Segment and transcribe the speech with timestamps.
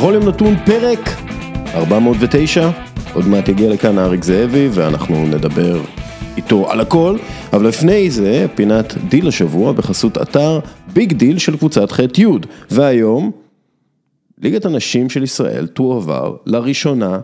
[0.00, 0.98] בכל יום נתון פרק
[1.74, 2.70] 409,
[3.14, 5.82] עוד מעט יגיע לכאן אריק זאבי ואנחנו נדבר
[6.36, 7.16] איתו על הכל,
[7.52, 10.60] אבל לפני זה פינת דיל השבוע בחסות אתר
[10.92, 12.26] ביג דיל של קבוצת ח'-י',
[12.70, 13.30] והיום
[14.38, 17.20] ליגת הנשים של ישראל תועבר לראשונה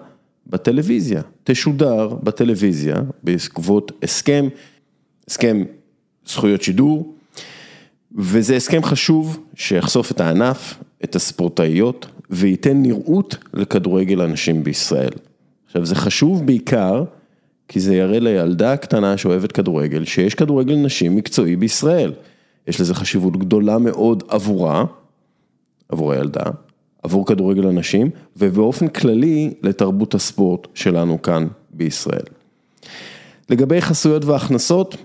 [0.47, 4.48] בטלוויזיה, תשודר בטלוויזיה בעקבות הסכם,
[5.29, 5.65] הסכם
[6.27, 7.15] זכויות שידור,
[8.19, 15.12] וזה הסכם חשוב שיחשוף את הענף, את הספורטאיות, וייתן נראות לכדורגל הנשים בישראל.
[15.66, 17.05] עכשיו זה חשוב בעיקר,
[17.69, 22.12] כי זה יראה לילדה קטנה שאוהבת כדורגל, שיש כדורגל נשים מקצועי בישראל.
[22.66, 24.84] יש לזה חשיבות גדולה מאוד עבורה,
[25.88, 26.45] עבור הילדה,
[27.02, 32.24] עבור כדורגל הנשים, ובאופן כללי לתרבות הספורט שלנו כאן בישראל.
[33.50, 34.97] לגבי חסויות והכנסות,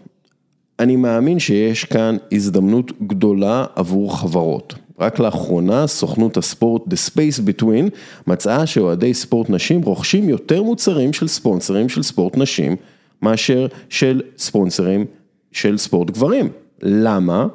[0.80, 4.76] אני מאמין שיש כאן הזדמנות גדולה עבור חברות.
[5.02, 7.90] רק לאחרונה סוכנות הספורט The Space Between
[8.28, 12.76] מצאה שאוהדי ספורט נשים רוכשים יותר מוצרים של ספונסרים של ספורט נשים
[13.22, 15.06] מאשר של ספונסרים
[15.52, 16.50] של ספורט גברים.
[16.82, 17.48] למה?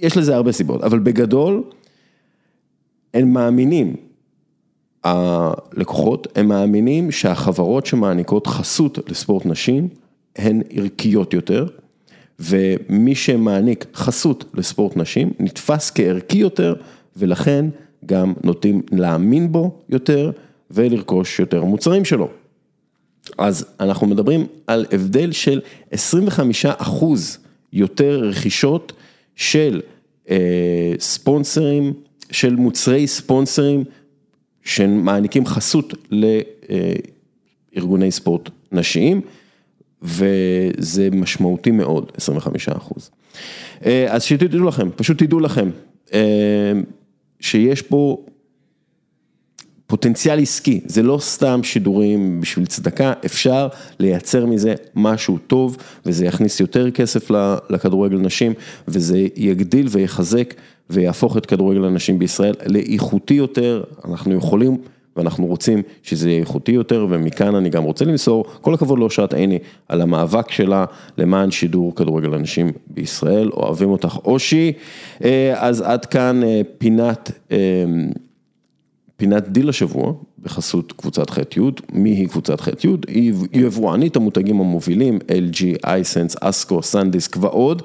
[0.00, 1.62] יש לזה הרבה סיבות, אבל בגדול
[3.14, 3.96] הם מאמינים,
[5.04, 9.88] הלקוחות, הם מאמינים שהחברות שמעניקות חסות לספורט נשים
[10.36, 11.66] הן ערכיות יותר.
[12.38, 16.74] ומי שמעניק חסות לספורט נשים נתפס כערכי יותר
[17.16, 17.66] ולכן
[18.06, 20.30] גם נוטים להאמין בו יותר
[20.70, 22.28] ולרכוש יותר מוצרים שלו.
[23.38, 27.38] אז אנחנו מדברים על הבדל של 25 אחוז
[27.72, 28.92] יותר רכישות
[29.36, 29.80] של
[30.30, 31.92] אה, ספונסרים,
[32.30, 33.84] של מוצרי ספונסרים
[34.62, 35.94] שמעניקים חסות
[37.74, 39.20] לארגוני ספורט נשיים.
[40.06, 43.10] וזה משמעותי מאוד, 25 אחוז.
[43.86, 45.70] אה, אז שתדעו לכם, פשוט תדעו לכם,
[46.14, 46.72] אה,
[47.40, 48.24] שיש פה
[49.86, 53.68] פוטנציאל עסקי, זה לא סתם שידורים בשביל צדקה, אפשר
[53.98, 57.30] לייצר מזה משהו טוב, וזה יכניס יותר כסף
[57.70, 58.52] לכדורגל נשים,
[58.88, 60.54] וזה יגדיל ויחזק
[60.90, 64.78] ויהפוך את כדורגל הנשים בישראל לאיכותי יותר, אנחנו יכולים.
[65.16, 69.58] ואנחנו רוצים שזה יהיה איכותי יותר, ומכאן אני גם רוצה למסור, כל הכבוד לאושרת עיני
[69.88, 70.84] על המאבק שלה
[71.18, 74.72] למען שידור כדורגל אנשים בישראל, אוהבים אותך אושי.
[75.24, 77.84] אה, אז עד כאן אה, פינת, אה,
[79.16, 80.12] פינת דיל השבוע,
[80.42, 81.60] בחסות קבוצת ח'-י',
[81.92, 82.88] מי היא קבוצת ח'-י'?
[83.08, 87.82] היא יבואנית המותגים המובילים, LG, אייסנס, אסקו, סנדיסק ועוד.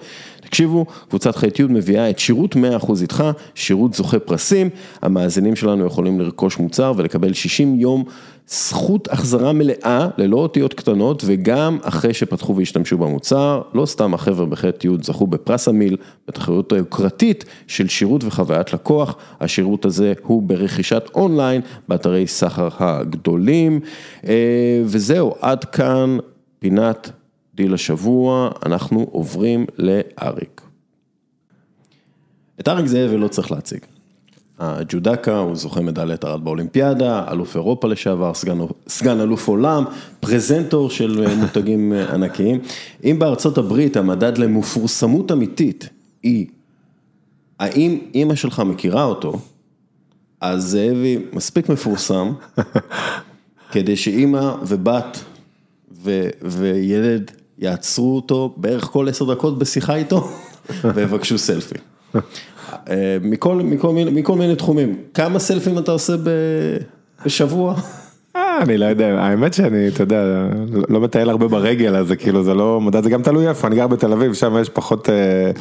[0.52, 3.24] תקשיבו, קבוצת ח'-י' מביאה את שירות 100% איתך,
[3.56, 4.70] שירות זוכה פרסים,
[5.02, 8.04] המאזינים שלנו יכולים לרכוש מוצר ולקבל 60 יום
[8.48, 14.90] זכות החזרה מלאה, ללא אותיות קטנות, וגם אחרי שפתחו והשתמשו במוצר, לא סתם החבר'ה בח'-י'
[15.02, 15.98] זכו בפרס המיל,
[16.28, 23.80] בתחרות היוקרתית של שירות וחוויית לקוח, השירות הזה הוא ברכישת אונליין, באתרי סחר הגדולים,
[24.28, 26.18] אה, וזהו, עד כאן
[26.60, 27.12] פינת
[27.56, 30.62] דיל השבוע, אנחנו עוברים לאריק.
[32.60, 33.80] את אריק זאבי לא צריך להציג.
[34.60, 38.58] הג'ודקה, הוא זוכה מדליית ארד באולימפיאדה, אלוף אירופה לשעבר, סגן,
[38.88, 39.84] סגן אלוף עולם,
[40.20, 42.60] פרזנטור של מותגים ענקיים.
[43.04, 45.90] אם בארצות הברית המדד למפורסמות אמיתית
[46.24, 46.48] היא,
[47.60, 49.40] האם אימא שלך מכירה אותו,
[50.42, 52.34] אז זאבי מספיק מפורסם,
[53.72, 55.24] כדי שאימא ובת
[55.92, 60.30] ו, וילד יעצרו אותו בערך כל עשר דקות בשיחה איתו
[60.96, 61.76] ויבקשו סלפי.
[62.90, 64.96] אה, מכל, מכל, מיני, מכל מיני תחומים.
[65.14, 66.14] כמה סלפים אתה עושה
[67.26, 67.76] בשבוע?
[68.36, 70.48] אה, אני לא יודע, האמת שאני, אתה יודע,
[70.90, 73.76] לא מטייל הרבה ברגל, אז זה כאילו, זה לא מדע, זה גם תלוי איפה, אני
[73.76, 75.52] גר בתל אביב, שם יש פחות אה,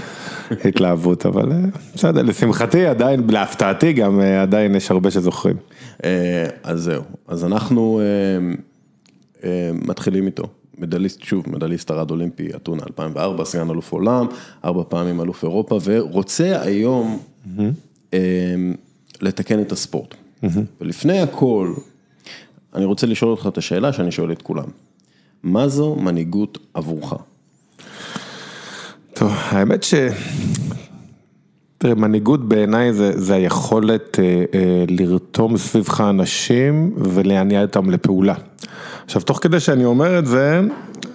[0.64, 1.48] התלהבות, אבל
[1.94, 5.56] בסדר, לשמחתי עדיין, להפתעתי גם, עדיין יש הרבה שזוכרים.
[6.62, 8.00] אז זהו, אז אנחנו
[9.72, 10.59] מתחילים איתו.
[10.80, 14.26] מדליסט, שוב, מדליסט ארד אולימפי, אתונה 2004, סגן אלוף עולם,
[14.64, 18.14] ארבע פעמים אלוף אירופה, ורוצה היום mm-hmm.
[19.20, 20.14] לתקן את הספורט.
[20.14, 20.46] Mm-hmm.
[20.80, 21.74] ולפני הכל,
[22.74, 24.64] אני רוצה לשאול אותך את השאלה שאני שואל את כולם.
[25.42, 27.14] מה זו מנהיגות עבורך?
[29.14, 29.94] טוב, האמת ש...
[31.78, 38.34] תראה, מנהיגות בעיניי זה, זה היכולת אה, אה, לרתום סביבך אנשים ולהניע אותם לפעולה.
[39.04, 40.60] עכשיו, תוך כדי שאני אומר את זה,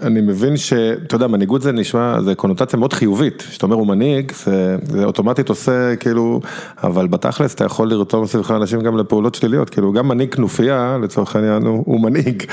[0.02, 4.32] אני מבין שאתה יודע, מנהיגות זה נשמע, זה קונוטציה מאוד חיובית, כשאתה אומר הוא מנהיג,
[4.32, 6.42] זה, זה אוטומטית עושה כאילו,
[6.84, 11.36] אבל בתכלס אתה יכול לרתום סביבך אנשים גם לפעולות שליליות, כאילו גם מנהיג כנופיה, לצורך
[11.36, 12.44] העניין, הוא, הוא מנהיג,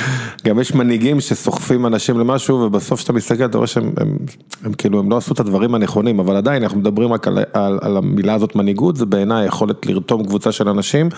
[0.47, 4.17] גם יש מנהיגים שסוחפים אנשים למשהו, ובסוף כשאתה מסתכל, אתה רואה שהם הם,
[4.65, 7.79] הם, כאילו, הם לא עשו את הדברים הנכונים, אבל עדיין אנחנו מדברים רק על, על,
[7.83, 11.09] על המילה הזאת מנהיגות, זה בעיניי יכולת לרתום קבוצה של אנשים,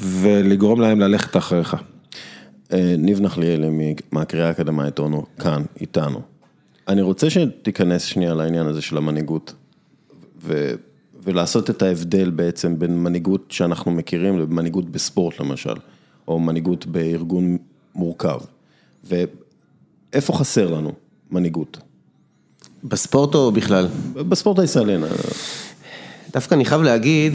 [0.00, 1.76] ולגרום להם ללכת אחריך.
[2.72, 6.20] אה, ניב נחליאלי מהקריאה האקדמית אונו, כאן, איתנו.
[6.88, 9.54] אני רוצה שתיכנס שנייה לעניין הזה של המנהיגות,
[10.42, 10.74] ו,
[11.22, 15.74] ולעשות את ההבדל בעצם בין מנהיגות שאנחנו מכירים למנהיגות בספורט למשל,
[16.28, 17.58] או מנהיגות בארגון
[17.94, 18.38] מורכב.
[19.04, 20.92] ואיפה חסר לנו
[21.30, 21.78] מנהיגות?
[22.84, 23.88] בספורט או בכלל?
[24.12, 24.96] בספורט הישראלי.
[26.32, 27.32] דווקא אני חייב להגיד,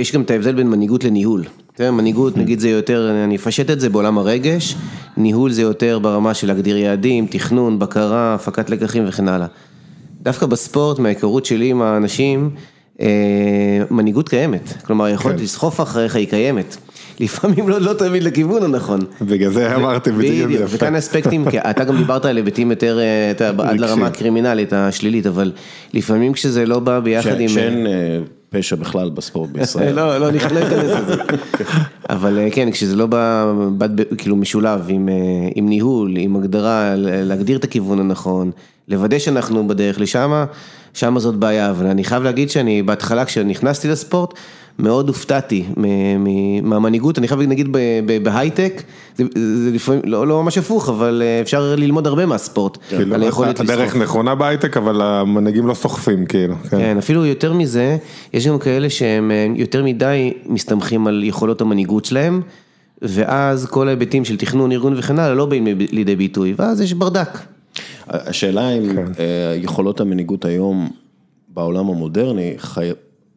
[0.00, 1.44] יש גם את ההבדל בין מנהיגות לניהול.
[1.76, 4.76] תראה, מנהיגות נגיד זה יותר, אני אפשט את זה בעולם הרגש,
[5.16, 9.46] ניהול זה יותר ברמה של להגדיר יעדים, תכנון, בקרה, הפקת לקחים וכן הלאה.
[10.22, 12.50] דווקא בספורט, מההיכרות שלי עם האנשים,
[13.00, 13.06] אה,
[13.90, 15.42] מנהיגות קיימת, כלומר היכולת כן.
[15.42, 16.76] לסחוף אחריך היא קיימת.
[17.20, 19.00] לפעמים לא, לא תמיד לכיוון הנכון.
[19.20, 20.64] בגלל זה אמרתי בדיוק יפה.
[20.68, 22.98] וכאן אספקטים, כי אתה גם דיברת על היבטים יותר,
[23.30, 25.52] אתה, עד לרמה הקרימינלית, השלילית, אבל
[25.94, 27.48] לפעמים כשזה לא בא ביחד עם...
[27.48, 28.18] שאין אה,
[28.54, 29.94] פשע בכלל בספורט בישראל.
[29.94, 31.22] לא, לא, נכנס לזה.
[32.10, 33.46] אבל אה, כן, כשזה לא בא,
[34.18, 35.14] כאילו משולב עם, אה,
[35.54, 38.50] עם ניהול, עם הגדרה, להגדיר את הכיוון הנכון,
[38.88, 40.44] לוודא שאנחנו בדרך לשם,
[40.94, 44.34] שם זאת בעיה, אבל אני חייב להגיד שאני בהתחלה כשנכנסתי לספורט,
[44.78, 45.64] מאוד הופתעתי
[46.62, 47.68] מהמנהיגות, אני חייב להגיד
[48.22, 48.82] בהייטק,
[49.16, 53.60] זה לפעמים לא לא ממש הפוך, אבל אה, אפשר ללמוד הרבה מהספורט, כאילו, על היכולת
[53.60, 53.70] לסחוף.
[53.70, 56.54] הדרך נכונה בהייטק, אבל המנהיגים לא סוחפים כאילו.
[56.70, 56.78] כן.
[56.78, 57.96] כן, אפילו יותר מזה,
[58.32, 62.42] יש גם כאלה שהם אה, יותר מדי מסתמכים על יכולות המנהיגות שלהם.
[63.02, 67.38] ואז כל ההיבטים של תכנון, ארגון וכן הלאה לא באים לידי ביטוי, ואז יש ברדק.
[68.08, 69.06] השאלה אם כן.
[69.18, 70.88] אה, יכולות המנהיגות היום
[71.48, 72.54] בעולם המודרני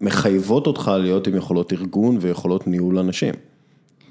[0.01, 3.33] מחייבות אותך להיות עם יכולות ארגון ויכולות ניהול אנשים.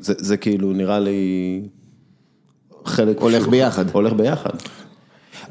[0.00, 1.62] זה, זה כאילו נראה לי
[2.84, 3.20] חלק...
[3.20, 3.90] הולך שהוא, ביחד.
[3.90, 4.50] הולך ביחד.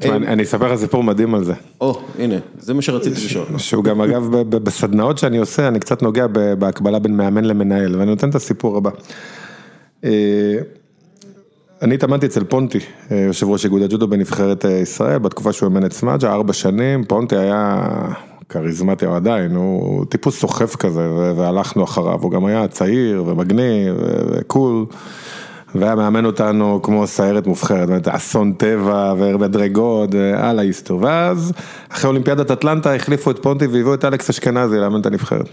[0.02, 1.52] אני אני אספר לך סיפור מדהים על זה.
[1.80, 3.46] או, הנה, זה מה שרציתי לשאול.
[3.58, 6.26] שהוא גם אגב בסדנאות שאני עושה, אני קצת נוגע
[6.58, 8.90] בהקבלה בין מאמן למנהל, ואני נותן את הסיפור הבא.
[10.04, 10.10] אה,
[11.82, 12.78] אני התאמנתי אצל פונטי,
[13.10, 17.04] אה, יושב ראש איגוד הג'ודו בנבחרת אה, ישראל, בתקופה שהוא אימן את סמאג'ה, ארבע שנים,
[17.04, 17.88] פונטי היה
[18.48, 23.94] כריזמטי עדיין, הוא טיפוס סוחף כזה, והלכנו אחריו, הוא גם היה צעיר ומגניב
[24.30, 24.86] וקול,
[25.74, 31.52] והיה מאמן אותנו כמו סיירת מובחרת, באמת אסון טבע ומדרגות, על ההיסטור, ואז
[31.88, 35.48] אחרי אולימפיאדת אטלנטה החליפו את פונטי והביאו את אלכס אשכנזי לאמן את הנבחרת.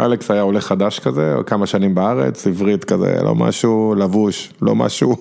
[0.00, 5.16] אלכס היה עולה חדש כזה, כמה שנים בארץ, עברית כזה, לא משהו, לבוש, לא משהו,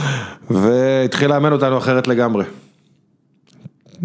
[0.50, 2.44] והתחיל לאמן אותנו אחרת לגמרי.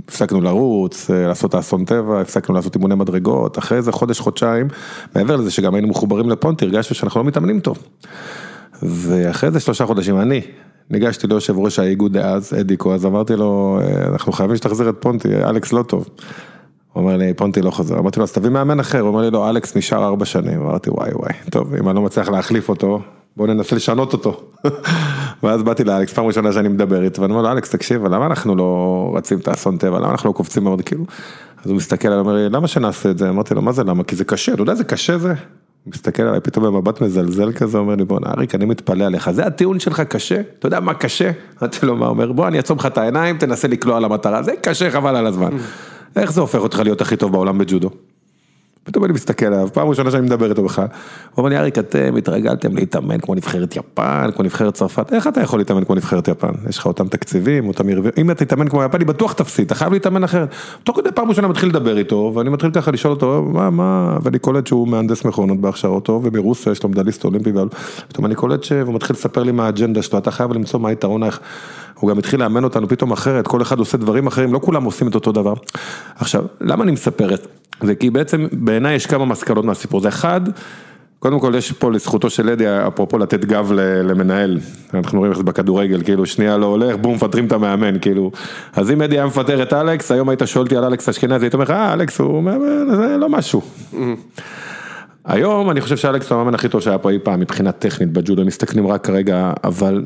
[0.08, 4.68] הפסקנו לרוץ, אה, לעשות האסון טבע, הפסקנו לעשות אימוני מדרגות, אחרי איזה חודש, חודשיים,
[5.16, 7.78] מעבר לזה שגם היינו מחוברים לפונטי, הרגשנו שאנחנו לא מתאמנים טוב.
[8.82, 10.42] ואחרי איזה שלושה חודשים, אני
[10.90, 15.36] ניגשתי ליושב ראש האיגוד דאז, אדיקו, אז אמרתי לו, אה, אנחנו חייבים שתחזיר את פונטי,
[15.36, 16.10] אלכס לא טוב.
[16.94, 19.32] הוא אומר לי, פונטי לא חוזר, אמרתי לו, אז תביא מאמן אחר, הוא אומר לי,
[19.32, 23.00] לא, אלכס נשאר ארבע שנים, אמרתי, וואי וואי, טוב, אם אני לא מצליח להחליף אותו,
[23.38, 24.42] בוא ננסה לשנות אותו.
[25.44, 28.56] ואז באתי לאלכס, פעם ראשונה שאני מדבר איתו, ואני אומר לו, אלכס, תקשיב, למה אנחנו
[28.56, 31.06] לא רצים את האסון טבע, למה אנחנו לא קופצים מאוד, כאילו.
[31.64, 33.30] אז הוא מסתכל עליי, אומר לי, למה שנעשה את זה?
[33.30, 34.04] אמרתי לו, מה זה למה?
[34.04, 35.34] כי זה קשה, אתה יודע איזה קשה זה?
[35.84, 39.46] הוא מסתכל עליי פתאום במבט מזלזל כזה, אומר לי, בוא'נה, אריק, אני מתפלא עליך, זה
[39.46, 40.42] הטיעון שלך קשה?
[40.60, 41.32] אתה יודע מה קשה?
[41.62, 44.52] אמרתי לו, מה אומר, בוא, אני אעצום לך את העיניים, תנסה לקלוע על המטרה, זה
[44.62, 45.50] קשה, חבל על הזמן.
[46.16, 47.90] איך זה הופך אותך להיות הכי טוב בעולם בג'ודו?
[48.84, 50.90] פתאום אני מסתכל עליו, פעם ראשונה שאני מדבר איתו בכלל, הוא
[51.38, 55.60] אומר לי, אריק, אתם התרגלתם להתאמן כמו נבחרת יפן, כמו נבחרת צרפת, איך אתה יכול
[55.60, 56.52] להתאמן כמו נבחרת יפן?
[56.70, 59.94] יש לך אותם תקציבים, אותם יריבים, אם אתה תתאמן כמו יפני, בטוח תפסיד, אתה חייב
[59.94, 60.50] להתאמן אחרת.
[60.84, 64.40] תוך כדי פעם ראשונה מתחיל לדבר איתו, ואני מתחיל ככה לשאול אותו, מה, מה, ואני
[64.40, 67.52] קולט שהוא מהנדס מכונות בהכשרתו, ומרוסיה יש לו מדליסט אולימפי,
[68.08, 71.24] פתאום אני קולט שהוא מתחיל לספר לי מה האג'נדה שלו, אתה חייב למצוא מה היתרון,
[72.00, 75.08] הוא גם התחיל לאמן אותנו פתאום אחרת, כל אחד עושה דברים אחרים, לא כולם עושים
[75.08, 75.54] את אותו דבר.
[76.16, 77.40] עכשיו, למה אני מספר את
[77.82, 77.96] זה?
[77.96, 80.08] כי בעצם בעיניי יש כמה מסקנות מהסיפור הזה.
[80.08, 80.42] אחד,
[81.20, 83.72] קודם כל יש פה לזכותו של אדי, אפרופו לתת גב
[84.04, 84.60] למנהל,
[84.94, 88.32] אנחנו רואים איך זה בכדורגל, כאילו שנייה לא הולך, בום, מפטרים את המאמן, כאילו.
[88.76, 91.54] אז אם אדי היה מפטר את אלכס, היום היית שואל אותי על אלכס אשכנזי, היית
[91.54, 93.62] אומר לך, אה, אלכס הוא מאמן, זה לא משהו.
[95.26, 98.46] היום אני חושב שאלכס הוא המאמן הכי טוב שהיה פה אי פעם מבחינה טכנית בג'ודו,
[98.46, 100.06] מסתכלים רק כרגע, אבל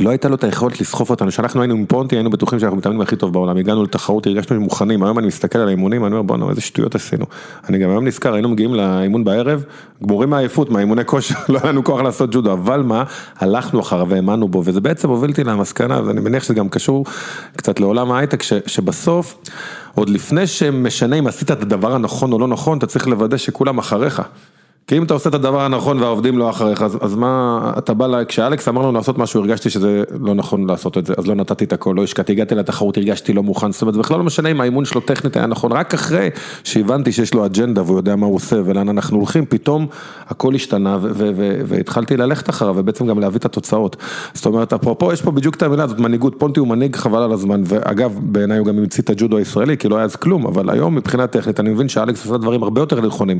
[0.00, 3.00] לא הייתה לו את היכולת לסחוף אותנו, כשאנחנו היינו עם פונטי היינו בטוחים שאנחנו מתאמנים
[3.00, 6.50] הכי טוב בעולם, הגענו לתחרות, הרגשנו מוכנים, היום אני מסתכל על האימונים, אני אומר בואנה
[6.50, 7.24] איזה שטויות עשינו.
[7.68, 9.64] אני גם היום נזכר, היינו מגיעים לאימון בערב,
[10.02, 13.04] גמורים מעייפות, מהאימוני כושר, לא היה לנו כוח לעשות ג'ודו, אבל מה,
[13.36, 17.04] הלכנו אחריו והאמנו בו, וזה בעצם הוביל אותי למסקנה, ואני מניח שזה גם קשור
[17.56, 19.36] קצת לעולם ההייטק, שבסוף,
[19.94, 23.78] עוד לפני שמשנה אם עשית את הדבר הנכון או לא נכון, אתה צריך לוודא שכולם
[23.78, 24.22] אחריך.
[24.86, 28.06] כי אם אתה עושה את הדבר הנכון והעובדים לא אחריך, אז, אז מה, אתה בא,
[28.06, 31.34] לה, כשאלכס אמר לנו לעשות משהו, הרגשתי שזה לא נכון לעשות את זה, אז לא
[31.34, 34.50] נתתי את הכל, לא השקעתי, הגעתי לתחרות, הרגשתי לא מוכן, זאת אומרת, בכלל לא משנה
[34.50, 36.30] אם האימון שלו טכנית היה נכון, רק אחרי
[36.64, 39.86] שהבנתי שיש לו אג'נדה והוא יודע מה הוא עושה ולאן אנחנו הולכים, פתאום
[40.26, 40.98] הכל השתנה
[41.66, 43.96] והתחלתי ללכת אחריו ובעצם גם להביא את התוצאות.
[44.34, 47.32] זאת אומרת, אפרופו, יש פה בדיוק את המילה הזאת, מנהיגות, פונטי הוא מנהיג חבל על
[47.32, 50.70] הזמן, ואגב, בעיניי הוא גם המציא את הג'ודו הישראלי, כי לא היה אז כלום, אבל
[50.70, 53.38] היום מבחינה טכנית, אני מבין שאלכס עשה דברים הרבה יותר נכונים,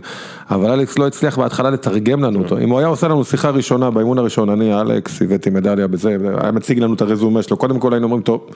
[0.50, 3.90] אבל אלכס לא הצליח בהתחלה לתרגם לנו אותו, אם הוא היה עושה לנו שיחה ראשונה
[3.90, 7.92] באימון הראשון, אני אלכס, הבאתי מדליה בזה, היה מציג לנו את הרזומה שלו, קודם כל
[7.92, 8.50] היינו אומרים, טוב,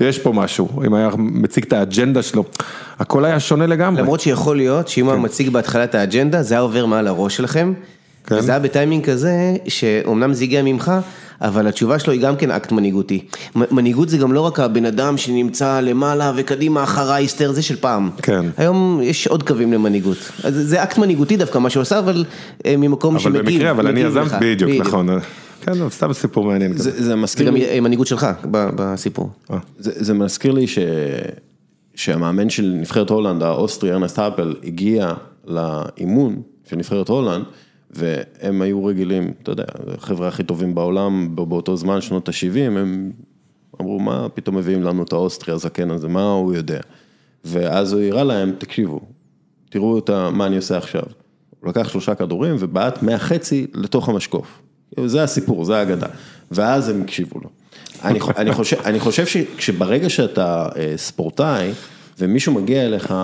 [0.00, 2.44] יש פה משהו, אם היה מציג את האג'נדה שלו,
[2.98, 4.02] הכל היה שונה לגמרי.
[4.02, 7.72] למרות שיכול להיות שאם הוא מציג בהתחלה את האג'נדה, זה היה עובר מעל הראש שלכם.
[8.28, 8.34] כן.
[8.34, 10.92] וזה היה בטיימינג כזה, שאומנם זה הגיע ממך,
[11.40, 13.24] אבל התשובה שלו היא גם כן אקט מנהיגותי.
[13.54, 18.10] מנהיגות זה גם לא רק הבן אדם שנמצא למעלה וקדימה אחריי הסתער, זה של פעם.
[18.22, 18.46] כן.
[18.56, 20.16] היום יש עוד קווים למנהיגות.
[20.44, 22.24] אז זה אקט מנהיגותי דווקא מה שהוא עשה, אבל
[22.66, 23.44] אה, ממקום אבל שמגיב.
[23.44, 24.36] במקרה, אבל אני יזמת, לך.
[24.40, 25.08] בדיוק, נכון,
[25.60, 26.76] כן, זה סתם סיפור מעניין.
[26.76, 29.30] זה, זה זה מזכיר גם לי, אה, מנהיגות שלך ב- בסיפור.
[29.78, 30.78] זה, זה מזכיר לי ש,
[31.94, 35.12] שהמאמן של נבחרת הולנד, האוסטרי, ארנסט האפל, הגיע
[35.46, 37.44] לאימון של נבחרת הולנד,
[37.90, 43.12] והם היו רגילים, אתה יודע, החבר'ה הכי טובים בעולם באותו זמן, שנות ה-70, הם
[43.80, 46.80] אמרו, מה פתאום מביאים לנו את האוסטרי הזקן הזה, מה הוא יודע?
[47.44, 49.00] ואז הוא הראה להם, תקשיבו,
[49.70, 51.02] תראו את ה, מה אני עושה עכשיו.
[51.60, 54.62] הוא לקח שלושה כדורים ובעט מהחצי לתוך המשקוף.
[55.06, 56.06] זה הסיפור, זה האגדה.
[56.50, 57.48] ואז הם הקשיבו לו.
[58.04, 61.72] אני, אני, חושב, אני חושב שכשברגע שאתה אה, ספורטאי
[62.18, 63.14] ומישהו מגיע אליך,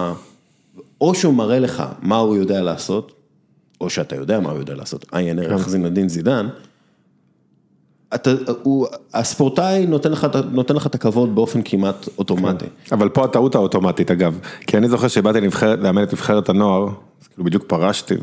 [1.00, 3.12] או שהוא מראה לך מה הוא יודע לעשות,
[3.84, 6.48] או שאתה יודע מה הוא יודע לעשות, עיין ערך זינדין זידן,
[8.14, 8.30] אתה,
[8.62, 12.66] הוא, הספורטאי נותן לך, נותן לך את הכבוד באופן כמעט אוטומטי.
[12.92, 15.38] אבל פה הטעות האוטומטית אגב, כי אני זוכר שבאתי
[15.78, 16.88] לאמן את נבחרת הנוער,
[17.24, 18.14] אז כאילו בדיוק פרשתי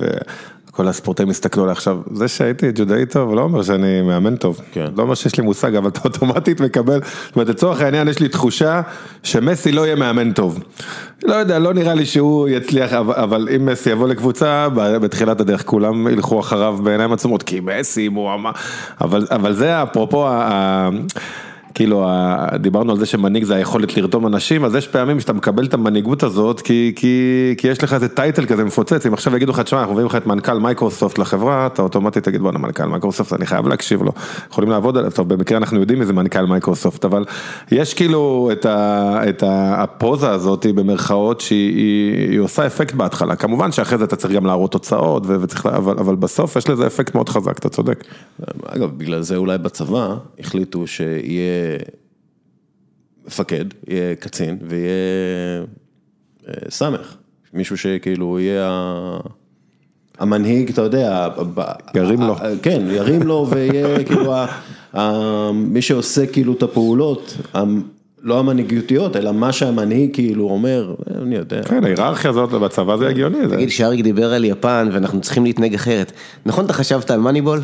[0.70, 4.86] וכל הספורטאים הסתכלו עליי עכשיו, זה שהייתי ג'ודאי טוב לא אומר שאני מאמן טוב, כן.
[4.98, 8.28] לא אומר שיש לי מושג, אבל אתה אוטומטית מקבל, זאת אומרת לצורך העניין יש לי
[8.28, 8.82] תחושה
[9.24, 10.60] שמסי לא יהיה מאמן טוב.
[11.24, 16.08] לא יודע, לא נראה לי שהוא יצליח, אבל- אם מסי יבוא לקבוצה, בתחילת הדרך כולם
[16.08, 18.52] ילכו אחריו בעיניים עצומות, כי מסי, הוא אמר,
[19.02, 20.90] אבל אבל זה אפרופו ה...
[21.74, 22.08] כאילו,
[22.60, 26.24] דיברנו על זה שמנהיג זה היכולת לרתום אנשים, אז יש פעמים שאתה מקבל את המנהיגות
[26.24, 29.80] הזאת, כי, כי, כי יש לך איזה טייטל כזה מפוצץ, אם עכשיו יגידו לך, תשמע,
[29.80, 33.68] אנחנו מביאים לך את מנכ"ל מייקרוסופט לחברה, אתה אוטומטית תגיד, בואנה, מנכ"ל מייקרוסופט, אני חייב
[33.68, 34.12] להקשיב לו,
[34.52, 37.26] יכולים לעבוד עליו, טוב, במקרה אנחנו יודעים מי זה מנכ"ל מייקרוסופט, אבל
[37.72, 43.36] יש כאילו את, ה, את ה, הפוזה הזאת, במרכאות, שהיא היא, היא עושה אפקט בהתחלה,
[43.36, 47.16] כמובן שאחרי זה אתה צריך גם להראות תוצאות, וצריך, אבל, אבל בסוף יש לזה אפקט
[47.16, 48.04] מאוד חזק, אתה צודק.
[48.66, 51.61] אגב, בגלל זה אולי בצבא החליטו שיהיה
[53.28, 55.64] מפקד, יהיה קצין ויהיה
[56.48, 57.16] אה, סמך,
[57.54, 58.70] מישהו שכאילו יהיה
[60.20, 61.28] המנהיג, אתה יודע,
[61.96, 62.36] ירים לו.
[62.62, 64.34] כן, ירים לו ויהיה כאילו
[65.54, 67.38] מי שעושה כאילו את הפעולות,
[68.24, 71.64] לא המנהיגותיות, אלא מה שהמנהיג כאילו אומר, "אה, אני יודע.
[71.64, 73.38] כן, ההיררכיה הזאת בצבא זה הגיוני.
[73.50, 76.12] תגיד, שאריק דיבר על יפן ואנחנו צריכים להתנהג אחרת.
[76.46, 77.60] נכון אתה חשבת על מאניבול?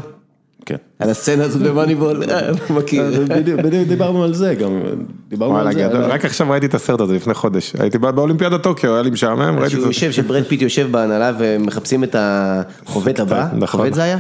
[0.68, 0.76] כן.
[1.00, 2.24] על הסצנה הזאת במאניבול?
[2.30, 3.04] אה, מכיר.
[3.28, 4.82] בדיוק, דיברנו על זה גם,
[5.30, 5.88] דיברנו על זה.
[5.88, 9.42] רק עכשיו ראיתי את הסרט הזה לפני חודש, הייתי בא- באולימפיאדת טוקיו, היה לי משעמם,
[9.60, 9.88] ראיתי את שהוא זה.
[9.90, 13.80] יושב, שברד פיט יושב בהנהלה ומחפשים את החובט הבא, נכון.
[13.82, 14.18] חובט זה היה?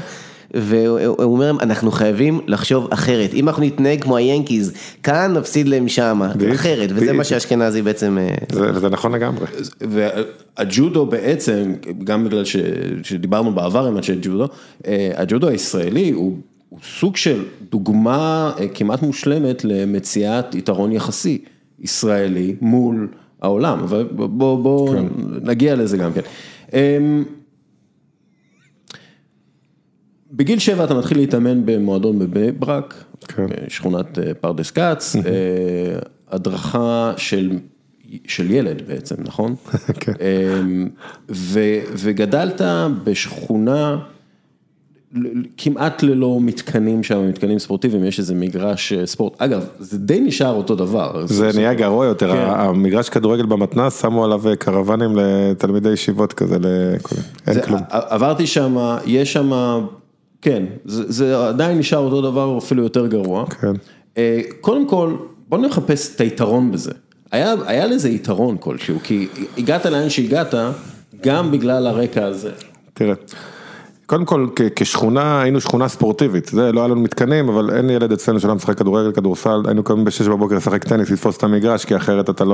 [0.54, 4.72] והוא אומר, אנחנו חייבים לחשוב אחרת, אם אנחנו נתנהג כמו היאנקיז,
[5.04, 7.14] אנחנו נפסיד להם שמה, אחרת, וזה.
[7.14, 8.18] מה שאשכנזי בעצם...
[8.18, 9.46] אה, זה זה נכון לגמרי.
[9.82, 11.74] והג'ודו בעצם,
[12.04, 12.56] גם בגלל ש,
[13.04, 14.48] שדיברנו בעבר עם אנשי ג'ודו,
[14.88, 16.38] אה, הג'ודו הישראלי הוא,
[16.70, 21.42] הוא סוג של דוגמה אה, כמעט מושלמת למציאת יתרון יחסי
[21.80, 23.08] ישראלי מול
[23.42, 25.06] העולם, אבל בוא, בוא כן.
[25.42, 26.22] נגיע לזה גם כן.
[30.38, 32.94] בגיל שבע אתה מתחיל להתאמן במועדון בבני ברק,
[33.28, 33.46] כן.
[33.68, 35.22] שכונת אה, פרדס כץ, אה,
[36.32, 37.52] הדרכה של,
[38.28, 39.56] של ילד בעצם, נכון?
[40.00, 40.14] כן.
[41.30, 41.60] ו,
[41.94, 42.62] וגדלת
[43.04, 43.98] בשכונה
[45.58, 50.54] כמעט ללא מתקנים שם, מתקנים ספורטיביים, יש איזה מגרש אה, ספורט, אגב, זה די נשאר
[50.54, 51.26] אותו דבר.
[51.26, 52.38] זה נהיה גרוע יותר, כן.
[52.50, 57.14] המגרש כדורגל במתנ"ס, שמו עליו קרוונים לתלמידי ישיבות כזה, לכ-
[57.48, 57.80] אין זה- כלום.
[57.90, 59.52] עברתי שם, יש שם,
[60.42, 63.46] כן, זה, זה עדיין נשאר אותו דבר, אפילו יותר גרוע.
[63.46, 63.74] כן.
[64.18, 65.16] אה, קודם כל,
[65.50, 66.92] בוא נחפש את היתרון בזה.
[67.32, 69.28] היה, היה לזה יתרון כלשהו, כי
[69.58, 70.54] הגעת לאן שהגעת,
[71.22, 72.52] גם בגלל הרקע הזה.
[72.94, 73.14] תראה,
[74.08, 78.12] קודם כל כ- כשכונה היינו שכונה ספורטיבית, זה לא היה לנו מתקנים, אבל אין ילד
[78.12, 81.96] אצלנו שלא משחק כדורגל, כדורסל, היינו קמים בשש בבוקר לשחק טניס, לתפוס את המגרש, כי
[81.96, 82.54] אחרת אתה לא,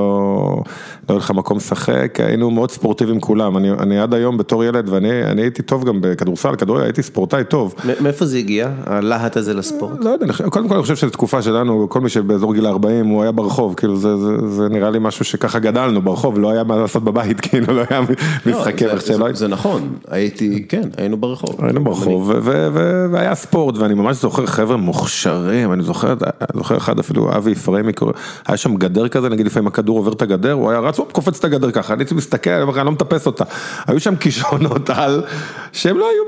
[1.10, 4.90] לא יהיה לך מקום לשחק, היינו מאוד ספורטיביים כולם, אני, אני עד היום בתור ילד,
[4.90, 7.76] ואני אני הייתי טוב גם בכדורסל, כדורגל, הייתי ספורטאי טוב.
[8.02, 10.04] מאיפה זה הגיע, הלהט הזה לספורט?
[10.04, 13.22] לא יודע, קודם כל אני חושב שזו תקופה שלנו, כל מי שבאזור גיל 40 הוא
[13.22, 16.76] היה ברחוב, כאילו זה, זה, זה נראה לי משהו שככה גדלנו ברחוב, לא היה מה
[16.76, 18.02] לעשות בבית, כאילו לא היה
[18.46, 21.43] משחקי לא, מחשב, זה, לא זה, זה נכון, הייתי, כן, היינו ברחוב.
[21.60, 26.14] היינו ברחוב, ו- ו- ו- והיה ספורט, ואני ממש זוכר חבר'ה מוכשרים, אני זוכר,
[26.56, 27.54] זוכר אחד אפילו, אבי
[27.96, 28.12] קורא-
[28.48, 31.40] היה שם גדר כזה, נגיד לפעמים הכדור עובר את הגדר, הוא היה רץ, הוא קופץ
[31.40, 33.44] את הגדר ככה, אני הייתי מסתכל, אני לא מטפס אותה.
[33.88, 35.24] היו שם כישרונות על,
[35.72, 36.24] שהם לא היו,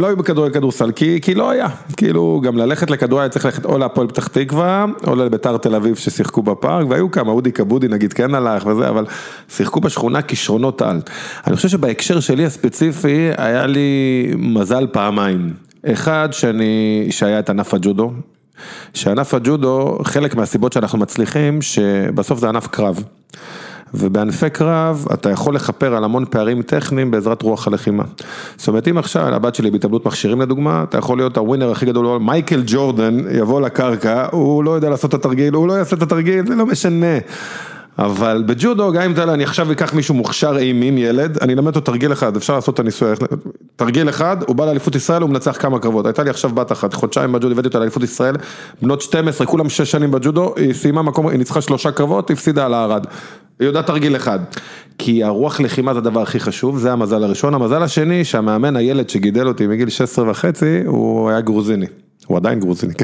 [0.00, 3.64] לא היו בכדורגל כדורסל, כי, כי לא היה, כאילו, גם ללכת לכדורגל היה צריך ללכת
[3.64, 8.12] או להפועל פתח תקווה, או לביתר תל אביב ששיחקו בפארק, והיו כמה, אודי כבודי נגיד
[8.12, 9.04] כן הלך וזה, אבל
[9.48, 11.00] שיחקו בשכונה כישרונות על.
[11.46, 15.52] אני חושב שבהקשר שלי הספציפי, היה לי מזל פעמיים.
[15.86, 18.12] אחד, שאני, שהיה את ענף הג'ודו,
[18.94, 23.04] שענף הג'ודו, חלק מהסיבות שאנחנו מצליחים, שבסוף זה ענף קרב.
[23.96, 28.02] ובענפי קרב אתה יכול לכפר על המון פערים טכניים בעזרת רוח הלחימה.
[28.56, 32.18] זאת אומרת אם עכשיו הבת שלי בהתאבדות מכשירים לדוגמה, אתה יכול להיות הווינר הכי גדול,
[32.18, 36.46] מייקל ג'ורדן יבוא לקרקע, הוא לא יודע לעשות את התרגיל, הוא לא יעשה את התרגיל,
[36.46, 37.18] זה לא משנה.
[37.98, 42.12] אבל בג'ודו, גם אם אני עכשיו אקח מישהו מוכשר אימים, ילד, אני אלמד אותו תרגיל
[42.12, 43.12] אחד, אפשר לעשות את הניסוי,
[43.76, 46.94] תרגיל אחד, הוא בא לאליפות ישראל, הוא מנצח כמה קרבות, הייתה לי עכשיו בת אחת,
[46.94, 48.34] חודשיים בג'ודו, הבאתי אותה לאליפות ישראל,
[48.82, 52.74] בנות 12, כולם 6 שנים בג'ודו, היא סיימה מקום, היא ניצחה שלושה קרבות, הפסידה על
[52.74, 53.06] הארד.
[53.60, 54.38] היא יודעת תרגיל אחד,
[54.98, 59.48] כי הרוח לחימה זה הדבר הכי חשוב, זה המזל הראשון, המזל השני, שהמאמן ילד שגידל
[59.48, 61.86] אותי מגיל 16 וחצי, הוא היה גרוזיני.
[62.26, 62.94] הוא עדיין גרוזיני.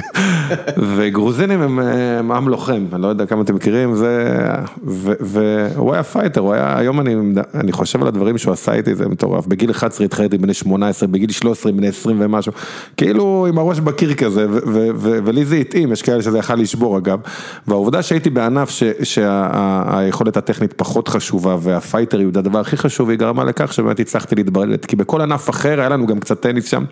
[0.96, 4.42] וגרוזינים הם, הם עם לוחם, אני לא יודע כמה אתם מכירים, זה,
[4.86, 7.14] ו, והוא היה fighter, הוא היה, היום אני,
[7.54, 11.30] אני חושב על הדברים שהוא עשה איתי, זה מטורף, בגיל 11 התחייתי בני 18, בגיל
[11.30, 12.52] 13 בני 20 ומשהו,
[12.96, 16.54] כאילו עם הראש בקיר כזה, ו, ו, ו, ולי זה התאים, יש כאלה שזה יכל
[16.54, 17.18] לשבור אגב,
[17.68, 18.70] והעובדה שהייתי בענף
[19.02, 24.96] שהיכולת הטכנית פחות חשובה, והפייטריות, הדבר הכי חשוב, היא גרמה לכך שבאמת הצלחתי להתברלת, כי
[24.96, 26.84] בכל ענף אחר היה לנו גם קצת טניס שם.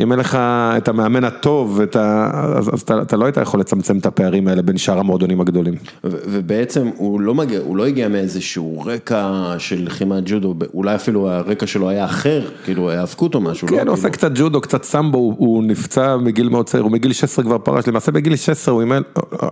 [0.00, 0.34] אם אין לך
[0.76, 2.30] את המאמן הטוב, את ה...
[2.58, 5.74] אז, אז אתה, אתה לא היית יכול לצמצם את הפערים האלה בין שאר המועדונים הגדולים.
[6.04, 11.30] ו- ובעצם הוא לא מגיע, הוא לא הגיע מאיזשהו רקע של לחימת ג'ודו, אולי אפילו
[11.30, 13.82] הרקע שלו היה אחר, כאילו האבקות או משהו, כן, לא?
[13.82, 17.12] הוא עושה כאילו- קצת ג'ודו, קצת סמבו, הוא, הוא נפצע מגיל מאוד צעיר, הוא מגיל
[17.12, 19.02] 16 כבר פרש, למעשה בגיל 16 הוא אימן,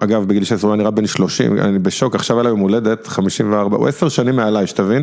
[0.01, 3.07] אגב בגיל 16 הוא היה נראה בן 30, אני בשוק, עכשיו היה לו יום הולדת
[3.07, 5.03] 54, הוא 10 שנים מעליי, שתבין,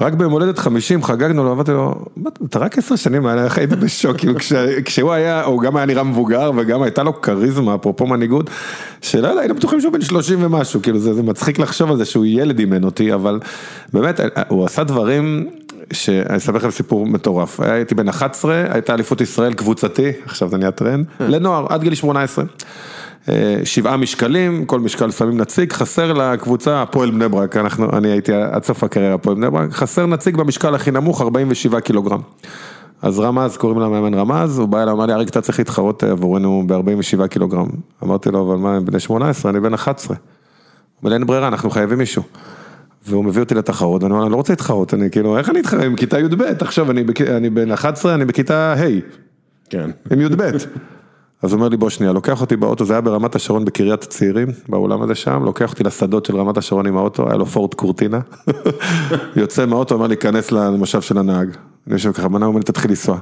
[0.00, 3.58] רק ביום הולדת 50 חגגנו לו, אמרתי לו, "מה, אתה רק 10 שנים מעליי, איך
[3.58, 4.52] היית בשוק, כאילו כש,
[4.84, 8.50] כשהוא היה, הוא גם היה נראה מבוגר וגם הייתה לו כריזמה, אפרופו מנהיגות,
[9.02, 12.04] שלא יודע, היינו בטוחים שהוא בן 30 ומשהו, כאילו זה, זה מצחיק לחשוב על זה
[12.04, 13.40] שהוא ילד אימן אותי, אבל
[13.92, 15.48] באמת, הוא עשה דברים...
[15.92, 20.70] שאני אספר לכם סיפור מטורף, הייתי בן 11, הייתה אליפות ישראל קבוצתי, עכשיו זה נהיה
[20.70, 22.44] טרנד, לנוער, עד גיל 18.
[23.28, 28.32] אה, שבעה משקלים, כל משקל שמים נציג, חסר לקבוצה הפועל בני ברק, אנחנו, אני הייתי
[28.34, 32.20] עד סוף הקריירה הפועל בני ברק, חסר נציג במשקל הכי נמוך, 47 קילוגרם.
[33.06, 36.62] אז רמז, קוראים למאמן רמז, הוא בא אליי, אמר לי, אריק, אתה צריך להתחרות עבורנו
[36.66, 37.66] ב-47 קילוגרם.
[38.04, 40.16] אמרתי לו, אבל מה, הם בני 18, אני בן 11.
[40.16, 40.22] הוא
[41.02, 42.22] אומר לי, אין ברירה, אנחנו חייבים מישהו.
[43.08, 45.84] והוא מביא אותי לתחרות, ואני אומר, אני לא רוצה להתחרות, אני כאילו, איך אני אתחרה
[45.84, 48.76] עם כיתה י"ב, עכשיו אני, בכ- אני בן 11, אני בכיתה ה',
[49.70, 49.90] כן.
[50.12, 50.40] עם י"ב.
[51.42, 54.48] אז הוא אומר לי, בוא שנייה, לוקח אותי באוטו, זה היה ברמת השרון בקריית צעירים,
[54.68, 58.20] באולם הזה שם, לוקח אותי לשדות של רמת השרון עם האוטו, היה לו פורט קורטינה,
[59.36, 61.48] יוצא מהאוטו, אומר לי, כנס למושב של הנהג.
[61.86, 63.18] אני יושב ככה, מנה, הוא אומר לי, תתחיל לנסוע.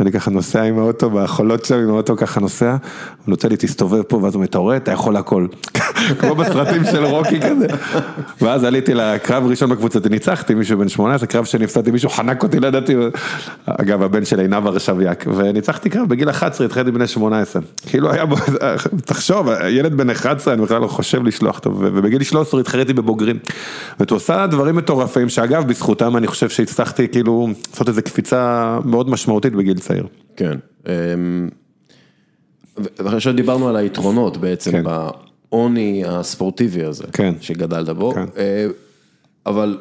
[0.00, 2.78] אני ככה נוסע עם האוטו, בחולות שם עם האוטו ככה נוסע, הוא
[3.26, 5.46] נותן לי, תסתובב פה, ואז הוא אומר, אתה רואה, אתה יכול הכל.
[6.20, 7.66] כמו בסרטים של רוקי כזה.
[8.40, 12.60] ואז עליתי לקרב ראשון בקבוצתי, ניצחתי מישהו בן 18, קרב שני הפסדתי, מישהו חנק אותי,
[12.60, 12.96] לא ידעתי,
[13.66, 17.62] אגב, הבן של עינב הרשביאק, וניצחתי קרב בגיל 11, התחלתי בני 18.
[17.86, 18.24] כאילו היה
[19.04, 23.38] תחשוב, ילד בן 11, אני בכלל לא חושב לשלוח אותו, ובגיל 13 התחרתי בבוגרים.
[24.00, 29.52] ואתה עושה דברים מטורפים, שאגב, בזכותם אני חושב שהצלחתי כאילו לעשות איזו קפיצה מאוד משמעותית
[29.52, 30.06] בגיל צעיר.
[30.36, 30.58] כן.
[30.86, 31.48] אמ,
[32.78, 34.82] ו- ועכשיו דיברנו על היתרונות בעצם כן.
[34.84, 37.34] בעוני הספורטיבי הזה, כן.
[37.40, 38.24] שגדלת בו, כן.
[38.36, 38.66] אה,
[39.46, 39.78] אבל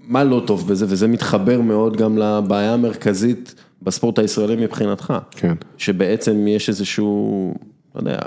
[0.00, 5.54] מה לא טוב בזה, וזה מתחבר מאוד גם לבעיה המרכזית בספורט הישראלי מבחינתך, כן.
[5.76, 7.54] שבעצם יש איזשהו,
[7.94, 8.18] לא יודע,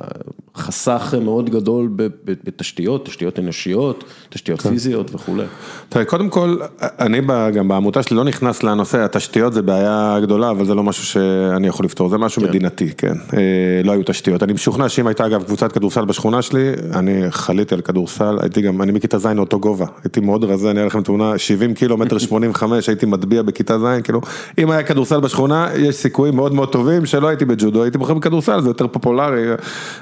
[0.56, 1.90] חסך מאוד גדול
[2.26, 5.46] בתשתיות, תשתיות אנושיות, תשתיות פיזיות וכולי.
[5.90, 7.22] תראה, קודם כל, אני
[7.54, 11.68] גם בעמותה שלי לא נכנס לנושא, התשתיות זה בעיה גדולה, אבל זה לא משהו שאני
[11.68, 13.14] יכול לפתור, זה משהו מדינתי, כן.
[13.34, 14.44] אה, לא היו תשתיות.
[14.44, 18.82] אני משוכנע שאם הייתה אגב קבוצת כדורסל בשכונה שלי, אני חליתי על כדורסל, הייתי גם,
[18.82, 22.18] אני מכיתה ז' אותו גובה, הייתי מאוד רזה, אני אראה לכם תמונה, 70 קילו, מטר
[22.18, 24.22] 85, הייתי מטביע בכיתה ז', כאילו,
[24.58, 28.62] אם היה כדורסל בשכונה, יש סיכויים מאוד מאוד טובים שלא הייתי בג'ודו, הייתי בוחר בכדורסל,
[28.62, 29.53] זה יותר פופולרי,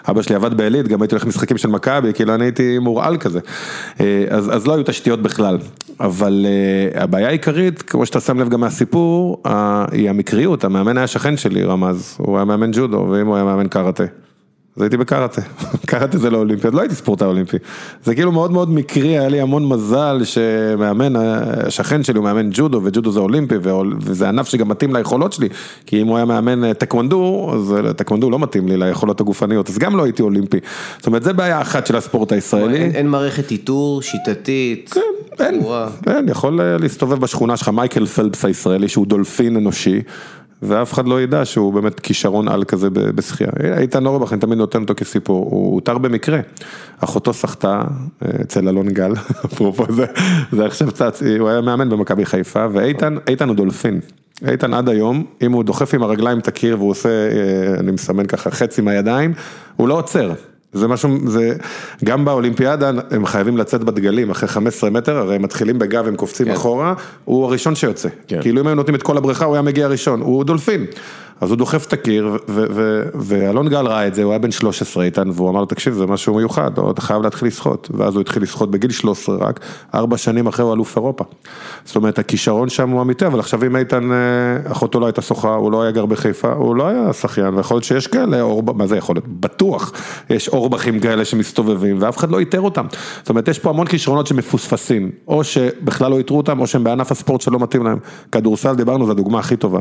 [0.09, 3.39] אבא שלי עבד בעלית, גם הייתי הולך למשחקים של מכבי, כאילו אני הייתי מורעל כזה,
[3.99, 5.57] אה, אז, אז לא היו תשתיות בכלל,
[5.99, 9.43] אבל אה, הבעיה העיקרית, כמו שאתה שם לב גם מהסיפור,
[9.91, 13.67] היא המקריות, המאמן היה שכן שלי, רמז, הוא היה מאמן ג'ודו, ואם הוא היה מאמן
[13.67, 14.03] קראטה.
[14.81, 15.41] אז הייתי בקראטה,
[15.89, 17.57] קראטה זה לא אולימפי, אז לא הייתי ספורטאי אולימפי.
[18.03, 22.81] זה כאילו מאוד מאוד מקרי, היה לי המון מזל שמאמן, השכן שלי הוא מאמן ג'ודו,
[22.83, 23.55] וג'ודו זה אולימפי,
[24.01, 25.49] וזה ענף שגם מתאים ליכולות שלי,
[25.85, 29.97] כי אם הוא היה מאמן טקוונדו, אז טקוונדו לא מתאים לי ליכולות הגופניות, אז גם
[29.97, 30.59] לא הייתי אולימפי.
[30.97, 32.77] זאת אומרת, זה בעיה אחת של הספורט הישראלי.
[32.77, 34.89] אין, אין מערכת איתור שיטתית.
[34.93, 35.01] כן,
[35.39, 35.61] אין,
[36.07, 40.01] אין, יכול להסתובב בשכונה שלך מייקל פלפס הישראלי שהוא דולפין אנושי.
[40.61, 43.49] ואף אחד לא ידע שהוא באמת כישרון-על כזה בשחייה.
[43.77, 46.39] איתן אורבך, אני תמיד נותן אותו כסיפור, הוא אותר במקרה.
[46.99, 47.81] אחותו שחתה
[48.41, 49.11] אצל אלון גל,
[49.45, 50.05] אפרופו זה,
[50.51, 53.99] זה עכשיו צץ, הוא היה מאמן במכבי חיפה, ואיתן, איתן הוא דולפין.
[54.47, 57.09] איתן עד היום, אם הוא דוחף עם הרגליים את הקיר והוא עושה,
[57.79, 59.33] אני מסמן ככה חצי מהידיים,
[59.75, 60.33] הוא לא עוצר.
[60.73, 61.55] זה משהו, זה,
[62.03, 66.45] גם באולימפיאדה הם חייבים לצאת בדגלים אחרי 15 מטר, הרי הם מתחילים בגב, הם קופצים
[66.47, 66.53] כן.
[66.53, 66.93] אחורה,
[67.25, 68.09] הוא הראשון שיוצא.
[68.27, 68.41] כן.
[68.41, 70.85] כאילו אם היו נותנים את כל הבריכה, הוא היה מגיע ראשון, הוא דולפין.
[71.41, 72.37] אז הוא דוחף את הקיר,
[73.13, 76.05] ואלון גל ראה את זה, הוא היה בן 13 איתן, והוא אמר לו, תקשיב, זה
[76.05, 77.89] משהו מיוחד, אתה חייב להתחיל לשחות.
[77.93, 79.59] ואז הוא התחיל לשחות בגיל 13 רק,
[79.95, 81.23] ארבע שנים אחרי הוא אלוף אירופה.
[81.85, 84.09] זאת אומרת, הכישרון שם הוא אמיתי, אבל עכשיו אם איתן,
[84.71, 87.83] אחותו לא הייתה שוחה, הוא לא היה גר בחיפה, הוא לא היה שחיין, ויכול להיות
[87.83, 89.27] שיש כאלה, אורבך, מה זה יכול להיות?
[89.27, 89.91] בטוח,
[90.29, 92.85] יש אורבכים כאלה שמסתובבים, ואף אחד לא איתר אותם.
[93.21, 97.11] זאת אומרת, יש פה המון כישרונות שמפוספסים, או שבכלל לא איתרו אותם, או שהם בענף
[97.11, 97.97] הספורט שלא מתאים להם.
[98.31, 99.79] כדורסל, דיברנו, זו הדוגמה הכי טובה.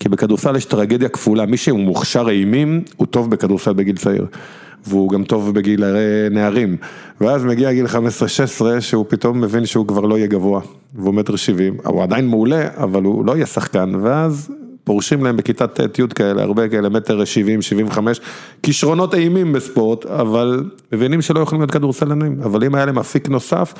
[0.00, 4.26] כי בכדורסל יש טרגדיה כפולה, מי שהוא מוכשר אימים, הוא טוב בכדורסל בגיל צעיר.
[4.86, 5.84] והוא גם טוב בגיל
[6.30, 6.76] נערים.
[7.20, 7.90] ואז מגיע גיל 15-16,
[8.80, 10.60] שהוא פתאום מבין שהוא כבר לא יהיה גבוה.
[10.94, 14.50] והוא מטר שבעים, הוא עדיין מעולה, אבל הוא לא יהיה שחקן, ואז
[14.84, 18.20] פורשים להם בכיתה ט' י' כאלה, הרבה כאלה, מטר שבעים, שבעים וחמש,
[18.62, 23.74] כישרונות אימים בספורט, אבל מבינים שלא יכולים להיות כדורסלנים, אבל אם היה להם אפיק נוסף,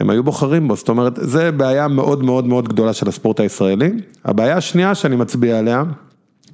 [0.00, 3.90] הם היו בוחרים בו, זאת אומרת, זה בעיה מאוד מאוד מאוד גדולה של הספורט הישראלי.
[4.24, 5.82] הבעיה השנייה שאני מצביע עליה,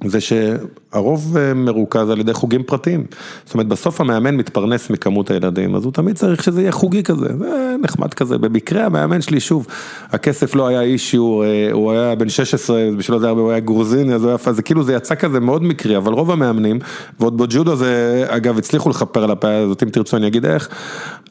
[0.03, 3.05] זה שהרוב מרוכז על ידי חוגים פרטיים,
[3.45, 7.27] זאת אומרת בסוף המאמן מתפרנס מכמות הילדים, אז הוא תמיד צריך שזה יהיה חוגי כזה,
[7.37, 9.67] זה נחמד כזה, במקרה המאמן שלי שוב,
[10.09, 14.29] הכסף לא היה issue, הוא היה בן 16, בשבילו זה הוא היה גרוזיני, אז הוא
[14.45, 16.79] היה, זה כאילו זה יצא כזה מאוד מקרי, אבל רוב המאמנים,
[17.19, 20.69] ועוד בג'ודו זה, אגב הצליחו לכפר על הבעיה הזאת, אם תרצו אני אגיד איך,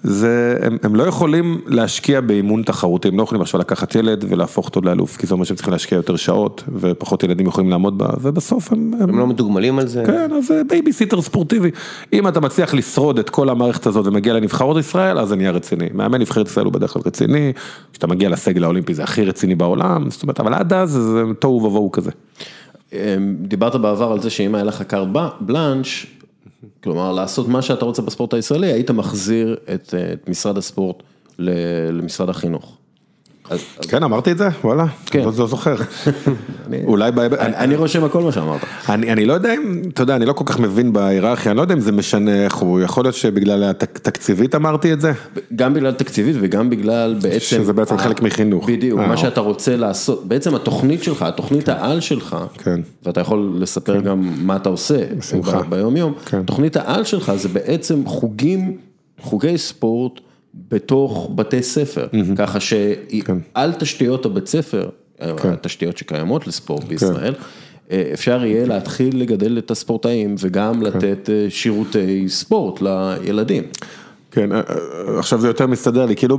[0.02, 4.66] זה, הם, הם לא יכולים להשקיע באימון תחרותי, הם לא יכולים עכשיו לקחת ילד ולהפוך
[4.66, 8.08] אותו לאלוף, כי זה אומר שהם צריכים להשקיע יותר שעות, ופחות ילדים יכולים לעמוד בה,
[8.20, 8.94] ובסוף הם...
[9.00, 10.02] הם, הם לא מתוגמלים על זה?
[10.06, 11.70] כן, אז זה בייביסיטר ספורטיבי.
[12.12, 15.88] אם אתה מצליח לשרוד את כל המערכת הזאת ומגיע לנבחרות ישראל, אז זה נהיה רציני.
[15.94, 17.52] מאמן נבחרת ישראל הוא בדרך כלל רציני,
[17.92, 21.62] כשאתה מגיע לסגל האולימפי זה הכי רציני בעולם, זאת אומרת, אבל עד אז זה תוהו
[21.62, 22.10] ובוהו כזה.
[23.40, 25.08] דיברת בעבר על זה שאם היה לך קארט
[25.40, 26.06] בלאנש,
[26.84, 31.02] כלומר, לעשות מה שאתה רוצה בספורט הישראלי, היית מחזיר את, את משרד הספורט
[31.38, 32.76] למשרד החינוך.
[33.88, 34.48] כן, אמרתי את זה?
[34.64, 35.24] וואלה, כן.
[35.24, 35.74] לא זוכר.
[36.84, 37.38] אולי בהיבט...
[37.38, 38.60] אני רושם הכל מה שאמרת.
[38.88, 41.74] אני לא יודע אם, אתה יודע, אני לא כל כך מבין בהיררכיה, אני לא יודע
[41.74, 45.12] אם זה משנה איך הוא, יכול להיות שבגלל התקציבית אמרתי את זה?
[45.56, 47.38] גם בגלל תקציבית וגם בגלל בעצם...
[47.38, 48.68] שזה בעצם חלק מחינוך.
[48.70, 52.80] בדיוק, מה שאתה רוצה לעשות, בעצם התוכנית שלך, התוכנית העל שלך, כן.
[53.02, 54.96] ואתה יכול לספר גם מה אתה עושה
[55.68, 56.12] ביום יום,
[56.44, 58.76] תוכנית העל שלך זה בעצם חוגים,
[59.20, 60.20] חוגי ספורט.
[60.68, 62.36] בתוך בתי ספר, mm-hmm.
[62.36, 63.78] ככה שעל כן.
[63.78, 64.88] תשתיות הבית ספר,
[65.18, 65.48] כן.
[65.48, 66.88] התשתיות שקיימות לספורט כן.
[66.88, 67.34] בישראל,
[67.92, 70.80] אפשר יהיה להתחיל לגדל את הספורטאים וגם כן.
[70.80, 73.64] לתת שירותי ספורט לילדים.
[74.34, 76.38] כן, אה, אה, עכשיו זה יותר מסתדר לי, כאילו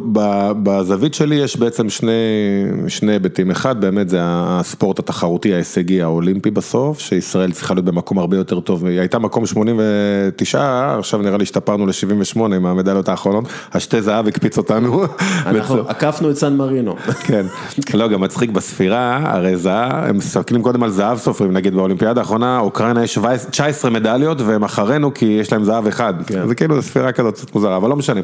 [0.64, 7.52] בזווית שלי יש בעצם שני, היבטים, אחד באמת זה הספורט התחרותי ההישגי האולימפי בסוף, שישראל
[7.52, 12.40] צריכה להיות במקום הרבה יותר טוב, היא הייתה מקום 89, עכשיו נראה לי השתפרנו ל-78
[12.40, 15.04] עם המדליות האחרונות, השתי זהב הקפיץ אותנו.
[15.46, 16.96] אנחנו עקפנו את סן מרינו.
[17.28, 17.46] כן,
[17.94, 22.60] לא גם מצחיק בספירה, הרי זהב, הם מסתכלים קודם על זהב סופרים, נגיד באולימפיאדה האחרונה,
[22.60, 26.48] אוקראינה יש 19 מדליות והם אחרינו כי יש להם זהב אחד, כן.
[26.48, 27.85] זה כאילו ספירה כזאת קצת מוזרה.
[27.86, 28.22] אבל לא משנה.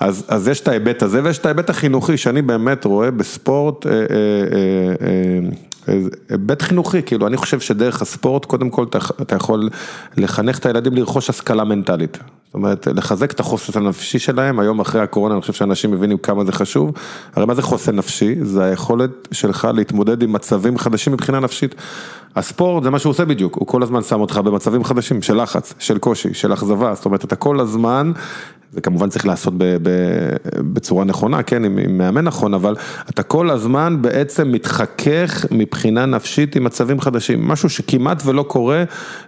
[0.00, 3.92] אז, אז יש את ההיבט הזה ויש את ההיבט החינוכי שאני באמת רואה בספורט, אה,
[3.92, 3.96] אה,
[5.88, 9.68] אה, היבט חינוכי, כאילו אני חושב שדרך הספורט קודם כל אתה, אתה יכול
[10.16, 12.18] לחנך את הילדים לרכוש השכלה מנטלית.
[12.54, 16.44] זאת אומרת, לחזק את החוסן הנפשי שלהם, היום אחרי הקורונה אני חושב שאנשים מבינים כמה
[16.44, 16.92] זה חשוב,
[17.34, 18.34] הרי מה זה חוסן נפשי?
[18.42, 21.74] זה היכולת שלך להתמודד עם מצבים חדשים מבחינה נפשית.
[22.36, 25.74] הספורט זה מה שהוא עושה בדיוק, הוא כל הזמן שם אותך במצבים חדשים של לחץ,
[25.78, 28.12] של קושי, של אכזבה, זאת אומרת אתה כל הזמן
[28.74, 29.90] זה כמובן צריך לעשות ב, ב,
[30.72, 32.76] בצורה נכונה, כן, עם, עם מאמן נכון, אבל
[33.10, 38.84] אתה כל הזמן בעצם מתחכך מבחינה נפשית עם מצבים חדשים, משהו שכמעט ולא קורה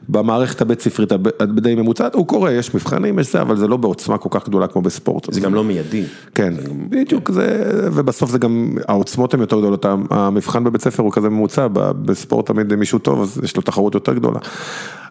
[0.08, 4.18] במערכת הבית ספרית הדי ממוצעת, הוא קורה, יש מבחנים, יש זה, אבל זה לא בעוצמה
[4.18, 5.32] כל כך גדולה כמו בספורט.
[5.32, 6.04] זה גם לא מיידי.
[6.34, 6.54] כן,
[6.88, 11.66] בדיוק, זה, ובסוף זה גם, העוצמות הן יותר גדולות, המבחן בבית ספר הוא כזה ממוצע,
[11.72, 14.38] בספורט תמיד מישהו טוב, אז יש לו תחרות יותר גדולה.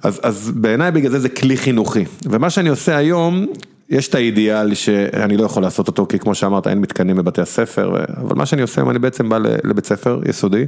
[0.04, 3.46] אז, אז בעיניי בגלל זה זה כלי חינוכי, ומה שאני עושה היום,
[3.90, 8.04] יש את האידיאל שאני לא יכול לעשות אותו, כי כמו שאמרת, אין מתקנים בבתי הספר,
[8.18, 10.66] אבל מה שאני עושה, אני בעצם בא לבית ספר יסודי,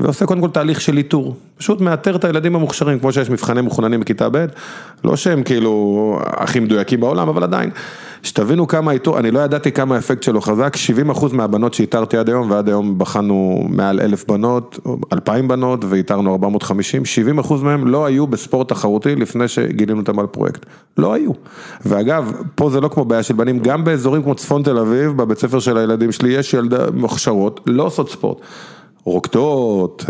[0.00, 4.00] ועושה קודם כל תהליך של איתור, פשוט מאתר את הילדים המוכשרים, כמו שיש מבחני מחוננים
[4.00, 4.46] בכיתה ב',
[5.04, 7.70] לא שהם כאילו הכי מדויקים בעולם, אבל עדיין.
[8.22, 10.76] שתבינו כמה איתור, אני לא ידעתי כמה האפקט שלו חזק,
[11.10, 14.78] 70% מהבנות שאיתרתי עד היום, ועד היום בחנו מעל אלף בנות,
[15.12, 17.02] 2,000 בנות, ואיתרנו 450,
[17.40, 20.66] 70% מהם לא היו בספורט תחרותי לפני שגילינו אותם על פרויקט.
[20.98, 21.30] לא היו.
[21.86, 25.38] ואגב, פה זה לא כמו בעיה של בנים, גם באזורים כמו צפון תל אביב, בבית
[25.38, 28.38] ספר של הילדים שלי, יש ילדה מוכשרות, לא עושות ספורט.
[29.04, 30.04] רוקדות.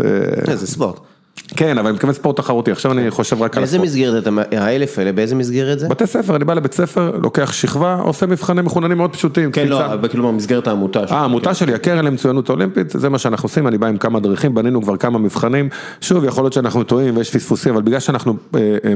[0.47, 0.99] איזה ספורט.
[1.47, 3.81] כן, אבל אני מתכוון ספורט תחרותי, עכשיו אני חושב רק על הספורט.
[3.81, 5.87] באיזה מסגרת אתה, האלף האלה, באיזה מסגרת זה?
[5.87, 9.51] בתי ספר, אני בא לבית ספר, לוקח שכבה, עושה מבחני מחוננים מאוד פשוטים.
[9.51, 11.17] כן, לא, כאילו במסגרת העמותה שלי.
[11.17, 14.55] אה, העמותה שלי, הקרן למצוינות אולימפית, זה מה שאנחנו עושים, אני בא עם כמה דרכים,
[14.55, 15.69] בנינו כבר כמה מבחנים,
[16.01, 18.35] שוב, יכול להיות שאנחנו טועים ויש פספוסים, אבל בגלל שאנחנו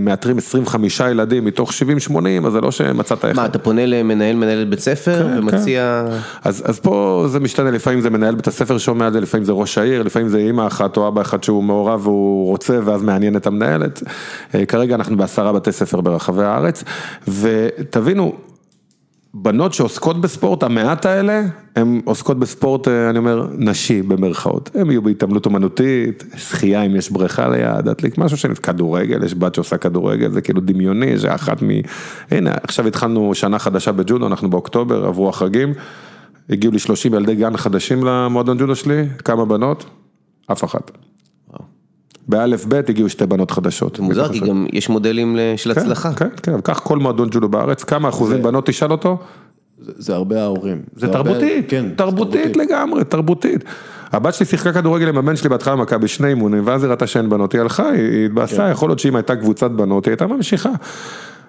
[0.01, 2.13] מאתרים 25 ילדים מתוך 70-80,
[2.45, 3.37] אז זה לא שמצאת איך.
[3.37, 6.05] מה, אתה פונה למנהל מנהלת בית ספר ומציע...
[6.43, 9.77] אז פה זה משתנה, לפעמים זה מנהל בית הספר שומע את זה, לפעמים זה ראש
[9.77, 13.47] העיר, לפעמים זה אימא אחת או אבא אחד שהוא מעורב והוא רוצה ואז מעניין את
[13.47, 14.03] המנהלת,
[14.55, 16.83] אה, כרגע אנחנו בעשרה בתי ספר ברחבי הארץ,
[17.27, 18.33] ותבינו,
[19.33, 21.41] בנות שעוסקות בספורט, המעט האלה,
[21.75, 24.69] הן עוסקות בספורט, אה, אני אומר, נשי במרכאות.
[24.75, 29.55] הן יהיו בהתעמלות אומנותית, שחייה אם יש בריכה ליד, אטליק, משהו שאני, כדורגל, יש בת
[29.55, 31.67] שעושה כדורגל, זה כאילו דמיוני, זה אחת מ...
[32.31, 35.73] הנה, עכשיו התחלנו שנה חדשה בג'ודו, אנחנו באוקטובר, עברו החגים,
[36.49, 39.85] הגיעו לי 30 ילדי גן חדשים למועדון ג'ודו שלי, כמה בנות?
[40.51, 40.91] אף אחת.
[42.27, 43.99] באלף בית הגיעו שתי בנות חדשות.
[43.99, 46.13] מוזר, כי גם יש מודלים של כן, הצלחה.
[46.13, 49.17] כן, כן, קח כל מועדון ג'ודו בארץ, כמה אחוזים בנות תשאל אותו?
[49.79, 50.81] זה הרבה ההורים.
[50.95, 53.63] זה תרבותית, כן, תרבותית לגמרי, תרבותית.
[54.11, 57.29] הבת שלי שיחקה כדורגל עם הבן שלי בהתחלה מכבי שני אימונים, ואז היא ראתה שאין
[57.29, 58.71] בנות, היא הלכה, היא התבאסה, כן.
[58.71, 60.69] יכול להיות שאם הייתה קבוצת בנות, היא הייתה ממשיכה.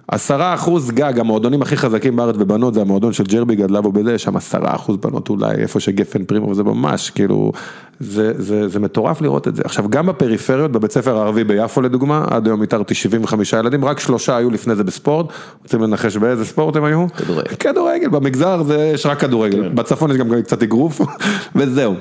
[0.08, 4.18] עשרה אחוז גג, המועדונים הכי חזקים בארץ בבנות זה המועדון של ג'רבי גדלה בו בזה,
[4.18, 7.52] שם עשרה אחוז בנות אולי, איפה שגפן פרימו, וזה ממש, כאילו,
[8.00, 9.62] זה, זה, זה מטורף לראות את זה.
[9.64, 14.36] עכשיו, גם בפריפריות, בבית ספר הערבי ביפו לדוגמה, עד היום איתרתי 75 ילדים, רק שלושה
[14.36, 15.26] היו לפני זה בספורט,
[15.62, 17.06] רוצים לנחש באיזה ספורט הם היו?
[17.16, 17.54] כדורגל.
[17.58, 19.74] כדורגל, במגזר זה, יש רק כדורגל, כן.
[19.74, 21.00] בצפון יש גם קצת אגרוף,
[21.56, 21.94] וזהו.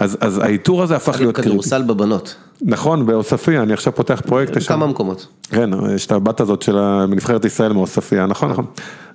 [0.00, 1.50] אז, אז האיתור הזה הפך להיות קריטי.
[1.50, 2.36] כדורסל בבנות.
[2.62, 4.68] נכון, בעוספיא, אני עכשיו פותח פרויקט.
[4.68, 5.26] כמה מקומות.
[5.50, 8.66] כן, יש את הבת הזאת של נבחרת ישראל מעוספיא, נכון, נכון.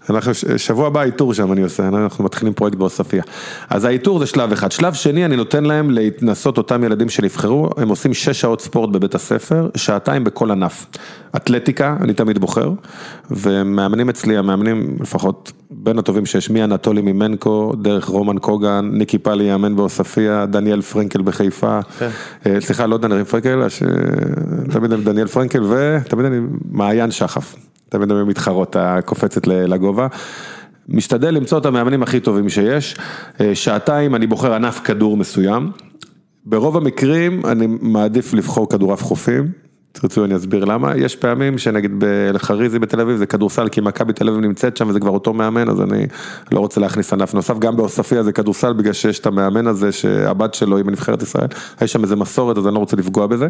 [0.09, 3.21] אנחנו, שבוע הבא איתור שם אני עושה, אנחנו מתחילים פרויקט בעוספיא.
[3.69, 4.71] אז האיתור זה שלב אחד.
[4.71, 9.15] שלב שני, אני נותן להם להתנסות אותם ילדים שנבחרו, הם עושים שש שעות ספורט בבית
[9.15, 10.85] הספר, שעתיים בכל ענף.
[11.35, 12.71] אתלטיקה, אני תמיד בוחר,
[13.31, 19.75] ומאמנים אצלי, המאמנים לפחות בין הטובים שיש, מאנטולי ממנקו, דרך רומן קוגן, ניקי פאלי יאמן
[19.75, 21.79] בעוספיא, דניאל פרנקל בחיפה.
[22.45, 23.67] אה, סליחה, לא דניאל פרנקל,
[24.71, 26.39] תמיד דניאל פרנקל ותמיד אני
[26.71, 27.55] מעיין שחף.
[27.89, 30.07] תמיד אני מתחרות, קופצת לגובה.
[30.89, 32.95] משתדל למצוא את המאמנים הכי טובים שיש,
[33.41, 35.71] אה, שעתיים אני בוחר ענף כדור מסוים,
[36.45, 39.64] ברוב המקרים אני מעדיף לבחור כדורף חופים.
[40.01, 44.29] תרצו אני אסביר למה, יש פעמים שנגיד בחריזי בתל אביב זה כדורסל כי מכבי תל
[44.29, 46.07] אביב נמצאת שם וזה כבר אותו מאמן אז אני
[46.51, 50.53] לא רוצה להכניס ענף נוסף, גם בעוספיא זה כדורסל בגלל שיש את המאמן הזה שהבת
[50.53, 51.47] שלו היא בנבחרת ישראל,
[51.81, 53.47] יש שם איזה מסורת אז אני לא רוצה לפגוע בזה.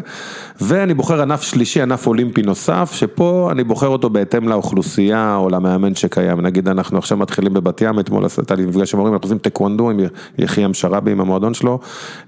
[0.60, 5.94] ואני בוחר ענף שלישי, ענף אולימפי נוסף, שפה אני בוחר אותו בהתאם לאוכלוסייה או למאמן
[5.94, 9.38] שקיים, נגיד אנחנו עכשיו מתחילים בבת ים, אתמול הייתה לי מפגש עם הורים, אנחנו עושים
[9.38, 10.00] טקוונדו עם
[10.38, 11.78] יחיאם שראבי עם המועדון שלו,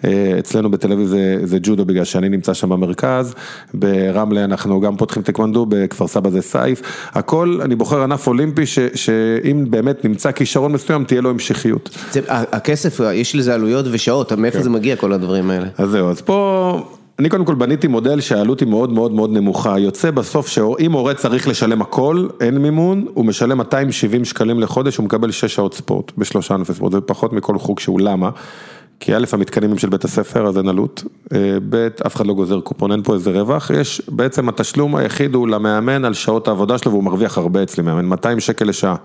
[0.05, 3.35] אה, אצלנו בתל אביב זה, זה ג'ודו בגלל שאני נמצא שם במרכז.
[4.13, 8.79] ברמלה אנחנו גם פותחים טקוונדו, בכפר סבא זה סייף, הכל, אני בוחר ענף אולימפי ש,
[8.95, 11.91] שאם באמת נמצא כישרון מסוים, תהיה לו המשכיות.
[12.13, 14.63] זה, הכסף, יש לזה עלויות ושעות, מאיפה כן.
[14.63, 15.67] זה מגיע כל הדברים האלה?
[15.79, 16.81] אז זהו, אז פה...
[17.19, 21.15] אני קודם כל בניתי מודל שהעלות היא מאוד מאוד מאוד נמוכה, יוצא בסוף שאם הורה
[21.15, 26.13] צריך לשלם הכל, אין מימון, הוא משלם 270 שקלים לחודש, הוא מקבל 6 שעות ספורט
[26.19, 28.31] בשלושה ענפי ספורט, זה פחות מכל חוג שהוא, למה?
[29.01, 32.35] כי א', המתקנים הם של בית הספר, אז אין עלות, אה, ב', אף אחד לא
[32.35, 36.79] גוזר קופון, אין פה איזה רווח, יש, בעצם התשלום היחיד הוא למאמן על שעות העבודה
[36.79, 38.97] שלו, והוא מרוויח הרבה אצלי, מאמן, 200 שקל לשעה,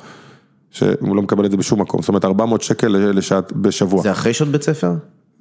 [0.72, 4.02] שהוא לא מקבל את זה בשום מקום, זאת אומרת 400 שקל לשעה בשבוע.
[4.02, 4.92] זה אחרי שעות בית ספר?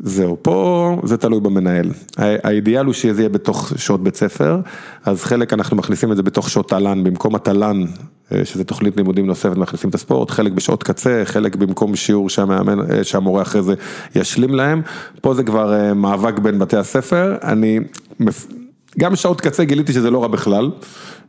[0.03, 1.91] זהו, פה זה תלוי במנהל.
[2.17, 4.61] האידיאל הוא שזה יהיה בתוך שעות בית ספר,
[5.05, 7.85] אז חלק אנחנו מכניסים את זה בתוך שעות תל"ן, במקום התל"ן,
[8.33, 12.91] אה, שזה תוכנית לימודים נוספת, מכניסים את הספורט, חלק בשעות קצה, חלק במקום שיעור שהמאמן,
[12.91, 13.75] אה, שהמורה אחרי זה
[14.15, 14.83] ישלים להם.
[15.21, 17.79] פה זה כבר אה, מאבק בין בתי הספר, אני,
[18.99, 20.71] גם שעות קצה גיליתי שזה לא רע בכלל.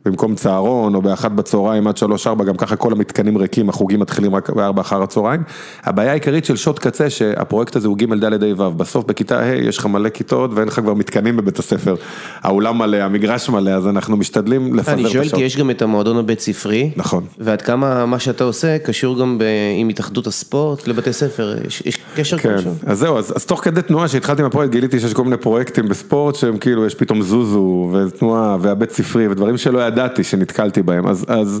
[0.04, 4.34] במקום צהרון או באחת בצהריים עד שלוש ארבע, גם ככה כל המתקנים ריקים, החוגים מתחילים
[4.34, 5.42] רק בארבע אחר הצהריים.
[5.84, 9.54] הבעיה העיקרית של שעות קצה, שהפרויקט הזה הוא ג' ד' ה' ו', בסוף בכיתה ה'
[9.54, 11.94] יש לך מלא כיתות ואין לך כבר מתקנים בבית הספר.
[12.42, 15.16] האולם מלא, המגרש מלא, אז אנחנו משתדלים לפזר את השעות.
[15.16, 16.90] אני שואל כי יש גם את המועדון הבית ספרי.
[16.96, 17.24] נכון.
[17.38, 19.38] ועד כמה מה שאתה עושה קשור גם
[19.78, 22.54] עם התאחדות הספורט לבתי ספר, יש, יש קשר כן.
[22.54, 22.72] כלשהו.
[22.86, 25.88] אז זהו, אז, אז תוך כדי תנועה שהתחלתי עם הפרויקט גיליתי שיש כל מיני פרויקטים
[25.88, 31.24] בספורט שהם כאילו יש פתאום זוזו ותנועה והבית ספרי ודברים שלא ידעתי שנתקלתי בהם, אז,
[31.28, 31.60] אז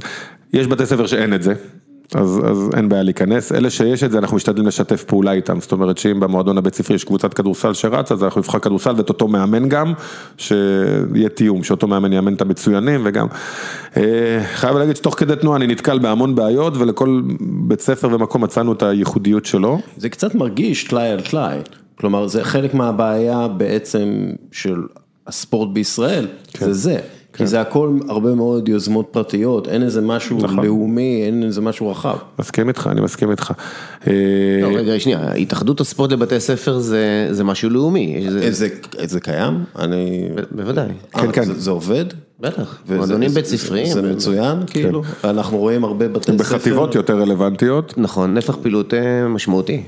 [0.52, 1.54] יש בתי ספר שאין את זה.
[2.14, 5.72] אז, אז אין בעיה להיכנס, אלה שיש את זה אנחנו משתדלים לשתף פעולה איתם, זאת
[5.72, 9.28] אומרת שאם במועדון הבית ספרי יש קבוצת כדורסל שרצה, אז אנחנו נבחר כדורסל ואת אותו
[9.28, 9.92] מאמן גם,
[10.36, 13.26] שיהיה תיאום, שאותו מאמן יאמן את המצוינים וגם,
[13.96, 14.02] אה,
[14.54, 18.82] חייב להגיד שתוך כדי תנועה אני נתקל בהמון בעיות ולכל בית ספר ומקום מצאנו את
[18.82, 19.80] הייחודיות שלו.
[19.96, 21.58] זה קצת מרגיש טלאי על טלאי,
[21.94, 24.82] כלומר זה חלק מהבעיה בעצם של
[25.26, 26.66] הספורט בישראל, כן.
[26.66, 26.98] זה זה.
[27.34, 27.46] כי כן.
[27.46, 30.64] זה הכל הרבה מאוד יוזמות פרטיות, אין איזה משהו נכון.
[30.64, 32.16] לאומי, אין איזה משהו רחב.
[32.38, 33.52] מסכים איתך, אני מסכים איתך.
[34.06, 34.12] לא,
[34.76, 38.26] רגע, שנייה, התאחדות הספורט לבתי ספר זה, זה משהו לאומי.
[38.28, 38.68] זה, זה,
[39.04, 39.64] זה קיים?
[39.78, 40.28] אני...
[40.50, 40.88] בוודאי.
[41.12, 41.44] כן, כן.
[41.44, 42.04] זה, זה עובד?
[42.40, 43.86] בטח, מועדונים בית ספריים.
[43.86, 46.56] זה מצוין, כאילו, אנחנו רואים הרבה בתי ספר.
[46.56, 47.94] בחטיבות יותר רלוונטיות.
[47.96, 49.82] נכון, נפח פעילות אה, משמעותי.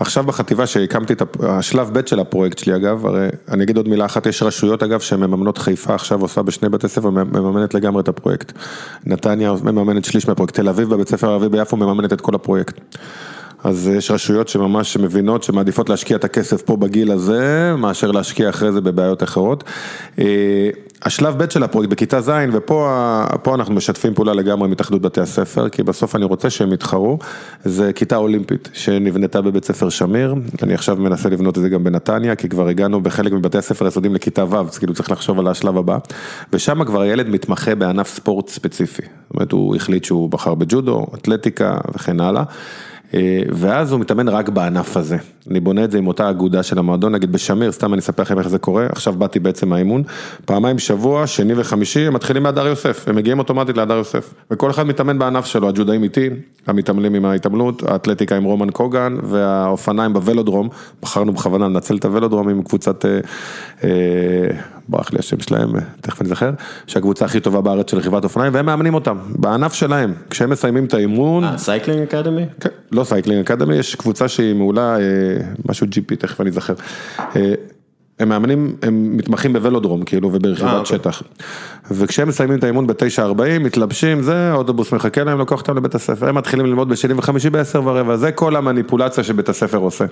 [0.00, 4.04] עכשיו בחטיבה שהקמתי את השלב ב' של הפרויקט שלי אגב, הרי אני אגיד עוד מילה
[4.04, 8.52] אחת, יש רשויות אגב שמממנות חיפה עכשיו עושה בשני בתי ספר, מממנת לגמרי את הפרויקט.
[9.06, 12.80] נתניה מממנת שליש מהפרויקט, תל אביב בבית ספר הערבי ביפו מממנת את כל הפרויקט.
[13.64, 18.72] אז יש רשויות שממש מבינות שמעדיפות להשקיע את הכסף פה בגיל הזה, מאשר להשקיע אחרי
[18.72, 19.64] זה בבעיות אחרות.
[21.02, 25.68] השלב ב' של הפרויקט בכיתה ז', ופה אנחנו משתפים פעולה לגמרי עם התאחדות בתי הספר,
[25.68, 27.18] כי בסוף אני רוצה שהם יתחרו,
[27.64, 32.36] זה כיתה אולימפית שנבנתה בבית ספר שמיר, אני עכשיו מנסה לבנות את זה גם בנתניה,
[32.36, 35.76] כי כבר הגענו בחלק מבתי הספר היסודיים לכיתה ו', אז כאילו צריך לחשוב על השלב
[35.76, 35.98] הבא,
[36.52, 41.78] ושם כבר הילד מתמחה בענף ספורט ספציפי, זאת אומרת הוא החליט שהוא בחר בג'ודו, אתלטיקה
[41.94, 42.42] וכן הלאה.
[43.14, 45.16] אה, ואז הוא מתאמן רק בענף הזה.
[45.50, 48.38] אני בונה את זה עם אותה אגודה של המועדון, נגיד בשמיר, סתם אני אספר לכם
[48.38, 50.02] איך זה קורה, עכשיו באתי בעצם מהאימון,
[50.44, 54.86] פעמיים בשבוע, שני וחמישי, הם מתחילים מהדר יוסף, הם מגיעים אוטומטית להדר יוסף, וכל אחד
[54.86, 56.30] מתאמן בענף שלו, הג'ודאים איתי,
[56.66, 60.68] המתעמלים עם ההתעמלות, האתלטיקה עם רומן קוגן, והאופניים בוולודרום,
[61.02, 63.20] בחרנו בכוונה לנצל את הוולודרום עם קבוצת, אה,
[63.84, 64.50] אה,
[64.88, 66.50] ברח לי השם שלהם, תכף אני זוכר,
[66.86, 70.94] שהקבוצה הכי טובה בארץ של רכיבת אופניים, והם מאמנים אותם, בענף שלהם, כשהם מסיימים את
[70.94, 71.44] האימון.
[71.44, 72.42] אה, Cycling Academy?
[72.60, 75.00] כן, לא Cycling Academy, יש קבוצה שהיא מעולה, אה,
[75.68, 76.74] משהו GP, תכף אני אזכר.
[78.20, 80.98] הם מאמנים, הם מתמחים בוולודרום כאילו וברכיבת אה, אוקיי.
[80.98, 81.22] שטח.
[81.90, 86.34] וכשהם מסיימים את האימון ב-9.40, מתלבשים, זה, האוטובוס מחכה להם, לוקח אותם לבית הספר, הם
[86.34, 90.04] מתחילים ללמוד בשני וחמישי בעשר ורבע, זה כל המניפולציה שבית הספר עושה.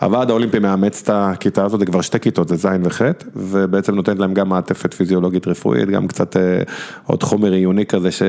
[0.00, 3.02] הוועד האולימפי מאמץ את הכיתה הזאת, זה כבר שתי כיתות, זה ז' וח',
[3.36, 6.62] ובעצם נותנת להם גם מעטפת פיזיולוגית רפואית, גם קצת אה,
[7.06, 8.22] עוד חומר עיוני כזה ש...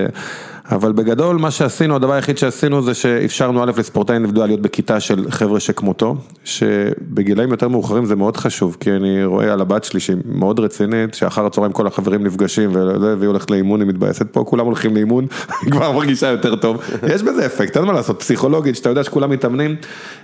[0.71, 5.31] אבל בגדול מה שעשינו, הדבר היחיד שעשינו זה שאפשרנו א' לספורטאי אינדיבידואל להיות בכיתה של
[5.31, 10.17] חבר'ה שכמותו, שבגילאים יותר מאוחרים זה מאוד חשוב, כי אני רואה על הבת שלי שהיא
[10.25, 14.95] מאוד רצינית, שאחר הצהריים כל החברים נפגשים והיא הולכת לאימון, היא מתבאסת פה, כולם הולכים
[14.95, 15.27] לאימון,
[15.61, 19.29] היא כבר מרגישה יותר טוב, יש בזה אפקט, אין מה לעשות, פסיכולוגית, שאתה יודע שכולם
[19.29, 19.75] מתאמנים,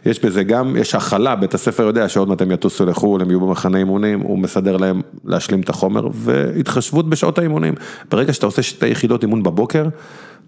[0.06, 3.40] יש בזה גם, יש הכלה, בית הספר יודע שעוד מעט הם יטוסו לחו"ל, הם יהיו
[3.40, 7.74] במחנה אימונים, הוא מסדר להם להשלים את החומר, והתחשבות בשעות האימונים,
[8.12, 9.86] ברגע שאתה עושה שתי יחידות אימון בבוקר,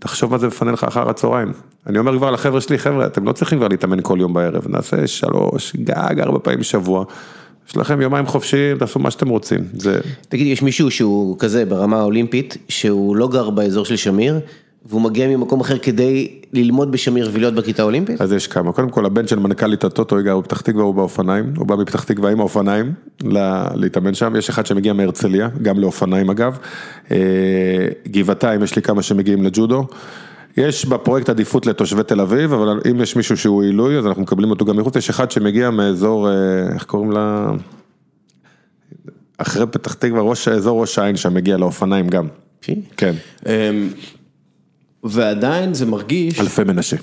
[0.03, 1.51] תחשוב מה זה מפנה לך אחר הצהריים.
[1.87, 5.07] אני אומר כבר לחבר'ה שלי, חבר'ה, אתם לא צריכים כבר להתאמן כל יום בערב, נעשה
[5.07, 7.05] שלוש, גג, ארבע פעמים בשבוע.
[7.69, 9.59] יש לכם יומיים חופשיים, תעשו מה שאתם רוצים.
[9.73, 9.99] זה...
[10.29, 14.39] תגיד, יש מישהו שהוא כזה ברמה האולימפית, שהוא לא גר באזור של שמיר,
[14.85, 18.21] והוא מגיע ממקום אחר כדי ללמוד בשמיר ולהיות בכיתה האולימפית?
[18.21, 21.67] אז יש כמה, קודם כל הבן של מנכ"לית הטוטו, גר בפתח תקווה, הוא באופניים, הוא
[21.67, 22.93] בא מפתח תקווה עם האופניים,
[23.75, 26.57] להתאמן שם, יש אחד שמגיע מהרצליה, גם לאופניים אגב,
[27.11, 27.17] אה,
[28.07, 29.87] גבעתיים, יש לי כמה שמגיעים לג'ודו.
[30.57, 34.49] יש בפרויקט עדיפות לתושבי תל אביב, אבל אם יש מישהו שהוא עילוי, אז אנחנו מקבלים
[34.49, 36.33] אותו גם מחוץ, יש אחד שמגיע מאזור, אה,
[36.73, 37.51] איך קוראים לה?
[39.37, 42.27] אחרי פתח תקווה, ראש, אזור ראש העין שם מגיע לאופניים גם.
[42.97, 43.13] כן.
[45.03, 46.39] ועדיין זה מרגיש...
[46.39, 46.97] אלפי מנשה.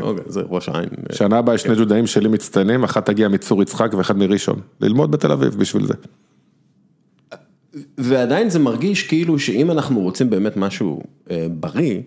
[0.00, 0.88] אוקיי, זה ראש העין.
[1.12, 4.60] שנה הבאה יש שני ג'ודאים שלי מצטיינים, אחת תגיע מצור יצחק ואחד מראשון.
[4.80, 5.94] ללמוד בתל אביב בשביל זה.
[7.98, 12.00] ועדיין זה מרגיש כאילו שאם אנחנו רוצים באמת משהו אה, בריא,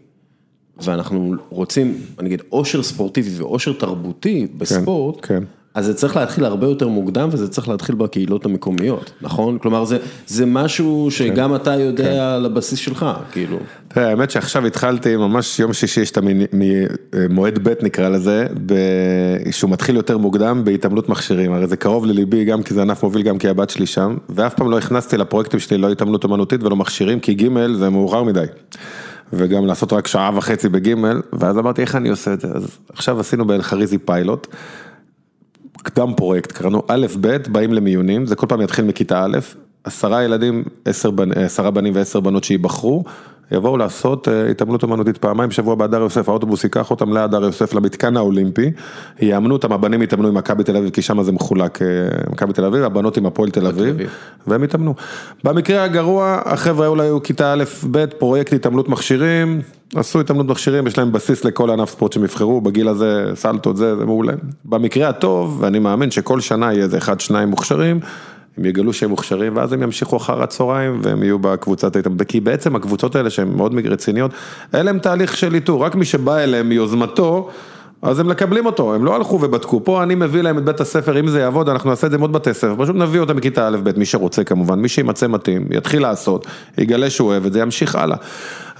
[0.82, 5.44] ואנחנו רוצים, אני אגיד, עושר ספורטיבי ועושר תרבותי בספורט, כן.
[5.78, 9.58] אז זה צריך להתחיל הרבה יותר מוקדם וזה צריך להתחיל בקהילות המקומיות, נכון?
[9.58, 9.98] כלומר זה,
[10.28, 13.58] זה משהו שגם אתה יודע על הבסיס שלך, כאילו.
[13.88, 18.48] תראה, האמת שעכשיו התחלתי, ממש יום שישי יש את המועד ב' נקרא לזה,
[19.52, 23.22] שהוא מתחיל יותר מוקדם בהתעמלות מכשירים, הרי זה קרוב לליבי גם כי זה ענף מוביל
[23.22, 26.76] גם כי הבת שלי שם, ואף פעם לא הכנסתי לפרויקטים שלי לא התעמלות אמנותית ולא
[26.76, 28.46] מכשירים, כי ג' זה מאוחר מדי.
[29.34, 30.96] וגם לעשות רק שעה וחצי בג'
[31.34, 34.48] ואז אמרתי איך אני עושה את זה, אז עכשיו עשינו באלחריזי פיילוט.
[35.84, 39.38] קדם פרויקט, קראנו א' ב', באים למיונים, זה כל פעם יתחיל מכיתה א',
[39.84, 43.04] עשרה ילדים, עשר בנ- עשרה בנים ועשר בנות שייבחרו,
[43.52, 48.18] יבואו לעשות אה, התעמלות אמנותית פעמיים בשבוע בהדר יוסף, האוטובוס ייקח אותם להדר יוסף למתקן
[48.18, 48.72] האולימפי,
[49.22, 51.88] יאמנו אותם, הבנים יתאמנו עם מכבי תל אביב, כי שם זה מחולק, אה,
[52.32, 54.10] מכבי תל אביב, הבנות עם הפועל תל אביב, אביב.
[54.48, 54.96] והם יתאמנו.
[55.44, 59.62] במקרה הגרוע, החבר'ה אולי היו כיתה א', ב', פרויקט התעמלות מכשירים,
[59.96, 63.96] עשו התעמלות מכשירים, יש להם בסיס לכל ענף ספורט שהם יבחרו, בגיל הזה, סלטות, זה,
[63.96, 64.34] זה מעולה.
[64.66, 68.00] במקרה הטוב, ואני מאמין שכל שנה יהיה איזה אחד, שניים מוכשרים,
[68.58, 72.76] הם יגלו שהם מוכשרים, ואז הם ימשיכו אחר הצהריים, והם יהיו בקבוצת ההתעמלות, כי בעצם
[72.76, 74.32] הקבוצות האלה שהן מאוד רציניות,
[74.74, 77.50] אין להם תהליך של איתור, רק מי שבא אליהם מיוזמתו,
[78.02, 81.20] אז הם מקבלים אותו, הם לא הלכו ובדקו, פה אני מביא להם את בית הספר,
[81.20, 83.68] אם זה יעבוד, אנחנו נעשה את זה עם עוד בתי ספר, פשוט נביא אותם מכיתה
[83.68, 87.60] א', ב', מי שרוצה כמובן, מי שימצא מתאים, יתחיל לעשות, יגלה שהוא אוהב את זה,
[87.60, 88.18] ימשיך הלאה.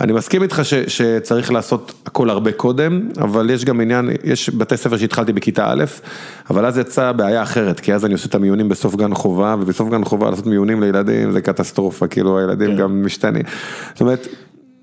[0.02, 4.78] אני מסכים איתך ש, שצריך לעשות הכל הרבה קודם, אבל יש גם עניין, יש בתי
[4.78, 5.84] ספר שהתחלתי בכיתה א',
[6.50, 9.90] אבל אז יצאה בעיה אחרת, כי אז אני עושה את המיונים בסוף גן חובה, ובסוף
[9.90, 13.44] גן חובה לעשות מיונים לילדים זה קטסטרופה, כאילו הילדים גם משתנים.
[13.94, 14.28] זאת אומרת,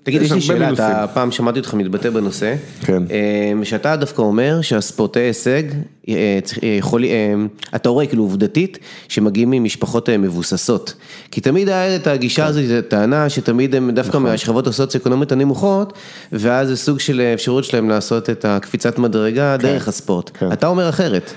[0.04, 0.72] תגיד, יש לי שאלה.
[0.72, 3.02] אתה פעם שמעתי אותך מתבטא בנושא, כן.
[3.10, 5.62] אה, שאתה דווקא אומר שהספורטאי הישג,
[6.08, 7.34] אה, אה, יכול, אה,
[7.74, 8.78] אתה רואה כאילו עובדתית,
[9.08, 10.94] שמגיעים ממשפחות מבוססות.
[11.30, 12.48] כי תמיד היה את הגישה כן.
[12.48, 14.22] הזאת, את הטענה שתמיד הם דווקא נכון.
[14.22, 15.92] מהשכבות הסוציו-אקונומיות הנמוכות,
[16.32, 20.30] ואז זה סוג של אפשרות שלהם לעשות את הקפיצת מדרגה דרך הספורט.
[20.34, 20.52] כן.
[20.52, 21.32] אתה אומר אחרת.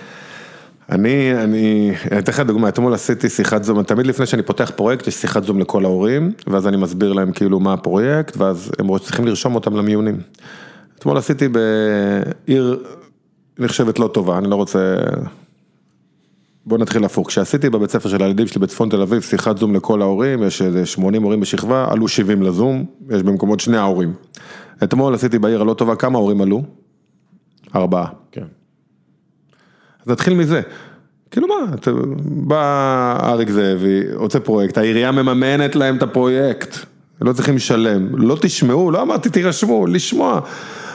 [0.90, 5.08] אני, אני, אני אתן לך דוגמא, אתמול עשיתי שיחת זום, תמיד לפני שאני פותח פרויקט
[5.08, 9.26] יש שיחת זום לכל ההורים, ואז אני מסביר להם כאילו מה הפרויקט, ואז הם צריכים
[9.26, 10.20] לרשום אותם למיונים.
[11.00, 12.84] אתמול עשיתי בעיר
[13.60, 14.96] נחשבת לא טובה, אני לא רוצה...
[16.66, 20.02] בוא נתחיל הפוך, כשעשיתי בבית ספר של הילדים שלי בצפון תל אביב שיחת זום לכל
[20.02, 24.14] ההורים, יש איזה 80 הורים בשכבה, עלו 70 לזום, יש במקומות שני ההורים.
[24.84, 26.64] אתמול עשיתי בעיר הלא טובה, כמה הורים עלו?
[27.76, 28.08] ארבעה.
[28.32, 28.57] כן.
[30.08, 30.62] אז נתחיל מזה.
[31.32, 31.92] כאילו מה, אתה-
[32.26, 36.78] בא אריק זאבי, רוצה פרויקט, העירייה מממנת להם את הפרויקט,
[37.22, 40.40] לא צריכים לשלם, לא תשמעו, לא אמרתי תירשמו, לשמוע.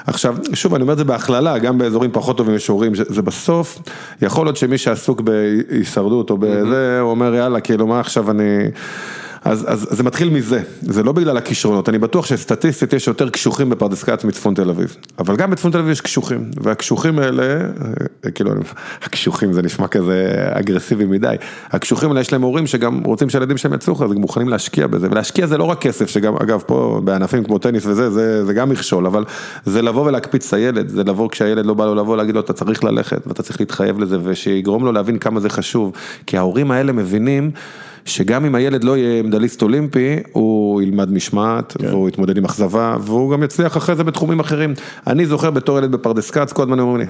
[0.06, 3.78] עכשיו, שוב, אני אומר את זה בהכללה, גם באזורים פחות טובים יש הורים, זה בסוף,
[4.22, 8.58] יכול להיות שמי שעסוק בהישרדות או בזה, הוא אומר יאללה, כאילו מה עכשיו אני...
[9.44, 13.70] אז, אז זה מתחיל מזה, זה לא בגלל הכישרונות, אני בטוח שסטטיסטית יש יותר קשוחים
[13.70, 18.30] בפרדס כץ מצפון תל אביב, אבל גם בצפון תל אביב יש קשוחים, והקשוחים האלה, אה,
[18.30, 18.50] כאילו,
[19.04, 21.36] הקשוחים זה נשמע כזה אגרסיבי מדי,
[21.70, 25.08] הקשוחים האלה יש להם הורים שגם רוצים שהילדים שלהם יצליחו, אז הם מוכנים להשקיע בזה,
[25.10, 28.68] ולהשקיע זה לא רק כסף, שגם, אגב, פה בענפים כמו טניס וזה, זה, זה גם
[28.68, 29.24] מכשול, אבל
[29.66, 32.52] זה לבוא ולהקפיץ את הילד, זה לבוא כשהילד לא בא לו לבוא, להגיד לו, אתה
[32.52, 35.92] צריך ללכת, ואתה צריך להתחייב לזה, ושיגרום לו להבין כמה זה חשוב,
[36.26, 37.50] כי ההורים האלה מבינים,
[38.04, 41.86] שגם אם הילד לא יהיה מדליסט אולימפי, הוא ילמד משמעת, כן.
[41.86, 44.74] והוא יתמודד עם אכזבה, והוא גם יצליח אחרי זה בתחומים אחרים.
[45.06, 47.06] אני זוכר בתור ילד בפרדס כץ, כל הזמן אומרים לי,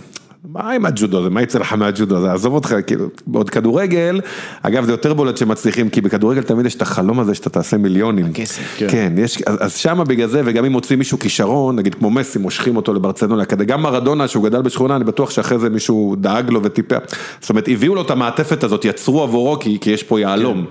[0.49, 4.21] מה עם הג'ודו הזה, מה יצא לך מהג'ודו הזה, עזוב אותך, כאילו, בעוד כדורגל,
[4.63, 8.27] אגב זה יותר בולט שמצליחים, כי בכדורגל תמיד יש את החלום הזה שאתה תעשה מיליונים.
[8.27, 8.75] הכסף.
[8.77, 8.87] כן.
[8.91, 12.39] כן, יש, אז, אז שמה בגלל זה, וגם אם מוצאים מישהו כישרון, נגיד כמו מסי,
[12.39, 16.51] מושכים אותו לברצלונה, כדי גם מרדונה שהוא גדל בשכונה, אני בטוח שאחרי זה מישהו דאג
[16.51, 16.99] לו וטיפח.
[17.41, 20.65] זאת אומרת, הביאו לו את המעטפת הזאת, יצרו עבורו, כי, כי יש פה יהלום.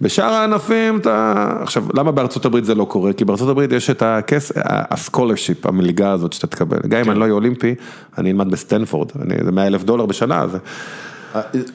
[0.00, 3.12] בשאר הענפים אתה, עכשיו, למה בארצות הברית זה לא קורה?
[3.12, 6.78] כי בארצות הברית יש את הכס, ה scholarship, המלגה הזאת שאתה תקבל.
[6.88, 7.74] גם אם אני לא אהיה אולימפי,
[8.18, 9.08] אני אלמד בסטנפורד,
[9.44, 10.58] זה 100 אלף דולר בשנה, זה...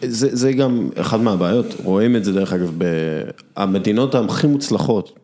[0.02, 2.80] זה, זה גם אחת מהבעיות, רואים את זה דרך אגב,
[3.56, 5.20] המדינות הכי מוצלחות,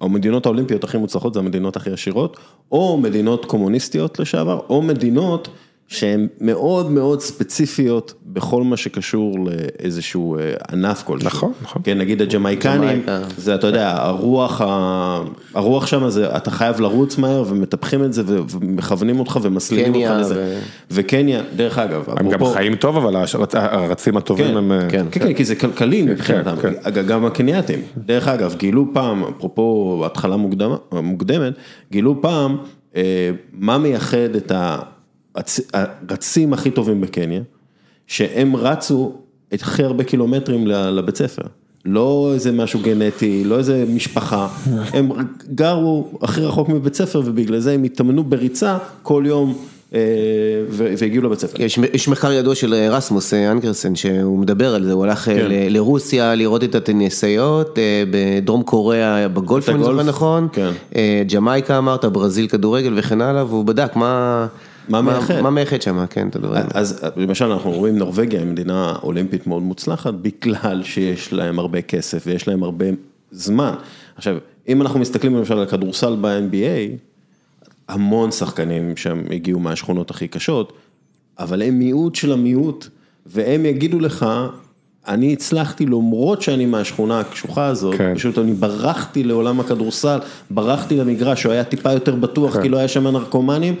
[0.00, 2.36] המדינות האולימפיות הכי מוצלחות זה המדינות הכי עשירות,
[2.72, 5.48] או מדינות קומוניסטיות לשעבר, או מדינות
[5.90, 10.40] שהן מאוד מאוד ספציפיות בכל מה שקשור לאיזשהו אה,
[10.72, 11.26] ענף כלשהו.
[11.28, 11.82] נכון, נכון.
[11.84, 13.02] כן, נגיד הג'מייקנים.
[13.36, 15.20] זה אתה יודע, הרוח, ה-
[15.54, 20.20] הרוח שם זה, אתה חייב לרוץ מהר ומטפחים את זה ו- ומכוונים אותך ומסלימים אותך
[20.20, 20.34] לזה.
[20.36, 20.58] ו-
[20.90, 24.72] וקניה, דרך אגב, הם גם חיים טוב, אבל הרצ- הרצים הטובים כן, הם...
[24.72, 25.06] אה, כן.
[25.10, 26.72] כן, כן, כי זה כלכלי מבחינתם, כן.
[27.06, 30.36] גם הקנייתים, דרך אגב, גילו פעם, אפרופו התחלה
[30.92, 31.52] מוקדמת,
[31.92, 32.56] גילו פעם
[32.96, 34.52] אה, מה מייחד את
[35.72, 37.42] הרצים הכי טובים בקניה,
[38.06, 39.12] שהם רצו
[39.54, 41.42] את הכי הרבה קילומטרים לבית ספר.
[41.84, 44.48] לא איזה משהו גנטי, לא איזה משפחה,
[44.92, 45.10] הם
[45.54, 49.54] גרו הכי רחוק מבית ספר ובגלל זה הם התאמנו בריצה כל יום
[49.94, 50.00] אה,
[50.70, 51.62] והגיעו לבית ספר.
[51.62, 55.46] יש, יש מחקר ידוע של רסמוס אנקרסן שהוא מדבר על זה, הוא הלך כן.
[55.48, 60.70] ל, לרוסיה לראות את הטניסאיות, אה, בדרום קוריאה בגולף, אם אני זוכר נכון, כן.
[60.96, 64.46] אה, ג'מייקה אמרת, ברזיל כדורגל וכן הלאה, והוא בדק מה...
[64.90, 65.40] מה מייחד?
[65.40, 66.64] מה מייחד שם, כן, את הדברים.
[66.74, 72.22] אז למשל אנחנו רואים נורבגיה היא מדינה אולימפית מאוד מוצלחת, בגלל שיש להם הרבה כסף
[72.26, 72.86] ויש להם הרבה
[73.30, 73.74] זמן.
[74.16, 74.36] עכשיו,
[74.68, 76.96] אם אנחנו מסתכלים למשל על כדורסל ב-NBA,
[77.88, 80.72] המון שחקנים שם הגיעו מהשכונות הכי קשות,
[81.38, 82.88] אבל הם מיעוט של המיעוט,
[83.26, 84.26] והם יגידו לך,
[85.08, 88.14] אני הצלחתי למרות שאני מהשכונה הקשוחה הזאת, כן.
[88.14, 90.18] פשוט אני ברחתי לעולם הכדורסל,
[90.50, 92.62] ברחתי למגרש, שהוא היה טיפה יותר בטוח, כן.
[92.62, 93.74] כי לא היה שם נרקומנים.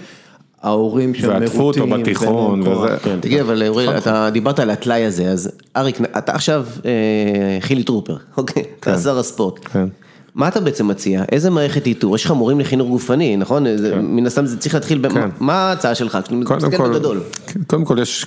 [0.62, 1.42] ההורים שם מרוטים.
[1.42, 2.96] ועטפו אותו בתיכון וזה.
[3.02, 3.20] כן.
[3.20, 3.98] תגיד, אבל אורי.
[3.98, 8.62] אתה דיברת על הטלאי הזה, אז אריק, אתה עכשיו אה, חילי טרופר, אוקיי?
[8.80, 9.58] אתה שר הספורט.
[9.72, 9.88] כן.
[10.34, 11.22] מה אתה בעצם מציע?
[11.32, 12.16] איזה מערכת איתור?
[12.16, 13.64] יש לך מורים לחינוך גופני, נכון?
[13.64, 13.98] כן.
[14.00, 15.28] מן הסתם זה צריך להתחיל, כן.
[15.40, 16.18] מה ההצעה שלך?
[16.44, 17.18] קודם כל.
[17.66, 18.26] קודם כל יש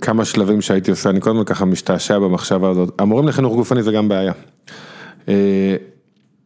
[0.00, 2.94] כמה שלבים שהייתי עושה, אני קודם כל ככה משתעשע במחשבה הזאת.
[2.98, 4.32] המורים לחינוך גופני זה גם בעיה.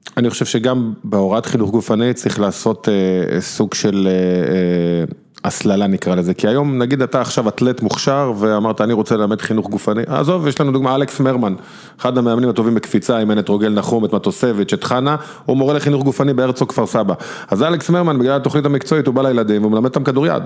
[0.09, 6.15] אה, אני חושב שגם בהוראת חינוך גופני צריך לעשות אה, סוג של אה, הסללה נקרא
[6.15, 10.47] לזה, כי היום נגיד אתה עכשיו אתלט מוכשר ואמרת אני רוצה ללמד חינוך גופני, עזוב
[10.47, 11.55] יש לנו דוגמה אלכס מרמן,
[12.01, 16.05] אחד המאמנים הטובים בקפיצה, אימן את רוגל נחום, את מטוסביץ', את חנה, הוא מורה לחינוך
[16.05, 17.15] גופני בהרצוג כפר סבא,
[17.51, 20.43] אז אלכס מרמן בגלל התוכנית המקצועית הוא בא לילדים והוא מלמד אותם כדוריד.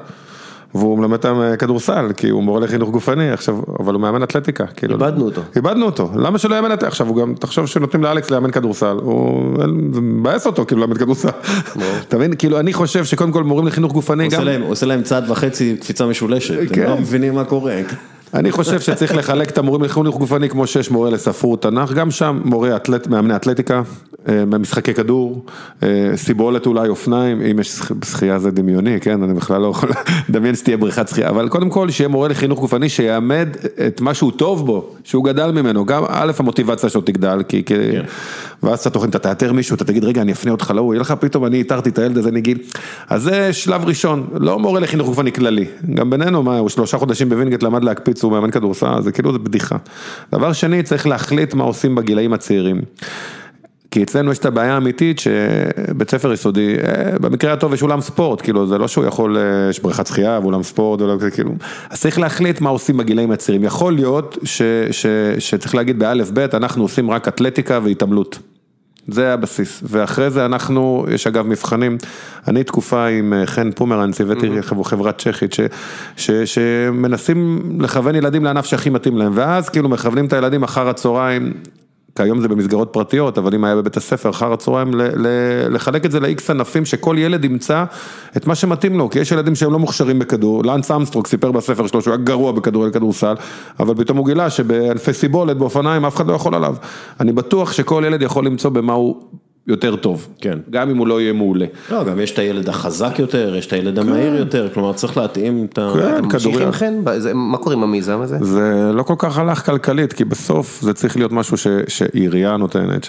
[0.74, 4.66] והוא מלמד אותם אה, כדורסל, כי הוא מורה לחינוך גופני, עכשיו, אבל הוא מאמן אתלטיקה.
[4.66, 5.40] כאילו, איבדנו אותו.
[5.56, 6.86] איבדנו אותו, למה שלא יאמן אתלטיקה?
[6.86, 9.42] עכשיו, הוא גם, תחשוב שנותנים לאלכס לאמן כדורסל, הוא
[10.02, 11.28] מבאס אותו, כאילו, לאמן כדורסל.
[12.08, 12.34] אתה מבין?
[12.36, 14.62] כאילו, אני חושב שקודם כל מורים לחינוך גופני גם...
[14.62, 16.86] עושה להם צעד וחצי קפיצה משולשת, הם כן.
[16.86, 17.80] לא מבינים מה קורה.
[18.34, 22.40] אני חושב שצריך לחלק את המורים לחינוך גופני כמו שיש מורה לספרות תנ"ך, גם שם
[22.44, 23.82] מורה אתלט, מאמני אתלטיקה,
[24.28, 25.44] אה, משחקי כדור,
[25.82, 29.90] אה, סיבולת אולי אופניים, אם יש שחייה זה דמיוני, כן, אני בכלל לא יכול
[30.28, 33.48] לדמיין שתהיה בריכת שחייה, אבל קודם כל שיהיה מורה לחינוך גופני שיעמד
[33.86, 38.02] את מה שהוא טוב בו, שהוא גדל ממנו, גם א' המוטיבציה שלו תגדל, כי, כן.
[38.62, 41.14] ואז אתה תוקן, אתה תאתר מישהו, אתה תגיד רגע אני אפנה אותך להוא, יהיה לך
[41.20, 42.58] פתאום אני איתרתי את הילד הזה נגיד,
[43.08, 47.28] אז זה שלב ראשון, לא מורה לחינוך גופני כללי, גם בינינו, מה, הוא שלושה חודשים
[47.28, 49.76] בווינגייט למד להקפיץ, הוא מאמן כדורסל, זה כאילו זה בדיחה.
[50.32, 52.80] דבר שני, צריך להחליט מה עושים בגילאים הצעירים.
[53.90, 58.40] כי אצלנו יש את הבעיה האמיתית שבית ספר יסודי, אה, במקרה הטוב יש אולם ספורט,
[58.40, 61.52] כאילו זה לא שהוא יכול, אה, יש בריכת שחייה ואולם ספורט, ולא, כאילו,
[61.90, 65.06] אז צריך להחליט מה עושים בגילאים הצעירים, יכול להיות ש, ש,
[65.38, 68.38] שצריך להגיד באלף בית, אנחנו עושים רק אתלטיקה והתעמלות.
[69.08, 71.98] זה הבסיס, ואחרי זה אנחנו, יש אגב מבחנים,
[72.48, 74.84] אני תקופה עם אה, חן פומרנץ, הבאתי mm-hmm.
[74.84, 75.60] חברת צ'כית, ש,
[76.16, 81.52] ש, שמנסים לכוון ילדים לענף שהכי מתאים להם, ואז כאילו מכוונים את הילדים אחר הצהריים,
[82.22, 84.90] כיום זה במסגרות פרטיות, אבל אם היה בבית הספר אחר הצהריים,
[85.70, 87.84] לחלק את זה לאיקס ענפים, שכל ילד ימצא
[88.36, 91.86] את מה שמתאים לו, כי יש ילדים שהם לא מוכשרים בכדור, לאנס אמסטרוק סיפר בספר
[91.86, 93.34] שלו שהוא היה גרוע בכדור אל כדורסל,
[93.80, 96.74] אבל פתאום הוא גילה שבענפי סיבולת, באופניים, אף אחד לא יכול עליו.
[97.20, 99.22] אני בטוח שכל ילד יכול למצוא במה הוא
[99.70, 101.66] יותר טוב, כן, גם אם הוא לא יהיה מעולה.
[101.90, 104.36] לא, גם יש את הילד החזק יותר, יש את הילד המהיר כן.
[104.38, 105.92] יותר, כלומר צריך להתאים את ה...
[105.94, 106.72] כן, כדורים.
[106.72, 106.94] חן,
[107.34, 108.38] מה קורה עם המיזם הזה?
[108.40, 111.56] זה לא כל כך הלך כלכלית, כי בסוף זה צריך להיות משהו
[111.88, 113.06] שעירייה נותנת,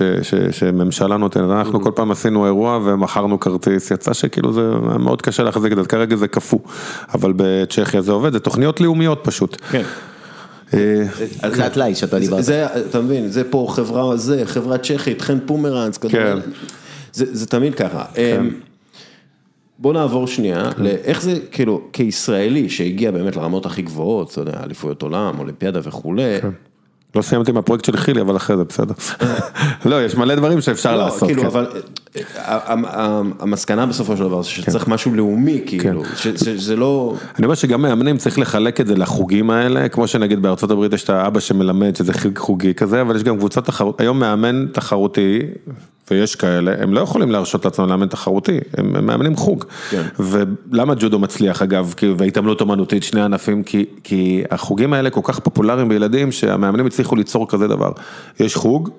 [0.52, 1.84] שממשלה נותנת, אנחנו mm-hmm.
[1.84, 6.16] כל פעם עשינו אירוע ומכרנו כרטיס, יצא שכאילו זה מאוד קשה להחזיק את זה, כרגע
[6.16, 6.60] זה קפוא,
[7.14, 9.58] אבל בצ'כיה זה עובד, זה תוכניות לאומיות פשוט.
[9.72, 9.84] כן.
[10.74, 11.04] אה,
[11.52, 12.46] זה הטלאי שאתה דיברת.
[12.90, 16.38] אתה מבין, זה פה חברה, זה, חברה צ'כית, חן פומרנס, כן.
[17.12, 18.06] זה תמיד ככה.
[18.14, 18.38] כן.
[18.40, 18.50] אמ,
[19.80, 20.84] בוא נעבור שנייה כן.
[20.84, 26.38] לאיך זה, כאילו, כישראלי שהגיע באמת לרמות הכי גבוהות, אתה יודע, אליפויות עולם, אולימפיאדה וכולי.
[27.16, 28.94] לא סיימתי עם הפרויקט של חילי, אבל אחרי זה בסדר.
[29.90, 31.30] לא, יש מלא דברים שאפשר לא, לעשות.
[31.30, 31.68] כאילו, אבל
[33.40, 34.92] המסקנה בסופו של דבר, שצריך כן.
[34.92, 37.16] משהו לאומי, כאילו, שזה לא...
[37.38, 41.04] אני אומר שגם מאמנים צריך לחלק את זה לחוגים האלה, כמו שנגיד בארצות הברית יש
[41.04, 45.40] את האבא שמלמד, שזה חוגי כזה, אבל יש גם קבוצות תחרות, היום מאמן תחרותי,
[46.12, 49.66] ויש כאלה, הם לא יכולים להרשות לעצמם לאמן תחרותי, הם מאמנים חוג.
[49.90, 50.04] כן.
[50.20, 55.90] ולמה ג'ודו מצליח אגב, והתעמלות אומנותית, שני ענפים, כי, כי החוגים האלה כל כך פופולריים
[55.90, 57.92] בילדים, שהמאמנים הצליחו ליצור כזה דבר.
[58.40, 58.90] יש חוג,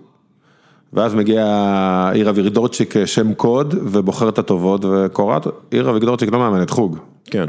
[0.93, 1.45] ואז מגיע
[2.15, 6.99] עיר אביגדורצ'יק שם קוד, ובוחר את הטובות, וקוראת, עיר אביגדורצ'יק לא מאמנת חוג.
[7.25, 7.49] כן.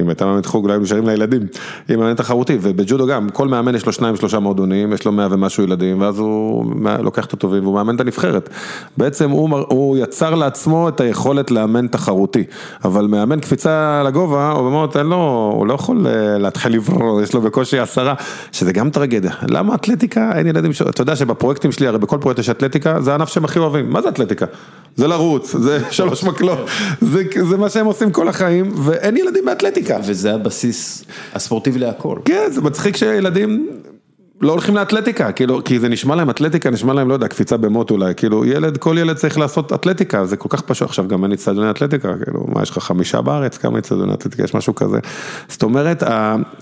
[0.00, 1.42] אם הייתה מאמנת חוג לא היינו נשארים לילדים,
[1.88, 5.28] היא מאמנת תחרותי, ובג'ודו גם, כל מאמן יש לו שניים שלושה מועדונים, יש לו מאה
[5.30, 6.64] ומשהו ילדים, ואז הוא
[6.98, 8.48] לוקח את הטובים והוא מאמן את הנבחרת.
[8.96, 12.44] בעצם הוא, הוא יצר לעצמו את היכולת לאמן תחרותי,
[12.84, 17.34] אבל מאמן קפיצה לגובה, הוא באמת, אין לו, הוא לא יכול אה, להתחיל לברור, יש
[17.34, 18.14] לו בקושי עשרה,
[18.52, 19.32] שזה גם טרגדיה.
[19.48, 20.82] למה אתלטיקה, אין ילדים, ש...
[20.82, 24.02] אתה יודע שבפרויקטים שלי, הרי בכל פרויקט יש אתלטיקה, זה הענף שהם הכי אוהבים, מה
[24.02, 24.46] זה אתלטיקה?
[24.96, 26.58] זה לרוץ, זה שלוש מקלות,
[27.00, 29.61] זה, זה מה שהם עושים כל החיים, ואין ילדים באתלטיקה.
[30.04, 31.04] וזה הבסיס
[31.34, 32.18] הספורטיבי להכל.
[32.24, 33.68] כן, זה מצחיק שילדים
[34.42, 37.90] לא הולכים לאתלטיקה, כאילו, כי זה נשמע להם אתלטיקה, נשמע להם, לא יודע, קפיצה במוט
[37.90, 41.32] אולי, כאילו, ילד, כל ילד צריך לעשות אתלטיקה, זה כל כך פשוט, עכשיו גם אין
[41.32, 44.98] אצטדיוני אתלטיקה, כאילו, מה, יש לך חמישה בארץ, כמה אצטדיוני אתלטיקה, יש משהו כזה.
[45.48, 46.02] זאת אומרת,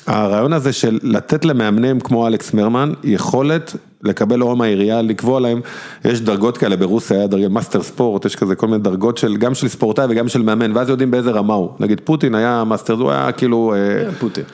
[0.07, 5.61] הרעיון הזה של לתת למאמנים כמו אלכס מרמן, יכולת לקבל אור מהעירייה, לקבוע להם,
[6.05, 9.55] יש דרגות כאלה ברוסיה, היה דרגי master sport, יש כזה כל מיני דרגות של, גם
[9.55, 11.71] של ספורטאי וגם של מאמן, ואז יודעים באיזה רמה הוא.
[11.81, 13.75] נגיד פוטין היה master, הוא היה כאילו...
[14.05, 14.45] כן, פוטין.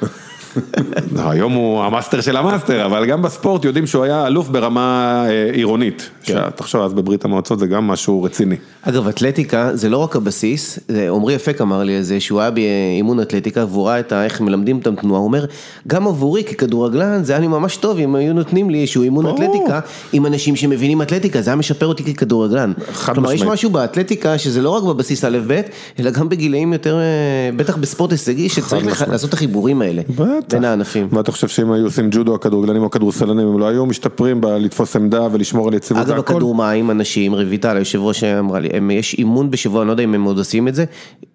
[1.16, 4.48] לא, היום הוא ה master של ה master, אבל גם בספורט יודעים שהוא היה אלוף
[4.48, 6.10] ברמה אה, עירונית.
[6.22, 6.50] כן.
[6.54, 8.56] תחשוב, אז בברית המועצות זה גם משהו רציני.
[8.82, 10.78] אגב, אתלטיקה זה לא רק הבסיס,
[11.10, 14.76] עמרי אפק אמר לי על זה, שהוא היה באימון אתלטיקה והוא ראה את איך מלמדים
[14.76, 15.44] אותם תנועה, הוא אומר,
[15.86, 19.80] גם עבורי ככדורגלן זה היה לי ממש טוב אם היו נותנים לי איזשהו אימון אתלטיקה
[20.12, 22.72] עם אנשים שמבינים אתלטיקה, זה היה משפר אותי ככדורגלן.
[23.04, 25.60] כלומר, יש משהו באתלטיקה שזה לא רק בבסיס א' ב',
[25.98, 30.02] אלא גם בגילאים יותר, אה, בטח בספורט הישגי, שצריך לעשות את החיבורים האלה.
[30.50, 31.08] בין הענפים.
[31.12, 35.28] ואתה חושב שאם היו עושים ג'ודו, הכדורגלנים או הכדורסלנים, הם לא היו משתפרים בלתפוס עמדה
[35.32, 36.12] ולשמור על יציבות והכל?
[36.12, 40.14] אגב, הכדורמים, אנשים, רויטל, היושב ראש אמרה לי, יש אימון בשבוע, אני לא יודע אם
[40.14, 40.84] הם עוד עושים את זה,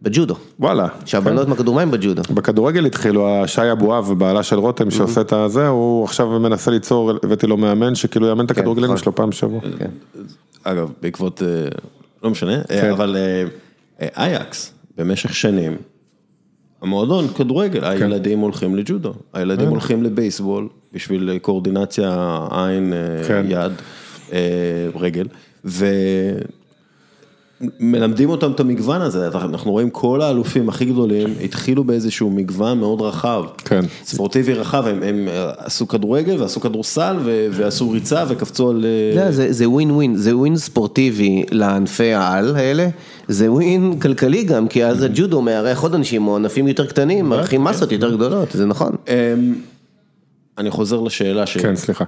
[0.01, 0.35] בג'ודו.
[0.59, 0.87] וואלה.
[1.05, 1.49] שהבנות כן.
[1.49, 2.21] מהכדורמים בג'ודו.
[2.33, 7.47] בכדורגל התחילו, שי אבואב, בעלה של רותם, שעושה את הזה, הוא עכשיו מנסה ליצור, הבאתי
[7.47, 9.03] לו מאמן, שכאילו יאמן את כן, הכדורגלנים נכון.
[9.03, 9.59] שלו פעם בשבוע.
[9.79, 9.89] כן.
[10.63, 11.47] אגב, בעקבות, אה,
[12.23, 12.55] לא משנה,
[12.91, 13.17] אבל
[14.01, 15.77] אה, אייקס, במשך שנים,
[16.81, 17.87] המועדון, כדורגל, כן.
[17.87, 19.71] הילדים הולכים לג'ודו, הילדים כן.
[19.71, 23.45] הולכים לבייסבול בשביל קואורדינציה עין, אה, כן.
[23.49, 23.71] יד,
[24.33, 24.39] אה,
[24.95, 25.27] רגל,
[27.79, 33.01] ומלמדים אותם את המגוון הזה, אנחנו רואים כל האלופים הכי גדולים התחילו באיזשהו מגוון מאוד
[33.01, 33.81] רחב, כן.
[34.05, 37.17] ספורטיבי רחב, הם, הם עשו כדורגל ועשו כדורסל
[37.51, 38.85] ועשו ריצה וקפצו על...
[39.15, 42.87] לא, זה, זה ווין ווין, זה ווין ספורטיבי לענפי העל האלה.
[43.27, 47.63] זה ווין כלכלי גם, כי אז הג'ודו מארח עוד אנשים או ענפים יותר קטנים, מארחים
[47.63, 48.95] מסות יותר גדולות, זה נכון.
[50.61, 51.57] אני חוזר לשאלה ש...
[51.57, 52.05] כן, סליחה.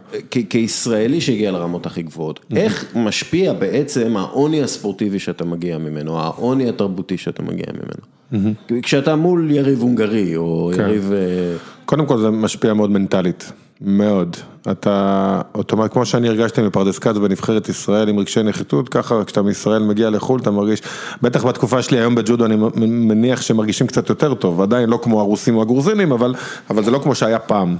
[0.49, 7.18] כישראלי שהגיע לרמות הכי גבוהות, איך משפיע בעצם העוני הספורטיבי שאתה מגיע ממנו, העוני התרבותי
[7.18, 8.43] שאתה מגיע ממנו?
[8.82, 10.82] כשאתה מול יריב הונגרי או כן.
[10.82, 11.12] יריב...
[11.14, 13.51] אה, קודם כל זה משפיע מאוד מנטלית.
[13.84, 14.38] מאוד.
[14.71, 19.84] אתה, אוטומט, כמו שאני הרגשתי מפרדס כץ בנבחרת ישראל עם רגשי נחיתות, ככה כשאתה מישראל
[19.84, 20.81] מגיע לחו"ל אתה מרגיש,
[21.21, 22.55] בטח בתקופה שלי היום בג'ודו אני
[22.86, 26.34] מניח שמרגישים קצת יותר טוב, עדיין לא כמו הרוסים או הגרוזינים, אבל,
[26.69, 27.77] אבל זה לא כמו שהיה פעם.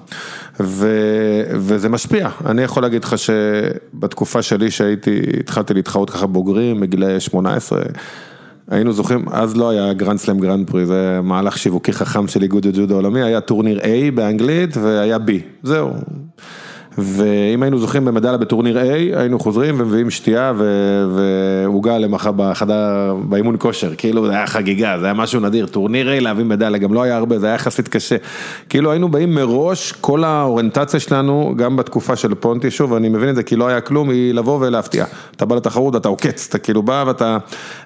[0.60, 0.88] ו,
[1.52, 7.82] וזה משפיע, אני יכול להגיד לך שבתקופה שלי שהייתי, התחלתי להתחרות ככה בוגרים, בגילאי 18,
[8.70, 12.68] היינו זוכרים, אז לא היה גרנד סלאם גרנד פרי, זה מהלך שיווקי חכם של איגוד
[12.68, 15.32] הג'ודו העולמי, היה טורניר A באנגלית והיה B,
[15.64, 15.92] זהו.
[16.98, 20.54] ואם היינו זוכים במדליה בטורניר A, היינו חוזרים ומביאים שתייה
[21.16, 26.22] ועוגה למחר בחדר, באימון כושר, כאילו זה היה חגיגה, זה היה משהו נדיר, טורניר A
[26.22, 28.16] להביא מדליה, גם לא היה הרבה, זה היה יחסית קשה.
[28.70, 33.36] כאילו היינו באים מראש, כל האוריינטציה שלנו, גם בתקופה של פונטי, שוב, אני מבין את
[33.36, 35.06] זה, כי לא היה כלום, היא לבוא ולהפתיע.
[35.36, 37.38] אתה בא לתחרות, אתה עוקץ, אתה כאילו בא ואתה,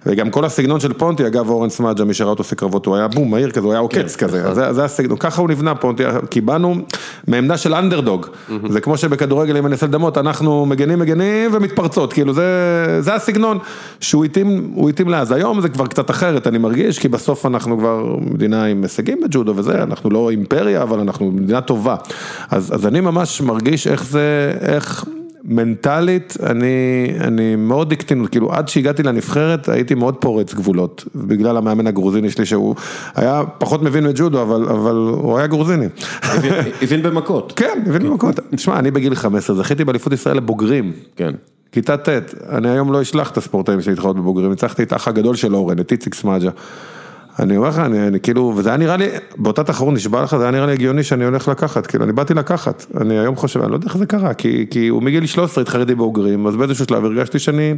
[0.05, 3.07] וגם כל הסגנון של פונטי, אגב אורן סמאג'ה, מי שראה אותו עושה קרבות, הוא היה
[3.07, 4.53] בום, מהיר כזה, הוא היה עוקץ כן, כזה, נכון.
[4.53, 6.75] זה, זה הסגנון, ככה הוא נבנה פונטי, כי באנו
[7.27, 8.25] מעמדה של אנדרדוג,
[8.69, 13.57] זה כמו שבכדורגל, אם אני אנסה לדמות, אנחנו מגנים מגנים ומתפרצות, כאילו זה, זה הסגנון
[13.99, 17.77] שהוא התאים, הוא התאים לאז, היום זה כבר קצת אחרת, אני מרגיש, כי בסוף אנחנו
[17.77, 21.95] כבר מדינה עם הישגים בג'ודו וזה, אנחנו לא אימפריה, אבל אנחנו מדינה טובה,
[22.51, 25.05] אז, אז אני ממש מרגיש איך זה, איך...
[25.47, 31.87] מנטלית, אני, אני מאוד דיקטינות, כאילו עד שהגעתי לנבחרת הייתי מאוד פורץ גבולות, בגלל המאמן
[31.87, 32.75] הגרוזיני שלי שהוא
[33.15, 35.85] היה פחות מבין בג'ודו, אבל, אבל הוא היה גרוזיני.
[36.81, 37.53] הבין במכות.
[37.55, 38.39] כן, הבין במכות.
[38.55, 40.91] תשמע, אני בגיל 15 זכיתי באליפות ישראל לבוגרים.
[41.15, 41.31] כן.
[41.71, 42.09] כיתה ט',
[42.49, 45.79] אני היום לא אשלח את הספורטאים שלי להתחרות בבוגרים, ניצחתי את האח הגדול של אורן,
[45.79, 46.49] את איציק סמאג'ה.
[47.39, 49.07] אני אומר לך, אני, אני כאילו, וזה היה נראה לי,
[49.37, 52.33] באותה תחרות נשבע לך, זה היה נראה לי הגיוני שאני הולך לקחת, כאילו, אני באתי
[52.33, 55.61] לקחת, אני היום חושב, אני לא יודע איך זה קרה, כי, כי הוא מגיל 13
[55.61, 57.75] התחרתי בוגרים, אז באיזשהו שלב הרגשתי שאני,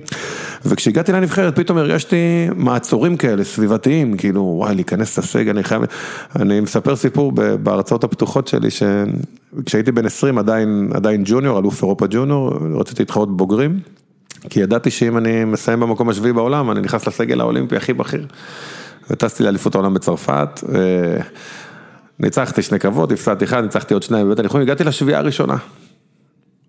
[0.65, 5.81] וכשהגעתי לנבחרת פתאום הרגשתי מעצורים כאלה, סביבתיים, כאילו, וואי, להיכנס לסגל, אני חייב,
[6.35, 7.31] אני מספר סיפור
[7.63, 13.79] בהרצאות הפתוחות שלי, שכשהייתי בן 20 עדיין, עדיין ג'וניור, אלוף אירופה ג'וניור, רציתי להתחרות בוגרים,
[14.49, 18.25] כי ידעתי שאם אני מסיים במקום השביעי בעולם, אני נכנס לסגל האולימפי הכי בכיר.
[19.09, 20.63] וטסתי לאליפות העולם בצרפת.
[20.75, 21.21] אה,
[22.19, 25.57] ניצחתי שני קרבות, הפסדתי אחד, ניצחתי עוד שניים בבית הניחומים, הגעתי לשביעייה הראשונה.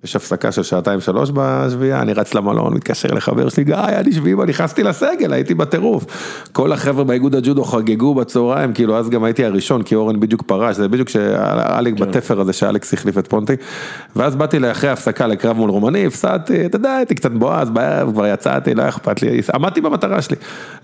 [0.04, 4.34] יש הפסקה של שעתיים שלוש בשביעייה, אני רץ למלון, מתקשר לחבר שלי, גיא, אני שביעי,
[4.48, 6.06] נכנסתי לסגל, הייתי בטירוף.
[6.52, 10.76] כל החבר'ה באיגוד הג'ודו חגגו בצהריים, כאילו אז גם הייתי הראשון, כי אורן בדיוק פרש,
[10.76, 13.52] זה בדיוק שהיה לי בתפר הזה שאלכס החליף את פונטי.
[14.16, 18.26] ואז באתי לאחרי ההפסקה לקרב מול רומני, הפסדתי, אתה יודע, הייתי קצת בועז, בערב כבר
[18.26, 20.36] יצאתי, לא אכפת לי, עמדתי במטרה שלי.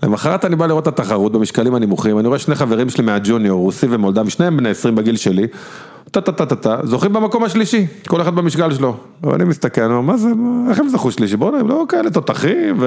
[0.03, 3.87] למחרת אני בא לראות את התחרות במשקלים הנמוכים, אני רואה שני חברים שלי מהג'וניור, רוסי
[3.89, 5.47] ומולדבי, שניהם בני 20 בגיל שלי.
[6.11, 8.95] טה-טה-טה-טה, זוכים במקום השלישי, כל אחד במשקל שלו.
[9.23, 10.29] ואני מסתכל, אני אומר, מה זה,
[10.69, 11.37] איך הם זכו שלישי?
[11.37, 12.83] בוא'נה, הם לא כאלה תותחים.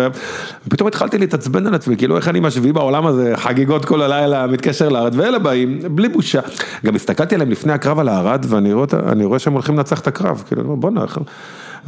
[0.66, 4.88] ופתאום התחלתי להתעצבן על עצמי, כאילו איך אני משביעי בעולם הזה, חגיגות כל הלילה, מתקשר
[4.88, 6.40] לארד, ואלה באים, בלי בושה.
[6.86, 10.76] גם הסתכלתי עליהם לפני הקרב על הארד, ואני רואה שהם הולכים לנצח את הקרב, כאילו,
[10.76, 11.04] בוא'נה,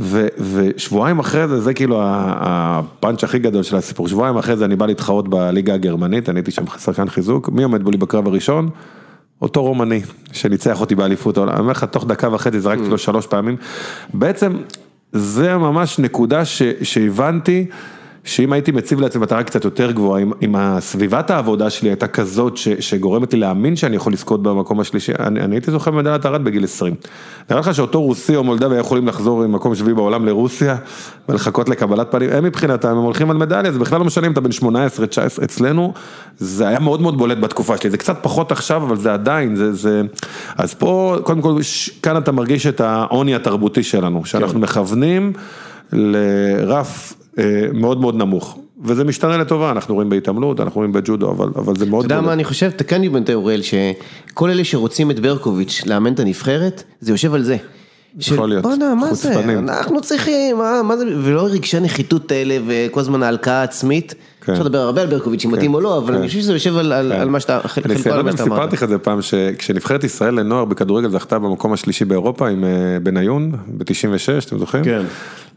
[0.01, 4.77] ו, ושבועיים אחרי זה, זה כאילו הפאנץ' הכי גדול של הסיפור, שבועיים אחרי זה אני
[4.77, 8.71] בא להתחרות בליגה הגרמנית, אני הייתי שם שחקן חיזוק, מי עומד בולי בקרב הראשון?
[9.43, 10.01] אותו רומני
[10.33, 13.57] שניצח אותי באליפות העולם, אני אומר לך, תוך דקה וחצי זרקתי לו שלוש פעמים.
[14.15, 14.53] בעצם
[15.13, 17.67] זה ממש נקודה ש, שהבנתי.
[18.25, 22.57] שאם הייתי מציב לעצמי מטרה קצת יותר גבוהה, אם, אם הסביבת העבודה שלי הייתה כזאת
[22.57, 26.45] ש, שגורמת לי להאמין שאני יכול לזכות במקום השלישי, אני, אני הייתי זוכה במדליית ארד
[26.45, 26.95] בגיל 20.
[27.51, 30.77] נראה לך שאותו רוסי או מולדבי יכולים לחזור ממקום שביעי בעולם לרוסיה
[31.29, 34.41] ולחכות לקבלת פנים, הם מבחינתם, הם הולכים על מדליה, זה בכלל לא משנה אם אתה
[34.41, 35.93] בן 18, 19, אצלנו
[36.39, 39.73] זה היה מאוד מאוד בולט בתקופה שלי, זה קצת פחות עכשיו, אבל זה עדיין, זה,
[39.73, 40.03] זה,
[40.59, 41.57] אז פה, קודם כל,
[42.03, 44.61] כאן אתה מרגיש את העוני התרבותי שלנו, שאנחנו כן.
[44.61, 45.33] מכוונים
[45.93, 47.15] לרף
[47.75, 48.59] מאוד מאוד נמוך.
[48.85, 52.05] וזה משתנה לטובה, אנחנו רואים בהתעמלות, אנחנו רואים בג'ודו, אבל, אבל זה מאוד...
[52.05, 56.13] אתה יודע מה אני חושב, תקן לי בנטי אוראל, שכל אלה שרוצים את ברקוביץ' לאמן
[56.13, 57.57] את הנבחרת, זה יושב על זה.
[58.19, 63.01] יכול להיות, בואנה, מה זה, אנחנו צריכים, מה, מה זה, ולא רגשי נחיתות האלה וכל
[63.01, 64.15] הזמן ההלקאה העצמית.
[64.45, 64.53] כן.
[64.53, 65.57] אפשר לדבר הרבה על ברקוביץ', אם כן.
[65.57, 66.19] מתאים או לא, אבל כן.
[66.19, 67.29] אני חושב שזה יושב על כן.
[67.29, 68.59] מה שאתה, חלקו על מה שאתה אמרת.
[68.59, 72.71] סיפרתי לך את זה פעם, שכשנבחרת ישראל לנוער בכדורגל זכתה במקום השלישי באירופה עם אה,
[73.03, 74.85] בניון, ב-96, אתם זוכרים?
[74.85, 75.03] כן.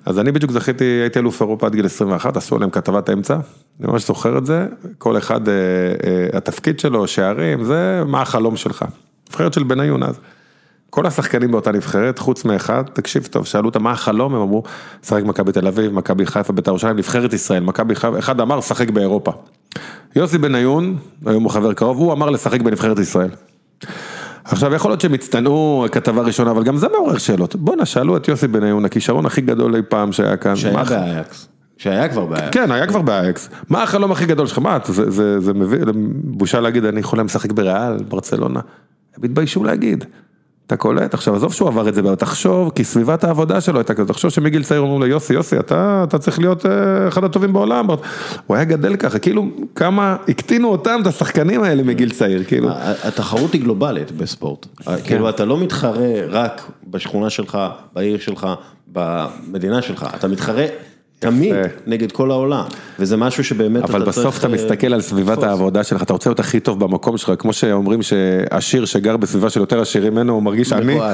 [0.06, 3.34] אז אני בדיוק זכיתי, הייתי אלוף אירופה עד גיל 21, עשו עליהם כתבת אמצע,
[3.80, 4.66] אני ממש זוכר את זה,
[4.98, 8.86] כל אחד, אה, אה, התפקיד שלו, שערים, זה מה החלום שלך.
[9.30, 10.20] נבחרת של בניון אז.
[10.96, 14.64] כל השחקנים באותה נבחרת, חוץ מאחד, תקשיב טוב, שאלו אותם מה החלום, הם אמרו,
[15.04, 18.90] שחק מכבי תל אביב, מכבי חיפה, בית"ר ירושלים, נבחרת ישראל, מכבי חיפה, אחד אמר, שחק
[18.90, 19.32] באירופה.
[20.16, 23.30] יוסי בניון, היום הוא חבר קרוב, הוא אמר לשחק בנבחרת ישראל.
[24.44, 27.56] עכשיו יכול להיות שהם הצטנעו כתבה ראשונה, אבל גם זה מעורר שאלות.
[27.56, 30.56] בואנה, שאלו את יוסי בניון, הכישרון הכי גדול אי פעם שהיה כאן.
[30.56, 31.48] שהיה באייקס.
[31.78, 32.54] שהיה כבר באייקס.
[32.54, 33.50] כן, היה כבר באייקס.
[33.70, 34.60] מה החלום הכי גדול שלך?
[34.60, 35.80] מה, זה, זה, זה מביא,
[36.24, 38.60] בושה להגיד, אני יכול לשחק בריאל, ברצלונה.
[39.18, 40.06] הם התביישו להגיד.
[40.68, 44.08] אתה קולט, עכשיו עזוב שהוא עבר את זה, תחשוב, כי סביבת העבודה שלו הייתה כזאת,
[44.08, 47.88] תחשוב שמגיל צעיר אמרו לו יוסי, יוסי, אתה, אתה צריך להיות אה, אחד הטובים בעולם,
[48.48, 52.70] הוא היה גדל ככה, כאילו כמה הקטינו אותם, את השחקנים האלה מגיל צעיר, כאילו.
[53.04, 54.96] התחרות היא גלובלית בספורט, כן.
[55.04, 57.58] כאילו אתה לא מתחרה רק בשכונה שלך,
[57.94, 58.48] בעיר שלך,
[58.88, 60.66] במדינה שלך, אתה מתחרה
[61.20, 61.56] תמיד
[61.88, 62.64] נגד כל העולם,
[63.00, 63.96] וזה משהו שבאמת אתה צריך...
[63.96, 67.32] אבל בסוף אתה מסתכל על סביבת העבודה שלך, אתה רוצה להיות הכי טוב במקום שלך,
[67.40, 71.00] כמו שאומרים שעשיר שגר בסביבה של יותר עשירים ממנו, הוא מרגיש עני,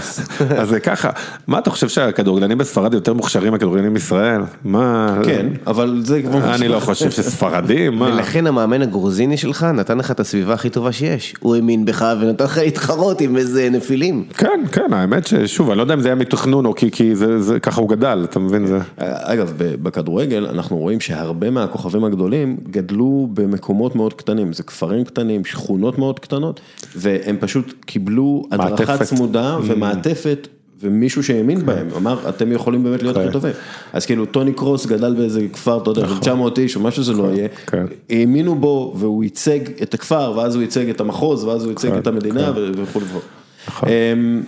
[0.59, 1.09] אז זה ככה,
[1.47, 4.41] מה אתה חושב שהכדורגלנים בספרד יותר מוכשרים מהכדורגלנים בישראל?
[4.65, 5.17] מה...
[5.23, 6.55] כן, אבל זה כבר...
[6.55, 8.05] אני לא חושב שספרדים, מה...
[8.05, 12.45] ולכן המאמן הגרוזיני שלך נתן לך את הסביבה הכי טובה שיש, הוא האמין בך ונתן
[12.45, 14.25] לך להתחרות עם איזה נפילים.
[14.37, 17.13] כן, כן, האמת ששוב, אני לא יודע אם זה היה מתכנון או כי
[17.61, 18.65] ככה הוא גדל, אתה מבין?
[18.97, 19.53] אגב,
[19.91, 26.19] בכדורגל אנחנו רואים שהרבה מהכוכבים הגדולים גדלו במקומות מאוד קטנים, זה כפרים קטנים, שכונות מאוד
[26.19, 26.59] קטנות,
[26.95, 29.61] והם פשוט קיבלו הדרכה צמודה mm.
[29.65, 30.47] ומעטפת.
[30.83, 33.51] ומישהו שהאמין בהם, אמר, אתם יכולים באמת להיות הכי טובים.
[33.93, 36.63] אז כאילו, טוני קרוס גדל באיזה כפר, אתה יודע, של 900 נכון.
[36.63, 37.85] איש, או משהו שזה לא יהיה, כן.
[38.09, 42.07] האמינו בו, והוא ייצג את הכפר, ואז הוא ייצג את המחוז, ואז הוא ייצג את
[42.07, 43.19] המדינה, וכו' וכו'.
[43.67, 43.89] נכון.
[43.89, 44.43] אמ,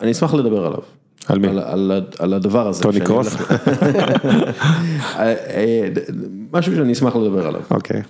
[0.00, 0.80] אני אשמח לדבר עליו.
[1.28, 1.48] על מי?
[2.18, 2.82] על הדבר הזה.
[2.82, 3.36] טוני קרוס?
[3.40, 5.88] אה, אה,
[6.52, 7.60] משהו שאני אשמח לדבר עליו.
[7.70, 8.02] אוקיי.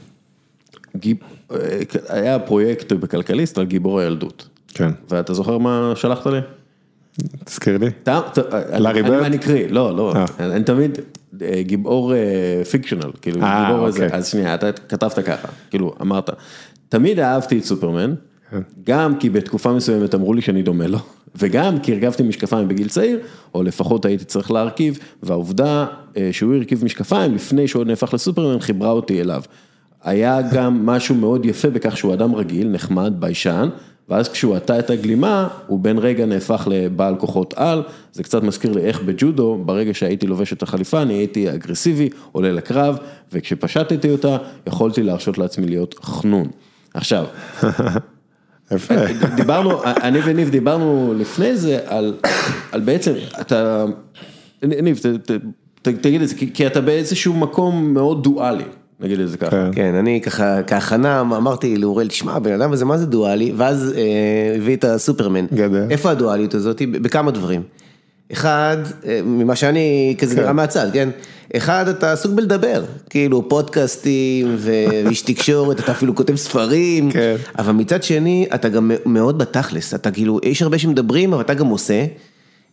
[1.52, 1.56] אה,
[2.08, 4.48] היה פרויקט בכלכליסט על גיבור הילדות.
[4.68, 4.90] כן.
[5.10, 6.38] ואתה זוכר מה שלחת לי?
[7.44, 7.90] תזכיר לי.
[8.78, 9.22] לארי ברד?
[9.22, 10.98] אני אקריא, לא, לא, אני תמיד
[11.60, 12.12] גיבור
[12.70, 14.18] פיקשונל, כאילו גיבור הזה, אוקיי.
[14.18, 16.30] אז שנייה, אתה כתבת ככה, כאילו אמרת,
[16.88, 18.14] תמיד אהבתי את סופרמן,
[18.50, 18.60] כן.
[18.84, 20.98] גם כי בתקופה מסוימת אמרו לי שאני דומה לו.
[21.36, 23.18] וגם כי הרכבתי משקפיים בגיל צעיר,
[23.54, 28.90] או לפחות הייתי צריך להרכיב, והעובדה אה, שהוא הרכיב משקפיים לפני שהוא נהפך לסופרמן חיברה
[28.90, 29.42] אותי אליו.
[30.02, 33.68] היה גם משהו מאוד יפה בכך שהוא אדם רגיל, נחמד, ביישן,
[34.08, 38.72] ואז כשהוא עטה את הגלימה, הוא בן רגע נהפך לבעל כוחות על, זה קצת מזכיר
[38.72, 42.98] לי איך בג'ודו, ברגע שהייתי לובש את החליפה, אני הייתי אגרסיבי, עולה לקרב,
[43.32, 46.48] וכשפשטתי אותה, יכולתי להרשות לעצמי להיות חנון.
[46.94, 47.24] עכשיו,
[48.74, 48.94] יפה.
[49.36, 52.14] דיברנו, אני וניב דיברנו לפני זה על,
[52.72, 53.84] על בעצם, אתה,
[54.62, 55.32] ניב, ת, ת,
[55.82, 58.64] ת, תגיד את זה, כי, כי אתה באיזשהו מקום מאוד דואלי,
[59.00, 59.50] נגיד את זה ככה.
[59.50, 59.70] כן.
[59.72, 63.52] כן, אני ככה, כהכנה אמרתי לאוראל, תשמע, הבן אדם הזה, מה זה דואלי?
[63.56, 65.46] ואז אה, הביא את הסופרמן.
[65.54, 65.86] גדל.
[65.90, 66.82] איפה הדואליות הזאת?
[66.92, 67.62] בכמה דברים.
[68.32, 68.76] אחד,
[69.06, 70.40] אה, ממה שאני כזה כן.
[70.40, 71.08] נראה מהצד, כן?
[71.56, 77.36] אחד, אתה עסוק בלדבר, כאילו פודקאסטים ואיש תקשורת, אתה אפילו כותב ספרים, כן.
[77.58, 81.66] אבל מצד שני, אתה גם מאוד בתכלס, אתה כאילו, יש הרבה שמדברים, אבל אתה גם
[81.66, 82.04] עושה.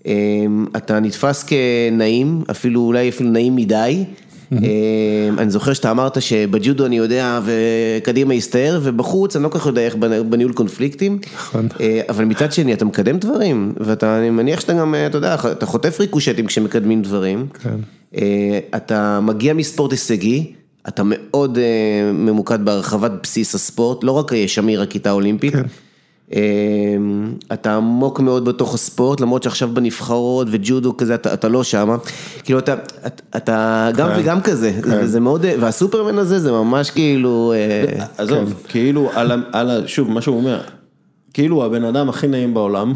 [0.06, 4.04] אמ, אתה נתפס כנעים, אפילו אולי אפילו נעים מדי.
[4.52, 9.66] אמ, אני זוכר שאתה אמרת שבג'ודו אני יודע וקדימה יסתער ובחוץ אני לא כל כך
[9.66, 9.96] יודע איך
[10.30, 11.20] בניהול קונפליקטים.
[11.36, 11.68] נכון.
[11.80, 15.36] אה, אבל מצד שני אתה מקדם דברים ואתה, אני מניח שאתה גם, אה, אתה יודע,
[15.52, 17.48] אתה חוטף ריקושטים כשמקדמים דברים.
[17.64, 17.76] כן.
[18.18, 20.54] אה, אתה מגיע מספורט הישגי,
[20.88, 21.58] אתה מאוד
[22.14, 25.54] ממוקד בהרחבת בסיס הספורט, לא רק שמיר הכיתה האולימפית.
[25.54, 25.64] כן.
[26.34, 26.40] אה,
[27.54, 31.96] אתה עמוק מאוד בתוך הספורט, למרות שעכשיו בנבחרות וג'ודו כזה, אתה, אתה לא שמה.
[32.44, 32.74] כאילו אתה,
[33.06, 34.20] אתה, אתה גם כן.
[34.20, 35.06] וגם כזה, כן.
[35.06, 40.38] זה מאוד, והסופרמן הזה זה ממש כאילו, אה, עזוב, כאילו, על על שוב, מה שהוא
[40.38, 40.62] אומר,
[41.34, 42.94] כאילו הבן אדם הכי נעים בעולם,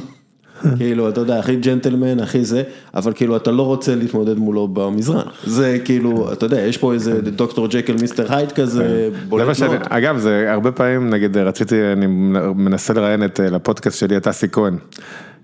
[0.77, 2.63] כאילו, אתה יודע, הכי ג'נטלמן, הכי זה,
[2.95, 5.25] אבל כאילו, אתה לא רוצה להתמודד מולו במזרן.
[5.43, 9.77] זה כאילו, אתה יודע, יש פה איזה דוקטור ג'קל מיסטר הייד כזה, זה בולט מאוד.
[9.89, 12.07] אגב, זה הרבה פעמים, נגיד, רציתי, אני
[12.55, 14.77] מנסה לראיין את, אה, לפודקאסט שלי את אסי כהן.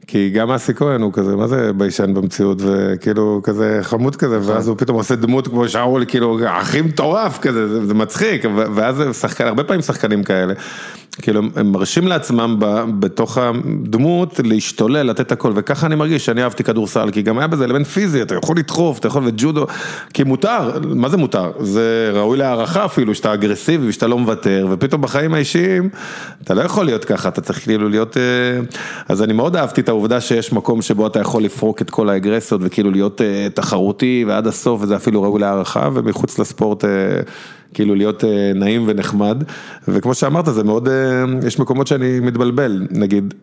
[0.08, 4.68] כי גם אסי כהן הוא כזה, מה זה ביישן במציאות, וכאילו כזה חמוד כזה, ואז
[4.68, 8.46] הוא פתאום עושה דמות כמו שאול, כאילו הכי מטורף כזה, זה, זה מצחיק,
[8.76, 10.54] ואז שחקן, הרבה פעמים שחקנים כאלה,
[11.22, 16.64] כאילו הם מרשים לעצמם ב, בתוך הדמות להשתולל, לתת הכל, וככה אני מרגיש שאני אהבתי
[16.64, 19.66] כדורסל, כי גם היה בזה אלמנט פיזי, אתה יכול לדחוף, אתה יכול וג'ודו,
[20.14, 21.52] כי מותר, מה זה מותר?
[21.60, 25.90] זה ראוי להערכה אפילו, שאתה אגרסיבי ושאתה לא מוותר, ופתאום בחיים האישיים,
[26.44, 28.24] אתה לא יכול להיות ככה, אתה צריך כאילו להיות, אה,
[29.10, 32.62] אז אני מאוד אהבתי את העובדה שיש מקום שבו אתה יכול לפרוק את כל האגרסיות
[32.64, 36.90] וכאילו להיות אה, תחרותי ועד הסוף, וזה אפילו ראוי להערכה, ומחוץ לספורט, אה,
[37.76, 39.44] כאילו להיות אה, נעים ונחמד,
[39.88, 43.34] וכמו שאמרת, זה מאוד, אה, יש מקומות שאני מתבלבל, נגיד.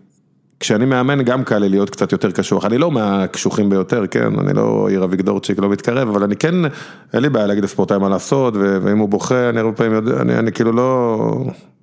[0.60, 4.54] כשאני מאמן גם קל לי להיות קצת יותר קשוח, אני לא מהקשוחים ביותר, כן, אני
[4.54, 6.54] לא עיר אביגדורצ'יק, לא מתקרב, אבל אני כן,
[7.14, 10.38] אין לי בעיה להגיד לספורטאי מה לעשות, ואם הוא בוכה, אני הרבה פעמים יודע, אני,
[10.38, 11.18] אני כאילו לא,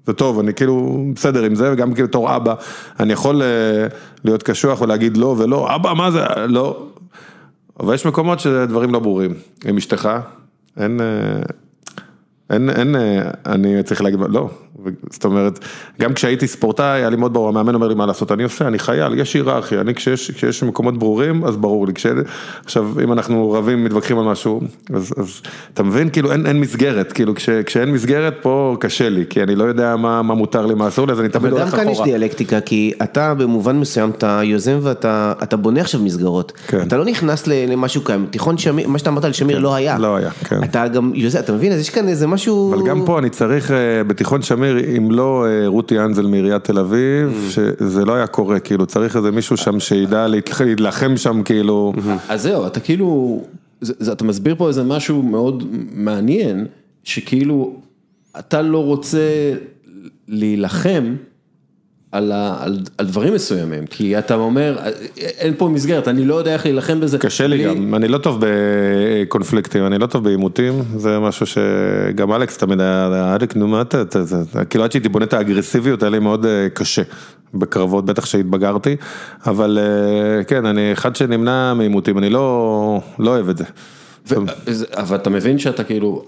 [0.06, 2.54] זה טוב, אני כאילו בסדר עם זה, וגם כאילו בתור אבא,
[3.00, 3.88] אני יכול אה,
[4.26, 6.88] להיות קשוח ולהגיד לא ולא, אבא, מה זה, לא,
[7.80, 9.34] אבל יש מקומות שדברים לא ברורים,
[9.66, 10.10] עם אשתך,
[10.78, 11.00] אין...
[12.50, 14.50] אין, אין, אה, אני צריך להגיד, לא,
[15.10, 15.60] זאת אומרת,
[16.02, 18.80] גם כשהייתי ספורטאי, היה לי מאוד ברור, המאמן אומר לי מה לעשות, אני עושה, אני
[18.80, 22.06] חייל, יש היררכיה, אני כשיש, כשיש מקומות ברורים, אז ברור לי, כש...
[22.66, 24.62] עכשיו, אם אנחנו רבים, מתווכחים על משהו,
[24.94, 25.42] אז, אז
[25.74, 29.56] אתה מבין, כאילו אין, אין מסגרת, כאילו כש, כשאין מסגרת, פה קשה לי, כי אני
[29.56, 31.76] לא יודע מה, מה מותר לי, מה אסור לי, אז אני תמיד אבל גם הולך
[31.76, 32.06] כאן יש אחורה.
[32.06, 36.52] דיאלקטיקה, כי אתה במובן מסוים, אתה יוזם ואתה אתה בונה עכשיו מסגרות.
[36.68, 36.82] כן.
[36.88, 39.98] אתה לא נכנס למשהו קיים, תיכון שמיר, מה שאתה אמרת על שמיר לא היה.
[39.98, 40.64] לא היה, כן.
[40.64, 41.72] אתה גם יוזם, אתה מבין?
[41.72, 42.74] אז יש כאן איזה משהו...
[42.74, 44.59] אבל גם פה אני צריך, אה, בתיכון שמיר,
[44.98, 47.52] אם לא אה, רותי אנזל מעיריית תל אביב, Mm.
[47.52, 51.94] שזה לא היה קורה, כאילו צריך איזה מישהו שם שידע להילחם שם, כאילו,
[52.30, 53.42] אז זהו, אתה כאילו,
[54.12, 55.64] אתה מסביר פה איזה משהו מאוד
[55.96, 56.66] מעניין,
[57.04, 57.76] שכאילו,
[58.40, 59.54] אתה לא רוצה
[60.28, 61.16] להילחם
[62.12, 64.78] על, ה, על, על דברים מסוימים, כי אתה אומר,
[65.18, 67.18] אין פה מסגרת, אני לא יודע איך להילחם בזה.
[67.18, 72.58] קשה לי גם, אני לא טוב בקונפליקטים, אני לא טוב בעימותים, זה משהו שגם אלכס
[72.58, 74.04] תמיד היה, אלכס נו מה אתה,
[74.70, 77.02] כאילו עד שהייתי בונה את האגרסיביות, היה לי מאוד אה, קשה
[77.54, 78.96] בקרבות, בטח שהתבגרתי,
[79.46, 83.64] אבל אה, כן, אני אחד שנמנע מעימותים, אני לא לא אוהב את זה.
[84.30, 84.36] ו-
[84.94, 86.26] אבל אתה מבין שאתה כאילו,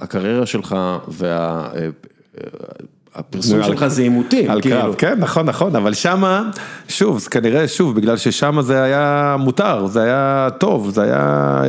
[0.00, 0.76] הקריירה שלך
[1.08, 4.76] והפרסום על- שלך זה עימותים, על כאילו.
[4.80, 6.50] קרב, כן, נכון, נכון, אבל שמה,
[6.88, 11.62] שוב, זה כנראה, שוב, בגלל ששמה זה היה מותר, זה היה טוב, זה היה,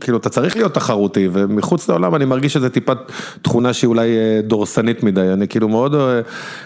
[0.00, 2.92] כאילו, אתה צריך להיות תחרותי, ומחוץ לעולם אני מרגיש שזה טיפה
[3.42, 6.20] תכונה שהיא אולי אה, דורסנית מדי, אני כאילו מאוד, אה,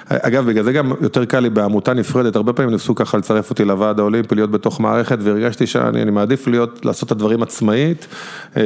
[0.09, 3.65] אגב, בגלל זה גם יותר קל לי בעמותה נפרדת, הרבה פעמים ניסו ככה לצרף אותי
[3.65, 8.07] לוועד האולימפי, להיות בתוך מערכת, והרגשתי שאני אני מעדיף להיות, לעשות את הדברים עצמאית.
[8.57, 8.63] אה,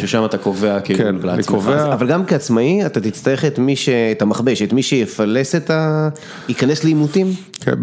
[0.00, 1.46] ששם אתה קובע כאילו כן, אני לעצמך.
[1.54, 1.92] קובע.
[1.92, 3.88] אבל גם כעצמאי, אתה תצטרך את מי ש...
[3.88, 6.08] את המכבש, את מי שיפלס את ה...
[6.48, 7.26] ייכנס לעימותים?
[7.60, 7.76] כן,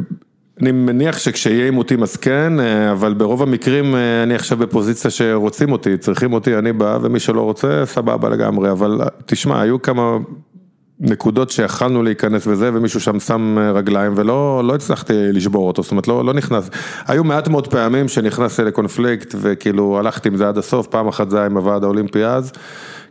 [0.61, 5.71] אני מניח שכשיהיה עימותים אז כן, אה, אבל ברוב המקרים אה, אני עכשיו בפוזיציה שרוצים
[5.71, 10.17] אותי, צריכים אותי, אני בא, ומי שלא רוצה, סבבה לגמרי, אבל אה, תשמע, היו כמה
[10.99, 15.91] נקודות שיכלנו להיכנס וזה, ומישהו שם שם אה, רגליים, ולא לא הצלחתי לשבור אותו, זאת
[15.91, 16.69] אומרת, לא, לא נכנס.
[17.07, 21.37] היו מעט מאוד פעמים שנכנסתי לקונפליקט, וכאילו הלכתי עם זה עד הסוף, פעם אחת זה
[21.37, 22.51] היה עם הוועד האולימפי אז,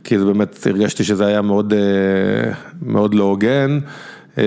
[0.04, 3.78] כי זה באמת, הרגשתי שזה היה מאוד, אה, מאוד לא הוגן.
[4.38, 4.44] אה,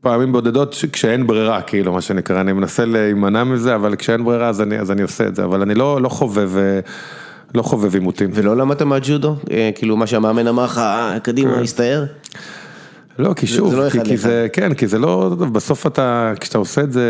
[0.00, 4.60] פעמים בודדות כשאין ברירה, כאילו, מה שנקרא, אני מנסה להימנע מזה, אבל כשאין ברירה אז
[4.60, 6.50] אני, אז אני עושה את זה, אבל אני לא, לא חובב,
[7.54, 8.30] לא חובב עימותים.
[8.34, 9.36] ולא למדת מהג'ודו?
[9.50, 12.04] אה, כאילו מה שהמאמן אמר לך, "אה, קדימה, הסתער?
[13.18, 14.16] לא, כי זה שוב, לא כי, כי.
[14.16, 17.02] זה, כן, כי זה לא, בסוף אתה, כשאתה עושה את זה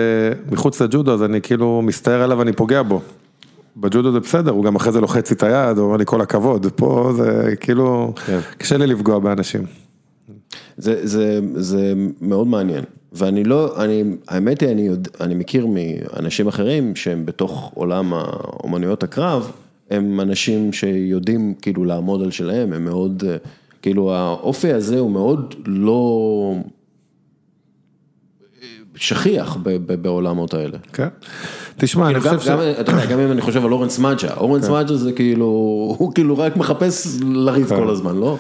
[0.51, 3.01] מחוץ לג'ודו, אז אני כאילו מסתער עליו ואני פוגע בו.
[3.77, 6.67] בג'ודו זה בסדר, הוא גם אחרי זה לוחץ את היד, הוא אומר לי כל הכבוד,
[6.77, 8.39] פה זה כאילו, כן.
[8.59, 9.63] קשה לי לפגוע באנשים.
[10.77, 16.49] זה, זה, זה מאוד מעניין, ואני לא, אני, האמת היא, אני, יודע, אני מכיר מאנשים
[16.49, 19.53] אחרים שהם בתוך עולם האומנויות הקרב,
[19.93, 23.37] הם אנשים שיודעים כאילו לעמוד על שלהם, הם מאוד, אה,
[23.83, 26.55] כאילו האופי הזה הוא מאוד לא
[28.63, 29.57] אה, שכיח
[30.03, 30.79] בעולמות האלה.
[30.93, 31.09] כן.
[31.77, 32.49] תשמע, אני כאילו חושב ש...
[32.49, 32.81] כן.
[32.81, 35.47] אתה יודע, גם אם אני חושב על אורנס מאג'ה, אורנס מאג'ה זה כאילו,
[35.99, 37.77] הוא כאילו רק מחפש לריב כן.
[37.77, 38.37] כל הזמן, לא?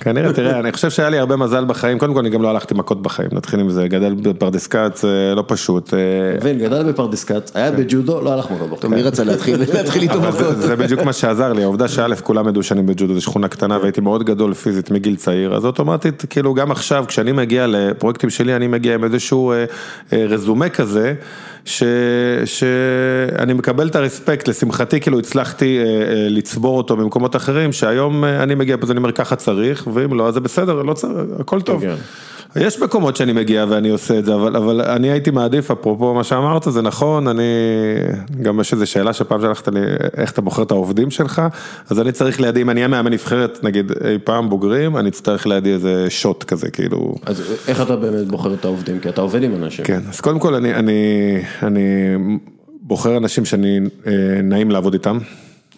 [0.00, 2.74] כנראה, תראה, אני חושב שהיה לי הרבה מזל בחיים, קודם כל אני גם לא הלכתי
[2.74, 5.94] מכות בחיים, נתחיל עם זה, גדל בפרדס כץ, אה, לא פשוט.
[5.94, 5.98] אה,
[6.40, 8.92] מבין, גדל בפרדס כץ, היה בג'ודו, לא הלך מכות בחיים.
[8.92, 9.62] מי רצה להתחיל
[10.02, 10.56] איתו מכות?
[10.56, 14.24] זה בדיוק מה שעזר לי, העובדה שא' כולם מדושנים בג'ודו, זו שכונה קטנה והייתי מאוד
[14.24, 18.94] גדול פיזית מגיל צעיר, אז אוטומטית, כאילו גם עכשיו, כשאני מגיע לפרויקטים שלי, אני מגיע
[18.94, 19.64] עם איזשהו אה,
[20.12, 21.14] אה, רזומה כזה,
[21.64, 21.82] ש-
[23.54, 28.54] מקבל את הרספקט, לשמחתי כאילו הצלחתי אה, אה, לצבור אותו במקומות אחרים, שהיום אה, אני
[28.54, 31.82] מגיע פה, אני אומר ככה צריך, ואם לא, אז זה בסדר, לא צריך, הכל טוב.
[31.82, 31.94] כן.
[32.56, 36.24] יש מקומות שאני מגיע ואני עושה את זה, אבל, אבל אני הייתי מעדיף, אפרופו מה
[36.24, 37.42] שאמרת, זה נכון, אני,
[38.42, 39.80] גם יש איזו שאלה שפעם שלחת לי,
[40.16, 41.42] איך אתה בוחר את העובדים שלך,
[41.90, 45.46] אז אני צריך לידי, אם אני אהיה מאמן נבחרת, נגיד אי פעם בוגרים, אני אצטרך
[45.46, 49.00] לידי איזה שוט כזה, כאילו, אז איך אתה באמת בוחר את העובדים?
[49.00, 49.84] כי אתה עובד עם אנשים.
[49.84, 50.92] כן, אז קודם כל אני, אני,
[51.62, 52.16] אני
[52.82, 55.18] בוחר אנשים שאני אה, נעים לעבוד איתם.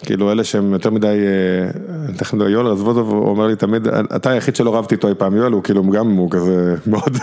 [0.06, 4.56] כאילו אלה שהם יותר מדי, אה, תכף נדבר, יואל רזבוזוב אומר לי תמיד, אתה היחיד
[4.56, 7.16] שלא רבתי איתו אי פעם, יואל הוא כאילו גם הוא כזה מאוד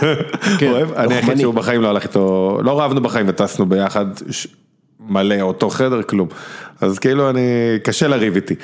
[0.62, 4.06] אוהב, אני היחיד שהוא בחיים לא הלך איתו, לא רבנו בחיים וטסנו ביחד
[5.10, 6.28] מלא, אותו חדר, כלום.
[6.80, 7.40] אז כאילו אני,
[7.82, 8.54] קשה לריב איתי.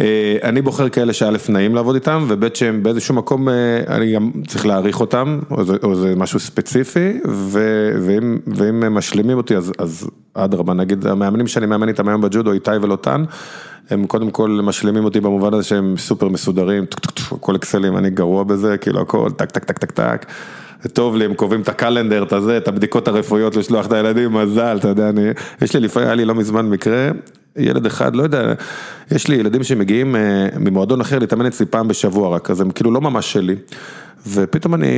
[0.00, 3.54] אה, אני בוחר כאלה שא' נעים לעבוד איתם, וב' שהם באיזשהו מקום, אה,
[3.88, 7.60] אני גם צריך להעריך אותם, או זה, או זה משהו ספציפי, ו,
[8.02, 12.70] ואם, ואם הם משלימים אותי, אז, אדרבה, נגיד המאמנים שאני מאמן איתם היום בג'ודו, איתי
[12.82, 13.24] ולוטן,
[13.90, 17.96] הם קודם כל משלימים אותי במובן הזה שהם סופר מסודרים, טק, טק, טק, הכל אקסלים,
[17.96, 20.26] אני גרוע בזה, כאילו הכל טק טק טק טק טק.
[20.88, 24.76] טוב לי, הם קובעים את הקלנדר, את הזה, את הבדיקות הרפואיות לשלוח את הילדים, מזל,
[24.76, 25.22] אתה יודע, אני,
[25.62, 27.10] יש לי לפעמים, היה לי לא מזמן מקרה,
[27.56, 28.52] ילד אחד, לא יודע,
[29.10, 32.90] יש לי ילדים שמגיעים אה, ממועדון אחר להתאמן אצלי פעם בשבוע רק, אז הם כאילו
[32.90, 33.56] לא ממש שלי.
[34.26, 34.88] ופתאום אני,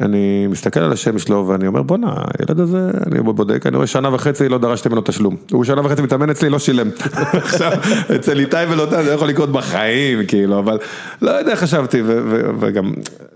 [0.00, 4.14] אני מסתכל על השם שלו ואני אומר בואנה, הילד הזה, אני בודק, אני רואה שנה
[4.14, 5.36] וחצי לא דרשתי ממנו תשלום.
[5.50, 6.88] הוא שנה וחצי מתאמן אצלי, לא שילם.
[7.44, 7.72] עכשיו,
[8.16, 10.78] אצל איתי ולוטן זה יכול לקרות בחיים, כאילו, אבל
[11.22, 12.92] לא יודע, חשבתי, ו- ו- וגם,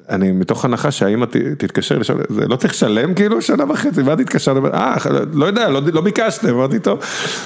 [0.08, 4.18] אני מתוך הנחה שהאמא ת- תתקשר, לשאול, זה לא צריך לשלם כאילו שנה וחצי, ואז
[4.48, 4.96] אומר, אה,
[5.32, 6.98] לא יודע, לא, לא ביקשתם, אמרתי טוב.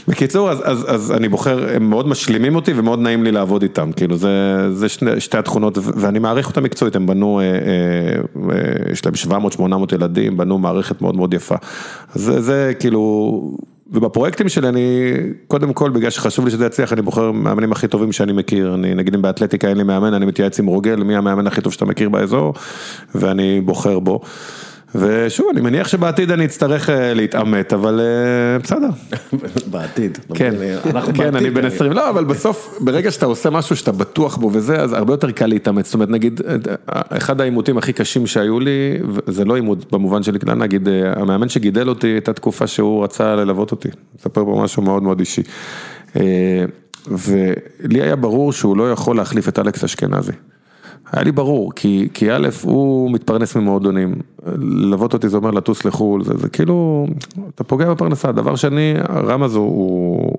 [0.08, 3.92] בקיצור, אז, אז, אז אני בוחר, הם מאוד משלימים אותי ומאוד נעים לי לעבוד איתם,
[3.96, 4.28] כאילו זה,
[4.72, 7.40] זה שני, שתי התכונות, ואני מעריך אותם מקצועית, הם בנו,
[8.92, 9.14] יש להם
[9.90, 11.54] 700-800 ילדים, בנו מערכת מאוד מאוד יפה.
[12.14, 13.56] אז זה, זה כאילו,
[13.92, 15.12] ובפרויקטים שלי אני,
[15.46, 18.94] קודם כל, בגלל שחשוב לי שזה יצליח, אני בוחר מאמנים הכי טובים שאני מכיר, אני,
[18.94, 21.84] נגיד אם באתלטיקה אין לי מאמן, אני מתייעץ עם רוגל, מי המאמן הכי טוב שאתה
[21.84, 22.54] מכיר באזור,
[23.14, 24.20] ואני בוחר בו.
[24.94, 28.88] ושוב, אני מניח שבעתיד אני אצטרך אה, להתעמת, אבל אה, בסדר.
[29.72, 30.18] בעתיד.
[30.34, 30.54] כן,
[30.86, 34.50] אנחנו כן, אני בן 20, לא, אבל בסוף, ברגע שאתה עושה משהו שאתה בטוח בו
[34.52, 35.84] וזה, אז הרבה יותר קל להתאמץ.
[35.84, 36.40] זאת אומרת, נגיד,
[36.86, 41.48] אחד העימותים הכי קשים שהיו לי, זה לא עימות במובן של כלל, נגיד, אה, המאמן
[41.48, 43.88] שגידל אותי, הייתה תקופה שהוא רצה ללוות אותי.
[44.20, 45.42] אספר פה משהו מאוד מאוד אישי.
[46.16, 46.64] אה,
[47.08, 50.32] ולי היה ברור שהוא לא יכול להחליף את אלכס אשכנזי.
[51.12, 54.14] היה לי ברור, כי, כי א', הוא מתפרנס ממועדונים,
[54.56, 57.06] ללוות אותי זה אומר לטוס לחו"ל, זה, זה כאילו,
[57.54, 58.32] אתה פוגע בפרנסה.
[58.32, 60.31] דבר שני, רמז הוא,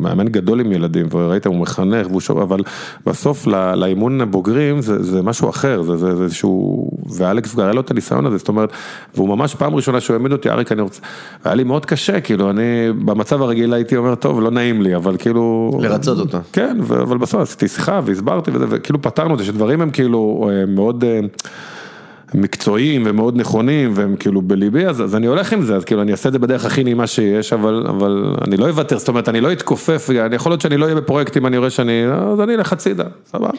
[0.00, 2.60] מאמן גדול עם ילדים, וראית, הוא מחנך, והוא שוב, אבל
[3.06, 7.72] בסוף לא, לאימון הבוגרים זה, זה משהו אחר, זה, זה, זה איזשהו, ואלכס כבר היה
[7.72, 8.72] לו את הניסיון הזה, זאת אומרת,
[9.14, 11.00] והוא ממש פעם ראשונה שהוא העמיד אותי, אריק, אני רוצה,
[11.44, 15.16] היה לי מאוד קשה, כאילו, אני במצב הרגיל הייתי אומר, טוב, לא נעים לי, אבל
[15.18, 15.70] כאילו...
[15.82, 16.38] לרצות אותו.
[16.52, 20.66] כן, אבל בסוף עשיתי שיחה והסברתי וזה, וכאילו פתרנו את זה, שדברים הם כאילו אה,
[20.66, 21.28] מאוד, אה, הם
[22.34, 26.12] מקצועיים ומאוד נכונים והם כאילו בליבי, אז, אז אני הולך עם זה, אז כאילו אני
[26.12, 29.40] אעשה את זה בדרך הכי נעימה שיש, אבל, אבל אני לא אוותר, זאת אומרת, אני
[29.40, 32.54] לא אתכופף, אני יכול להיות שאני לא אהיה בפרויקט אם אני רואה שאני, אז אני
[32.54, 33.50] אלך הצידה, סבבה,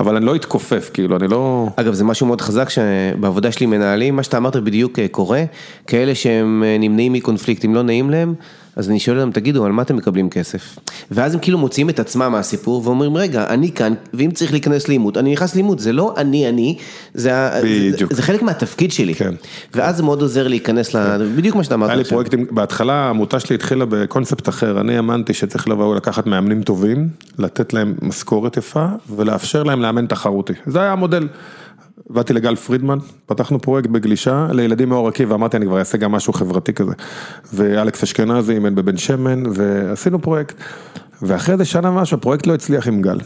[0.00, 1.68] אבל אני לא אתכופף, כאילו, אני לא...
[1.76, 5.44] אגב, זה משהו מאוד חזק שבעבודה שלי מנהלים, מה שאתה אמרת בדיוק אה, קורה,
[5.86, 8.34] כאלה שהם אה, נמנעים מקונפליקט, אם לא נעים להם,
[8.76, 10.78] אז אני שואל אותם, תגידו, על מה אתם מקבלים כסף?
[11.10, 15.16] ואז הם כאילו מוציאים את עצמם מהסיפור ואומרים, רגע, אני כאן, ואם צריך להיכנס לעימות,
[15.16, 16.76] אני נכנס לעימות, זה לא אני, אני,
[17.14, 17.32] זה.
[17.98, 19.14] זה, זה חלק מהתפקיד שלי.
[19.14, 19.34] כן.
[19.74, 21.26] ואז זה מאוד עוזר להיכנס, ל...
[21.36, 22.04] בדיוק מה שאתה אמרת היה לי.
[22.04, 27.08] פרויקטים, בהתחלה העמותה שלי התחילה בקונספט אחר, אני האמנתי שצריך לבוא לקחת מאמנים טובים,
[27.38, 31.28] לתת להם משכורת יפה ולאפשר להם לאמן תחרותי, זה היה המודל.
[32.10, 36.32] באתי לגל פרידמן, פתחנו פרויקט בגלישה לילדים מאור עקיבא, ואמרתי אני כבר אעשה גם משהו
[36.32, 36.92] חברתי כזה.
[37.54, 40.54] ואלכס אשכנזי אימן בבן שמן, ועשינו פרויקט.
[41.22, 43.18] ואחרי איזה שנה ומשהו, הפרויקט לא הצליח עם גל.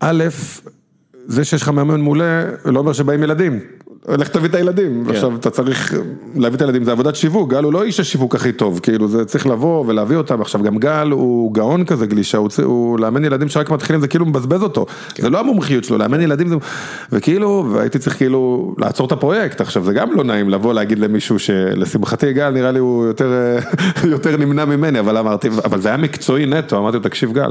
[0.00, 0.24] א',
[1.26, 3.60] זה שיש לך מאמן מעולה, לא אומר שבאים ילדים.
[4.08, 5.10] לך תביא את הילדים, כן.
[5.10, 5.94] עכשיו אתה צריך
[6.34, 9.24] להביא את הילדים, זה עבודת שיווק, גל הוא לא איש השיווק הכי טוב, כאילו זה
[9.24, 13.48] צריך לבוא ולהביא אותם, עכשיו גם גל הוא גאון כזה גלישה, הוא, הוא לאמן ילדים
[13.48, 15.22] שרק מתחילים זה כאילו מבזבז אותו, כן.
[15.22, 16.56] זה לא המומחיות שלו, לאמן ילדים זה,
[17.12, 21.38] וכאילו, והייתי צריך כאילו לעצור את הפרויקט, עכשיו זה גם לא נעים לבוא להגיד למישהו
[21.38, 23.58] שלשמחתי גל נראה לי הוא יותר,
[24.12, 27.50] יותר נמנע ממני, אבל אמרתי, אבל זה היה מקצועי נטו, אמרתי לו תקשיב גל.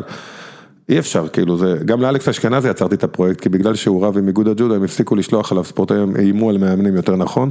[0.89, 4.27] אי אפשר, כאילו זה, גם לאלכס אשכנזי עצרתי את הפרויקט, כי בגלל שהוא רב עם
[4.27, 7.49] איגוד הג'ודו, הם הפסיקו לשלוח עליו ספורטאים, איימו על מאמנים יותר נכון,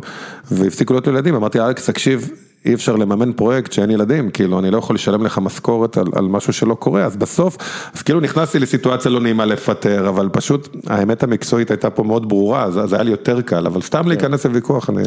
[0.51, 2.31] והפסיקו להיות ילדים, אמרתי אלכס תקשיב,
[2.65, 6.25] אי אפשר לממן פרויקט שאין ילדים, כאילו אני לא יכול לשלם לך משכורת על, על
[6.25, 7.57] משהו שלא קורה, אז בסוף,
[7.95, 12.63] אז כאילו נכנסתי לסיטואציה לא נעימה לפטר, אבל פשוט האמת המקצועית הייתה פה מאוד ברורה,
[12.63, 15.03] אז, אז היה לי יותר קל, אבל סתם להיכנס לוויכוח, אני...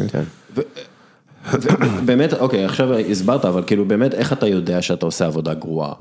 [2.04, 5.92] באמת, אוקיי, עכשיו הסברת, אבל כאילו באמת, איך אתה יודע שאתה עושה עבודה גרועה?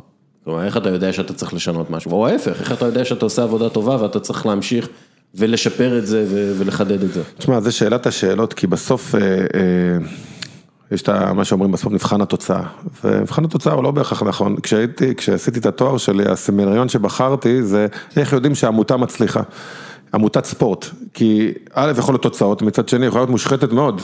[0.48, 2.12] כלומר, איך אתה יודע שאתה צריך לשנות משהו?
[2.12, 4.88] או ההפך, איך אתה יודע שאתה עושה עבודה טובה ואתה צריך להמשיך
[5.36, 6.26] ולשפר את זה
[6.58, 7.22] ולחדד את זה?
[7.38, 9.38] תשמע, זה שאלת השאלות, כי בסוף, אה, אה,
[10.92, 12.64] יש את מה שאומרים בסוף מבחן התוצאה,
[13.04, 17.88] ומבחן התוצאה הוא לא בהכרח נכון, כשהייתי, כשעשיתי את התואר שלי, הסמינריון שבחרתי זה
[18.18, 19.42] איך יודעים שעמותה מצליחה,
[20.14, 24.02] עמותת ספורט, כי א' יכול להיות תוצאות, מצד שני יכולה להיות מושחתת מאוד.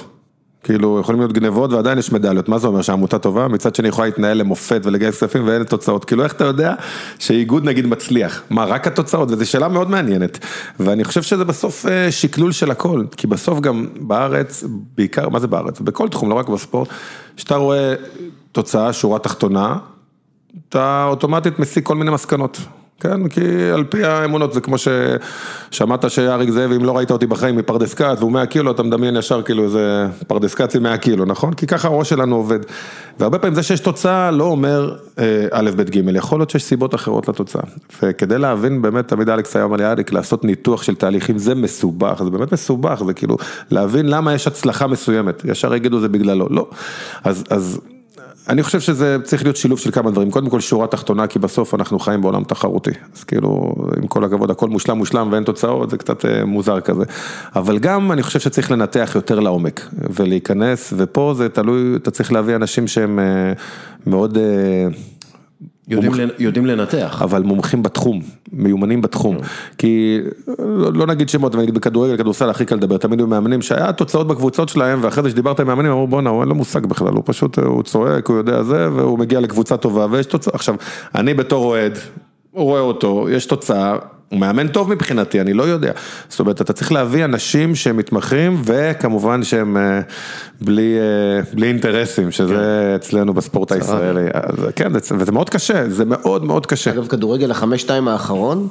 [0.63, 3.47] כאילו יכולים להיות גנבות ועדיין יש מדליות, מה זה אומר שהעמותה טובה?
[3.47, 6.73] מצד שני יכולה להתנהל למופת ולגייס כספים ואין תוצאות, כאילו איך אתה יודע
[7.19, 8.43] שאיגוד נגיד מצליח?
[8.49, 9.31] מה רק התוצאות?
[9.31, 10.39] וזו שאלה מאוד מעניינת,
[10.79, 14.63] ואני חושב שזה בסוף אה, שקלול של הכל, כי בסוף גם בארץ,
[14.97, 15.79] בעיקר, מה זה בארץ?
[15.79, 16.87] בכל תחום, לא רק בספורט,
[17.37, 17.93] כשאתה רואה
[18.51, 19.77] תוצאה, שורה תחתונה,
[20.69, 22.59] אתה אוטומטית מסיק כל מיני מסקנות.
[23.03, 23.41] כן, כי
[23.73, 28.17] על פי האמונות זה כמו ששמעת שאריק זאב, אם לא ראית אותי בחיים מפרדס כץ
[28.19, 31.53] והוא 100 קילו, אתה מדמיין ישר כאילו איזה פרדס עם 100 קילו, נכון?
[31.53, 32.59] כי ככה הראש שלנו עובד.
[33.19, 36.95] והרבה פעמים זה שיש תוצאה לא אומר אה, א', ב', ג', יכול להיות שיש סיבות
[36.95, 37.61] אחרות לתוצאה.
[38.03, 42.21] וכדי להבין באמת, תמיד אלכס היה אומר לי, אריק, לעשות ניתוח של תהליכים זה מסובך,
[42.23, 43.37] זה באמת מסובך, זה כאילו
[43.71, 46.69] להבין למה יש הצלחה מסוימת, ישר יגידו זה בגללו, לא.
[47.23, 47.79] אז, אז
[48.49, 51.73] אני חושב שזה צריך להיות שילוב של כמה דברים, קודם כל שורה תחתונה, כי בסוף
[51.73, 55.97] אנחנו חיים בעולם תחרותי, אז כאילו, עם כל הכבוד, הכל מושלם מושלם ואין תוצאות, זה
[55.97, 57.03] קצת אה, מוזר כזה,
[57.55, 62.55] אבל גם אני חושב שצריך לנתח יותר לעומק, ולהיכנס, ופה זה תלוי, אתה צריך להביא
[62.55, 63.53] אנשים שהם אה,
[64.05, 64.37] מאוד...
[65.87, 67.21] יודעים, מומח- יודעים לנתח.
[67.23, 68.21] אבל מומחים בתחום,
[68.53, 69.37] מיומנים בתחום,
[69.77, 70.19] כי
[70.59, 73.93] לא, לא נגיד שמות, אבל נגיד בכדורגל, כדורסל הכי קל לדבר, תמיד היו מאמנים שהיה
[73.93, 77.13] תוצאות בקבוצות שלהם, ואחרי זה שדיברת עם מאמנים, אמרו בואנה, הוא אין לו מושג בכלל,
[77.13, 80.75] הוא פשוט, הוא צועק, הוא יודע זה, והוא מגיע לקבוצה טובה, ויש תוצאה, עכשיו,
[81.15, 81.97] אני בתור אוהד,
[82.53, 83.95] רואה אותו, יש תוצאה,
[84.29, 85.91] הוא מאמן טוב מבחינתי, אני לא יודע,
[86.29, 89.99] זאת אומרת, אתה צריך להביא אנשים שהם מתמחים, וכמובן שהם אה,
[90.61, 96.05] בלי, אה, בלי אינטרסים, שזה אצלנו בספורט הישראלי, אז, כן, זה- וזה מאוד קשה, זה
[96.05, 96.91] מאוד מאוד קשה.
[96.91, 98.67] אגב, כדורגל החמש-שתיים האחרון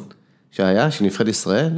[0.57, 1.71] שהיה, של נבחרת ישראל,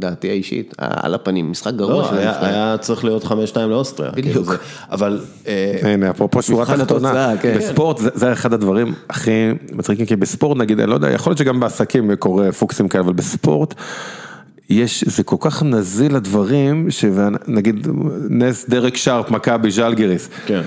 [0.00, 2.42] לדעתי האישית, על הפנים, משחק גרוע לא, של הנבחרת.
[2.42, 4.10] היה צריך להיות חמש שתיים לאוסטריה.
[4.10, 4.24] בדיוק.
[4.26, 4.56] כאילו זה-
[4.90, 5.20] אבל...
[5.46, 6.82] אה, הנה, אפרופו שורה תחתונה,
[7.30, 7.58] התוצאה, כן.
[7.58, 9.30] בספורט זה, אחד הדברים הכי
[9.72, 13.12] מצחיקים, כי בספורט נגיד, אני לא יודע, יכול להיות שגם בעסקים קורה פוקסים כאלה, אבל
[13.12, 13.74] בספורט,
[14.70, 17.86] יש, זה כל כך נזיל לדברים, שנגיד
[18.30, 20.28] נס דרק שרפ, מכבי, ז'לגיריס.
[20.46, 20.62] כן.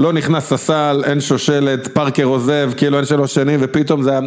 [0.00, 4.20] לא נכנס לסל, אין שושלת, פארקר עוזב, כאילו אין שלוש שנים, ופתאום זה היה,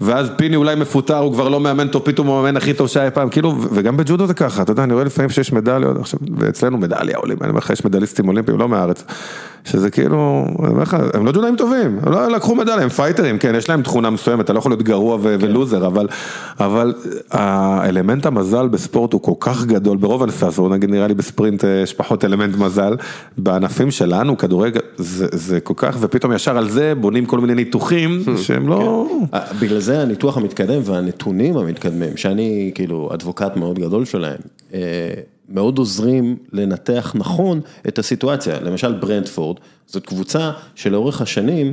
[0.00, 3.10] ואז פיני אולי מפוטר, הוא כבר לא מאמן טוב, פתאום הוא המאמן הכי טוב שהיה
[3.10, 6.78] פעם, כאילו, וגם בג'ודו זה ככה, אתה יודע, אני רואה לפעמים שיש מדליות, עכשיו, ואצלנו
[6.78, 9.04] מדליה עולים, אני אומר לך, יש מדליסטים אולימפיים, לא מהארץ,
[9.64, 13.38] שזה כאילו, אני אומר לך, הם לא ג'ודאים טובים, הם לא לקחו מדליה, הם פייטרים,
[13.38, 16.08] כן, יש להם תכונה מסוימת, אתה לא יכול להיות גרוע ו- ולוזר, אבל,
[16.60, 16.94] אבל
[17.30, 20.22] האלמנט המזל בספורט הוא כל כך גדול, ברוב
[20.70, 22.96] נגיד נראה לי בספרינט אה, יש פחות אלמנט מזל,
[23.38, 24.80] בענפים שלנו, כדורגל,
[25.16, 29.08] זה, זה כל כך, ופתאום ישר על זה בונים כל מיני ניתוחים שהם לא...
[29.34, 34.38] אה, בגלל זה הניתוח המתקדם והנתונים המתקדמים, שאני כאילו אדבוקט מאוד גדול שלהם,
[34.74, 34.80] אה,
[35.48, 38.60] מאוד עוזרים לנתח נכון את הסיטואציה.
[38.60, 39.56] למשל ברנדפורד,
[39.86, 41.72] זאת קבוצה שלאורך השנים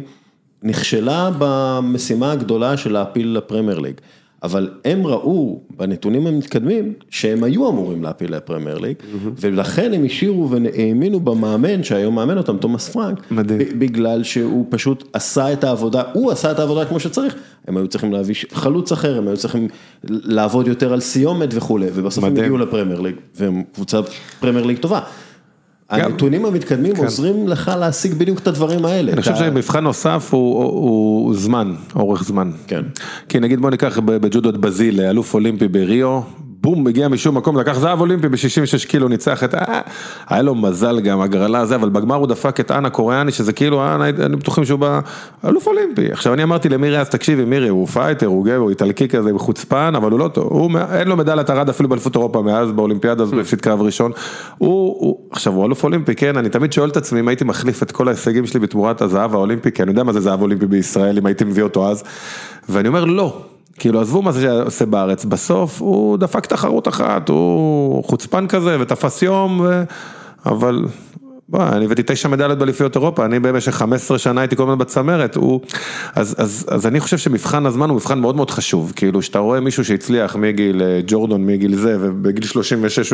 [0.64, 3.96] נכשלה במשימה הגדולה של להפיל לפרמייר ליג.
[4.44, 8.96] אבל הם ראו בנתונים המתקדמים שהם היו אמורים להפיל לפרמייר ליג,
[9.40, 13.80] ולכן הם השאירו והאמינו במאמן שהיום מאמן אותם, תומאס פרנק, מדהים.
[13.80, 17.36] בגלל שהוא פשוט עשה את העבודה, הוא עשה את העבודה כמו שצריך,
[17.68, 19.68] הם היו צריכים להביא חלוץ אחר, הם היו צריכים
[20.04, 22.46] לעבוד יותר על סיומת וכולי, ובסוף הם מדהים.
[22.46, 24.00] הגיעו לפרמייר ליג, והם קבוצה
[24.40, 25.00] פרמייר ליג טובה.
[25.90, 29.12] הנתונים המתקדמים עוזרים לך להשיג בדיוק את הדברים האלה.
[29.12, 32.52] אני חושב שמבחן נוסף הוא, הוא, הוא זמן, אורך זמן.
[32.68, 32.82] כן.
[33.30, 36.22] כי נגיד בוא ניקח בג'ודו את בזיל, אלוף אולימפי בריו,
[36.64, 39.82] בום, הגיע משום מקום, לקח זהב אולימפי ב-66 קילו, ניצח את, אה,
[40.30, 44.10] היה לו מזל גם, הגרלה הזה, אבל בגמר הוא דפק את הקוריאני, שזה כאילו, אנה,
[44.10, 45.00] אני בטוחים שהוא בא,
[45.46, 46.12] אלוף אולימפי.
[46.12, 49.40] עכשיו אני אמרתי למירי אז, תקשיבי מירי, הוא fighter, הוא גבר, הוא איטלקי כזה, הוא
[49.40, 53.24] חוצפן, אבל הוא לא טוב, הוא, אין לו מדליית ארד אפילו באליפות אירופה מאז, באולימפיאדה
[53.24, 54.12] הזאת, הפסיד קרב ראשון.
[54.58, 57.84] הוא, הוא, עכשיו הוא אלוף אולימפי, כן, אני תמיד שואל את עצמי אם הייתי מחליף
[57.84, 61.18] את כל ההישגים שלי בתמורת הזהב האולימפי, כי אני יודע מה זה זהב אולימפי בישראל,
[61.18, 62.04] אם הייתי מביא אותו אז,
[62.70, 63.53] ואני אומר לא.
[63.80, 69.22] כאילו עזבו מה זה שעושה בארץ, בסוף הוא דפק תחרות אחת, הוא חוצפן כזה ותפס
[69.22, 69.84] יום, ו...
[70.46, 70.86] אבל
[71.50, 75.36] בוא, אני הבאתי תשע מדליות באליפויות אירופה, אני במשך 15 שנה הייתי כל הזמן בצמרת,
[75.36, 75.62] הוא,
[76.16, 79.60] אז, אז, אז אני חושב שמבחן הזמן הוא מבחן מאוד מאוד חשוב, כאילו שאתה רואה
[79.60, 83.14] מישהו שהצליח מגיל אה, ג'ורדון, מגיל זה, ובגיל 36,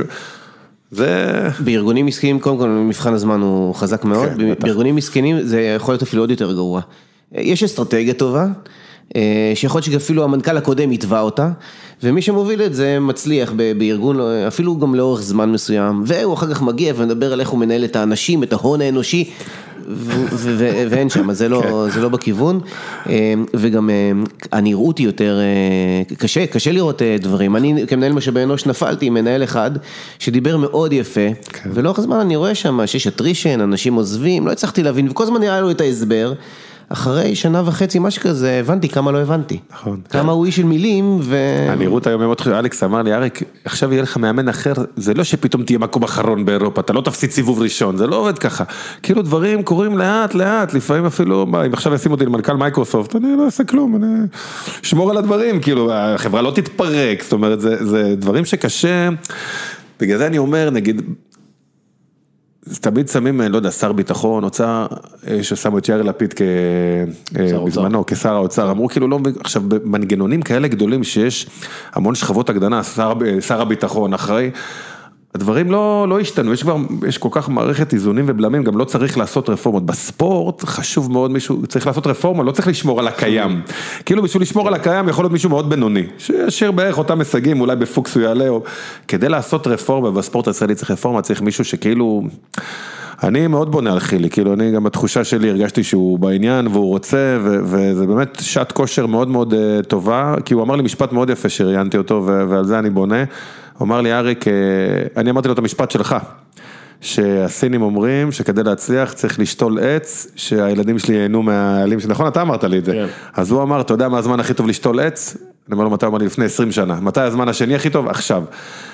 [0.91, 1.49] זה...
[1.59, 4.53] בארגונים עסקיים, קודם כל מבחן הזמן הוא חזק מאוד, כן.
[4.59, 6.81] בארגונים עסקיים זה יכול להיות אפילו עוד יותר גרוע.
[7.31, 8.47] יש אסטרטגיה טובה,
[9.55, 11.49] שיכול להיות שאפילו המנכ"ל הקודם יתבע אותה,
[12.03, 16.93] ומי שמוביל את זה מצליח בארגון, אפילו גם לאורך זמן מסוים, והוא אחר כך מגיע
[16.97, 19.31] ומדבר על איך הוא מנהל את האנשים, את ההון האנושי.
[20.89, 22.59] ואין שם, זה לא, זה לא בכיוון,
[23.09, 24.11] אה, וגם אה,
[24.51, 29.13] הנראות היא יותר, אה, קשה, קשה לראות אה, דברים, אני כמנהל משאבי אנוש נפלתי עם
[29.13, 29.71] מנהל אחד
[30.19, 31.27] שדיבר מאוד יפה,
[31.73, 35.61] ולאורך הזמן אני רואה שם שיש אטרישן, אנשים עוזבים, לא הצלחתי להבין, וכל הזמן היה
[35.61, 36.33] לו את ההסבר,
[36.89, 39.59] אחרי שנה וחצי, משהו כזה, הבנתי כמה לא הבנתי.
[39.71, 40.01] נכון.
[40.09, 41.37] כמה הוא איש של מילים, ו...
[41.69, 45.23] הנראות היום מאוד חשובה, אלכס אמר לי, אריק, עכשיו יהיה לך מאמן אחר, זה לא
[45.23, 48.63] שפתאום תהיה מקום אחרון באירופה, אתה לא תפסיד סיבוב ראשון, זה לא עובד ככה.
[49.03, 53.45] כאילו דברים קורים לאט לאט, לפעמים אפילו, אם עכשיו ישימו אותי למנכ"ל מייקרוסופט, אני לא
[53.45, 54.07] אעשה כלום, אני
[54.83, 59.09] אשמור על הדברים, כאילו, החברה לא תתפרק, זאת אומרת, זה, זה דברים שקשה,
[59.99, 61.01] בגלל זה אני אומר, נגיד,
[62.81, 64.87] תמיד שמים, לא יודע, שר ביטחון, אוצר,
[65.27, 66.41] אה, ששמו את יאיר לפיד כ...
[67.39, 67.65] אה.
[67.65, 71.47] בזמנו, כשר האוצר, אמרו כאילו לא, עכשיו במנגנונים כאלה גדולים שיש
[71.93, 74.51] המון שכבות הגדנה, שר, שר הביטחון אחראי,
[75.39, 79.17] הדברים לא, לא השתנו, יש כבר, יש כל כך מערכת איזונים ובלמים, גם לא צריך
[79.17, 79.85] לעשות רפורמות.
[79.85, 83.61] בספורט חשוב מאוד מישהו, צריך לעשות רפורמה, לא צריך לשמור על הקיים.
[84.05, 87.75] כאילו בשביל לשמור על הקיים יכול להיות מישהו מאוד בינוני, שישאיר בערך אותם הישגים, אולי
[87.75, 88.63] בפוקס הוא יעלה, או...
[89.07, 92.23] כדי לעשות רפורמה, בספורט הישראלי צריך רפורמה, צריך מישהו שכאילו...
[93.23, 97.37] אני מאוד בונה על חילי, כאילו אני גם בתחושה שלי הרגשתי שהוא בעניין והוא רוצה
[97.41, 101.29] ו- וזה באמת שעת כושר מאוד מאוד אה, טובה, כי הוא אמר לי משפט מאוד
[101.29, 103.23] יפה שראיינתי אותו ו- ועל זה אני בונה,
[103.79, 104.53] הוא אמר לי אריק, אה,
[105.17, 106.15] אני אמרתי לו את המשפט שלך,
[107.01, 112.77] שהסינים אומרים שכדי להצליח צריך לשתול עץ, שהילדים שלי ייהנו מהעלים, נכון אתה אמרת לי
[112.77, 113.05] את זה, כן.
[113.33, 115.37] אז הוא אמר, אתה יודע מה הזמן הכי טוב לשתול עץ?
[115.67, 116.25] אני אומר לו, מתי הוא אמר לי?
[116.25, 116.99] לפני 20 שנה.
[117.01, 118.07] מתי הזמן השני הכי טוב?
[118.07, 118.43] עכשיו.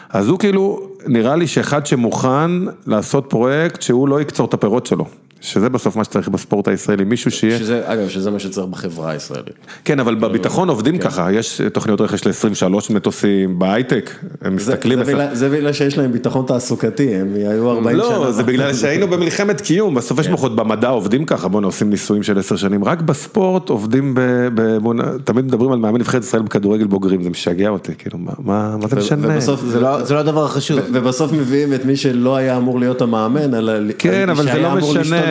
[0.10, 2.52] אז הוא כאילו, נראה לי שאחד שמוכן
[2.88, 5.06] לעשות פרויקט שהוא לא יקצור את הפירות שלו.
[5.41, 7.60] שזה בסוף מה שצריך בספורט הישראלי, מישהו שיהיה...
[7.60, 9.53] שזה, אגב, שזה מה שצריך בחברה הישראלית.
[9.86, 11.03] כן, אבל בביטחון עובדים כן.
[11.03, 15.03] ככה, יש תוכניות רכש ל-23 מטוסים, בהייטק, הם זה, מסתכלים...
[15.03, 18.18] זה, בגלל, זה בגלל שיש להם ביטחון תעסוקתי, הם היו 40 שנה.
[18.18, 20.24] לא, זה בגלל שהיינו במלחמת קיום, בסוף כן.
[20.24, 24.20] יש מוחות במדע עובדים ככה, בוא'נה עושים ניסויים של עשר שנים, רק בספורט עובדים ב...
[24.56, 24.94] ב- בוא-
[25.24, 28.88] תמיד מדברים על מאמן נבחרת ישראל בכדורגל בוגרים, זה משגע אותי, כאילו, מה- מה מה
[28.88, 29.28] זה משנה?
[29.34, 30.80] ובסוף זה לא, זה לא הדבר החשוב.
[30.94, 35.24] ובסוף מביאים את מי שלא היה אמור להיות המאמן, אלא כן, אבל זה לא משנה.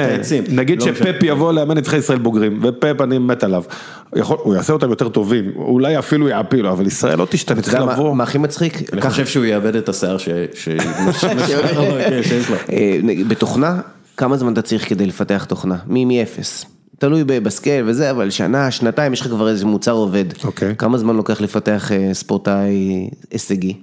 [0.50, 0.86] נגיד לא.
[0.86, 3.62] שפפ יבוא לאמן נבחרת ישראל בוגרים, ופפ אני מת עליו,
[4.20, 8.14] הוא יעשה אותם יותר טובים, אולי אפילו יעפילו, אבל ישראל לא תשתנה, צריך לבוא.
[8.16, 8.92] מה הכי מצחיק?
[8.92, 10.44] אני חושב שהוא יאבד את השיער כן,
[12.22, 12.56] שיש לו.
[12.72, 12.98] אה,
[13.28, 13.80] בתוכנה,
[14.16, 15.76] כמה זמן אתה צריך כדי לפתח תוכנה?
[15.86, 16.66] מ- מאפס.
[16.98, 20.24] תלוי ב- בסקייל וזה, אבל שנה, שנתיים, יש לך כבר איזה מוצר עובד.
[20.44, 20.74] אוקיי.
[20.76, 23.74] כמה זמן לוקח לפתח אה, ספורטאי הישגי?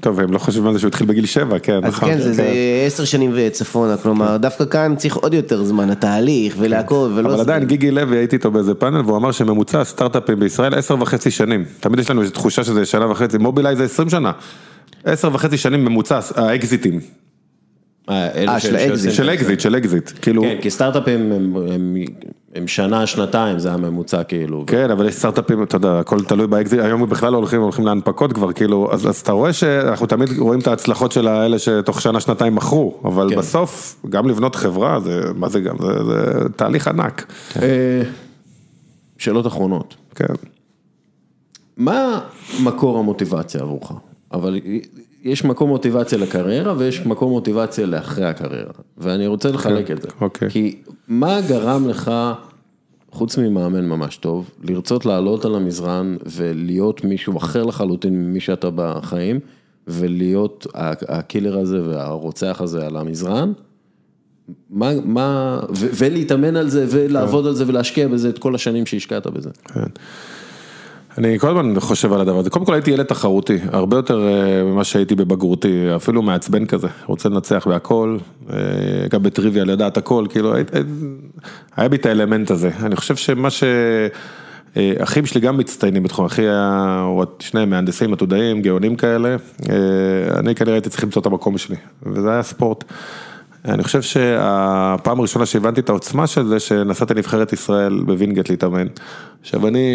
[0.00, 2.08] טוב, הם לא חושבים על זה שהוא התחיל בגיל שבע, כן, אז נכון.
[2.08, 2.44] כן, זה- זה
[2.86, 7.28] עשר שנים וצפונה, כלומר, דווקא כאן צריך עוד יותר זמן, התהליך ולעקוב ולא...
[7.32, 11.30] אבל עדיין גיגי לוי הייתי איתו באיזה פאנל והוא אמר שממוצע הסטארט-אפים בישראל עשר וחצי
[11.30, 11.64] שנים.
[11.80, 14.32] תמיד יש לנו איזו תחושה שזה שנה וחצי, מובילאיי זה עשרים שנה.
[15.04, 17.00] עשר וחצי שנים ממוצע האקזיטים.
[18.08, 18.76] אה, אה, של.
[19.28, 21.96] אקזיט, של אקזיט, כאילו, כן, כי סטארט-אפים הם- הם-
[22.54, 24.64] הם שנה, שנתיים, זה הממוצע כאילו.
[24.66, 28.32] כן, אבל יש סטארט-אפים, אתה יודע, הכל תלוי באקזיט, היום בכלל לא הולכים, הולכים להנפקות
[28.32, 32.20] כבר, כאילו, אז, אז אתה רואה שאנחנו תמיד רואים את ההצלחות של האלה שתוך שנה,
[32.20, 33.36] שנתיים מכרו, אבל כן.
[33.36, 37.32] בסוף, גם לבנות חברה, זה, מה זה גם, זה, זה תהליך ענק,
[37.62, 38.02] אה,
[39.18, 39.94] שאלות אחרונות.
[40.14, 40.34] כן.
[41.76, 42.20] מה
[42.62, 43.92] מקור המוטיבציה עבורך?
[44.32, 44.58] אבל
[45.24, 50.08] יש מקור מוטיבציה לקריירה ויש מקור מוטיבציה לאחרי הקריירה, ואני רוצה לחלק את זה.
[50.20, 50.50] אוקיי.
[50.50, 50.76] כי
[51.08, 52.10] מה גרם לך,
[53.10, 59.40] חוץ ממאמן ממש טוב, לרצות לעלות על המזרן ולהיות מישהו אחר לחלוטין ממי שאתה בחיים,
[59.88, 60.66] ולהיות
[61.08, 63.52] הקילר הזה והרוצח הזה על המזרן?
[64.70, 69.26] מה, מה, ו- ולהתאמן על זה ולעבוד על זה ולהשקיע בזה את כל השנים שהשקעת
[69.26, 69.50] בזה.
[69.64, 69.80] כן.
[71.18, 74.64] אני כל הזמן חושב על הדבר הזה, קודם כל הייתי ילד תחרותי, הרבה יותר אה,
[74.64, 78.18] ממה שהייתי בבגרותי, אפילו מעצבן כזה, רוצה לנצח בהכל,
[78.50, 78.56] אה,
[79.10, 80.54] גם בטריוויה לדעת הכל, כאילו
[81.76, 83.64] היה בי את האלמנט הזה, אני חושב שמה ש...
[84.76, 89.36] אה, אחים שלי גם מצטיינים בתחום, אחי היה, הוא שניהם מהנדסים, עתודאים, גאונים כאלה,
[90.36, 92.84] אני כנראה הייתי צריך למצוא את המקום שלי, וזה היה ספורט.
[93.68, 98.86] אני חושב שהפעם הראשונה שהבנתי את העוצמה של זה, שנסעתי לנבחרת ישראל בווינגייט להתאמן.
[99.42, 99.88] עכשיו אני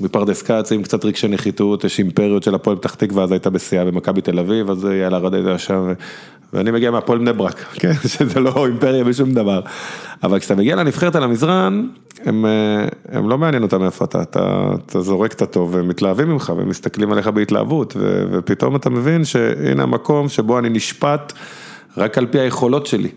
[0.00, 3.84] מפרדס כץ עם קצת רגשי נחיתות, יש אימפריות של הפועל פתח תקווה, אז הייתה בשיאה
[3.84, 5.92] במכבי תל אביב, אז יאללה רדד שם,
[6.52, 9.60] ואני מגיע מהפועל בני ברק, כן, שזה לא אימפריה בשום דבר.
[10.22, 11.86] אבל כשאתה מגיע לנבחרת על המזרן,
[12.24, 16.28] הם, אה, הם לא מעניין אותם איפה אתה, אתה, אתה זורק את הטוב, והם מתלהבים
[16.28, 21.32] ממך, והם מסתכלים עליך בהתלהבות, ו- ופתאום אתה מבין שהנה המקום שבו אני נשפט.
[21.96, 23.08] רק על פי היכולות שלי.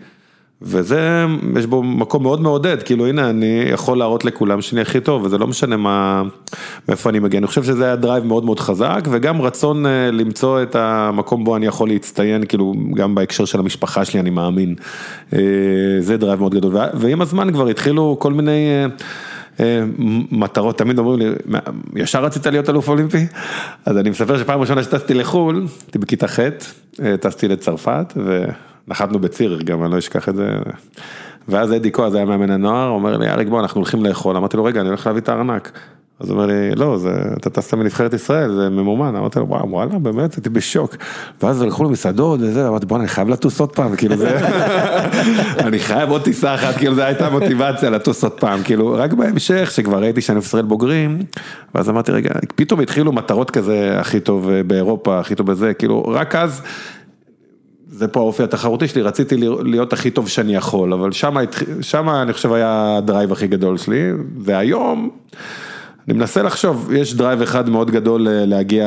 [0.62, 1.24] וזה,
[1.58, 5.38] יש בו מקום מאוד מעודד, כאילו הנה אני יכול להראות לכולם שאני הכי טוב, וזה
[5.38, 6.22] לא משנה מה,
[6.88, 10.62] מאיפה אני מגיע, אני חושב שזה היה drive מאוד מאוד חזק, וגם רצון אה, למצוא
[10.62, 14.74] את המקום בו אני יכול להצטיין, כאילו גם בהקשר של המשפחה שלי אני מאמין,
[15.32, 15.38] אה,
[16.00, 18.84] זה drive מאוד גדול, ועם הזמן כבר התחילו כל מיני...
[20.30, 21.58] מטרות, תמיד אומרים לי, "מה,
[21.94, 23.26] ישר רצית להיות אלוף אולימפי?
[23.86, 26.38] אז אני מספר שפעם ראשונה שטסתי לחו"ל, הייתי בכיתה ח',
[27.02, 28.12] אה, טסתי לצרפת
[28.86, 30.48] ונחתנו בציריך גם, אני לא אשכח את זה.
[31.48, 34.56] ואז אדי כהן, זה היה מאמן הנוער, אומר לי, אריק בוא, אנחנו הולכים לאכול, אמרתי
[34.56, 35.78] לו, רגע, אני הולך להביא את הארנק.
[36.20, 39.70] אז הוא אומר לי, לא, זה, אתה טסת מנבחרת ישראל, זה ממומן, אמרתי לו, וואו,
[39.70, 40.96] וואלה, באמת, הייתי בשוק.
[41.42, 44.38] ואז הלכו למסעדות וזה, אמרתי, בוא'נה, אני חייב לטוס עוד פעם, כאילו זה,
[45.66, 49.70] אני חייב עוד טיסה אחת, כאילו זו הייתה מוטיבציה לטוס עוד פעם, כאילו, רק בהמשך,
[49.70, 51.18] שכבר ראיתי שאני ישראל בוגרים,
[51.74, 56.02] ואז אמרתי, רגע, פתאום התחילו מטרות כזה, הכי טוב אה, באירופה, הכי טוב בזה, כאילו,
[56.02, 56.62] רק אז,
[57.88, 61.12] זה פה האופי התחרותי שלי, רציתי להיות הכי טוב שאני יכול, אבל
[61.80, 65.10] שמה אני חושב היה ה drive הכי גדול שלי, והיום,
[66.08, 68.86] אני מנסה לחשוב, יש drive אחד מאוד גדול אה, להגיע,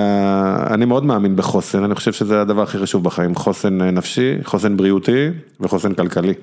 [0.74, 4.78] אני מאוד מאמין בחוסן, אני חושב שזה הדבר הכי חשוב בחיים, חוסן אה, נפשי, חוסן
[4.78, 5.30] בריאותי
[5.60, 6.34] וחוסן כלכלי.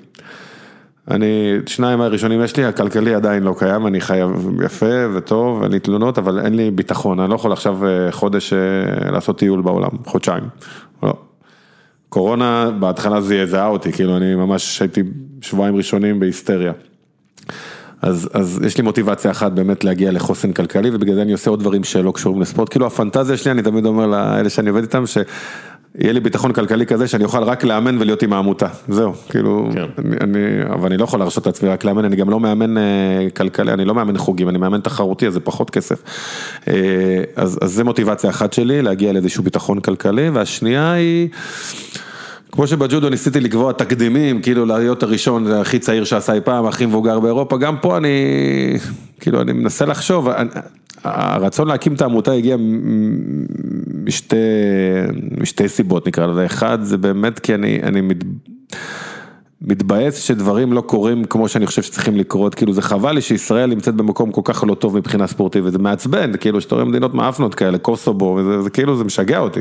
[1.11, 5.79] אני, שניים הראשונים יש לי, הכלכלי עדיין לא קיים, אני חי יפה וטוב, אין לי
[5.79, 8.53] תלונות, אבל אין לי ביטחון, אני לא יכול עכשיו אה, חודש
[9.11, 10.43] לעשות טיול בעולם, חודשיים,
[11.03, 11.13] לא.
[12.09, 15.03] קורונה בהתחלה זעזעה אותי, כאילו אני ממש הייתי
[15.41, 16.71] שבועיים ראשונים בהיסטריה.
[18.01, 21.59] אז, אז יש לי מוטיבציה אחת באמת להגיע לחוסן כלכלי ובגלל זה אני עושה עוד
[21.59, 26.13] דברים שלא קשורים לספורט, כאילו הפנטזיה שלי, אני תמיד אומר לאלה שאני עובד איתם, שיהיה
[26.13, 29.85] לי ביטחון כלכלי כזה שאני אוכל רק לאמן ולהיות עם העמותה, זהו, כאילו, כן.
[29.97, 33.27] אני, אני, אבל אני לא יכול להרשות לעצמי רק לאמן, אני גם לא מאמן אה,
[33.35, 36.03] כלכלי, אני לא מאמן חוגים, אני מאמן תחרותי, אז זה פחות כסף.
[36.67, 36.73] אה,
[37.35, 41.29] אז, אז זה מוטיבציה אחת שלי, להגיע לאיזשהו ביטחון כלכלי, והשנייה היא...
[42.51, 46.85] כמו שבג'ודו ניסיתי לקבוע תקדימים, כאילו להיות הראשון, זה הכי צעיר שעשה אי פעם, הכי
[46.85, 48.09] מבוגר באירופה, גם פה אני,
[49.19, 50.49] כאילו אני מנסה לחשוב, אני-
[51.03, 52.57] הרצון להקים את העמותה הגיע
[54.05, 54.35] משתי,
[55.41, 58.17] משתי סיבות נקרא לזה, אחד זה באמת כי אני, אני מת,
[59.61, 63.95] מתבאס שדברים לא קורים כמו שאני חושב שצריכים לקרות, כאילו זה חבל לי שישראל נמצאת
[63.95, 67.77] במקום כל כך לא טוב מבחינה ספורטיבית, זה מעצבן, כאילו שאתה רואה מדינות מאפנות כאלה,
[67.77, 69.59] קוסובו, וזה זה, כאילו זה משגע אותי.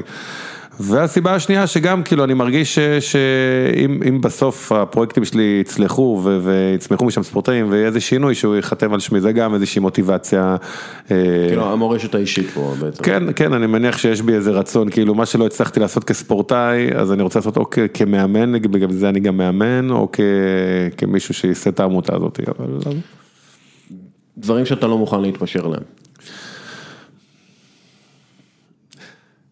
[0.80, 7.22] והסיבה השנייה שגם כאילו אני מרגיש שאם אם בסוף הפרויקטים שלי יצלחו ו- ויצמחו משם
[7.22, 10.56] ספורטאים ויהיה איזה שינוי שהוא ייחתם על שמי, זה גם איזושהי מוטיבציה.
[11.10, 11.16] אה,
[11.48, 13.02] כאילו המורשת האישית פה בעצם.
[13.04, 17.12] כן, כן, אני מניח שיש בי איזה רצון, כאילו מה שלא הצלחתי לעשות כספורטאי, אז
[17.12, 20.20] אני רוצה לעשות או כ- כמאמן, בגלל זה אני גם מאמן, או כ-
[20.96, 22.96] כמישהו שיעשה את העמותה הזאת, אבל...
[24.38, 25.82] דברים שאתה לא מוכן להתפשר להם.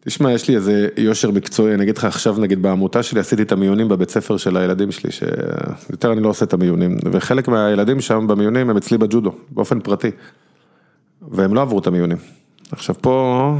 [0.07, 3.53] תשמע, יש לי איזה יושר מקצועי, אני אגיד לך עכשיו, נגיד בעמותה שלי עשיתי את
[3.53, 8.27] המיונים בבית ספר של הילדים שלי, שיותר אני לא עושה את המיונים, וחלק מהילדים שם
[8.27, 10.11] במיונים הם אצלי בג'ודו, באופן פרטי,
[11.31, 12.19] והם לא עברו את המיונים.
[12.73, 13.57] עכשיו פה,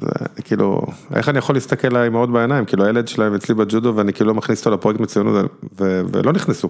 [0.00, 0.08] זה,
[0.44, 0.82] כאילו,
[1.14, 4.66] איך אני יכול להסתכל לאמהות בעיניים, כאילו הילד שלהם אצלי בג'ודו ואני כאילו לא מכניס
[4.66, 5.50] אותו לפרויקט מצוינות
[5.80, 6.68] ו- ולא נכנסו.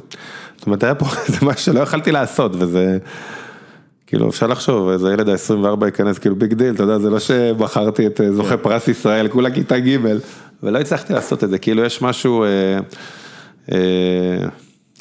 [0.56, 2.98] זאת אומרת, היה פה איזה משהו שלא יכלתי לעשות וזה,
[4.12, 8.06] כאילו אפשר לחשוב, איזה ילד ה-24 ייכנס כאילו big deal, אתה יודע, זה לא שבחרתי
[8.06, 9.96] את אה, זוכה פרס ישראל, כולה כיתה ג'
[10.62, 12.48] ולא הצלחתי לעשות את זה, כאילו יש משהו, אה,
[13.72, 14.48] אה,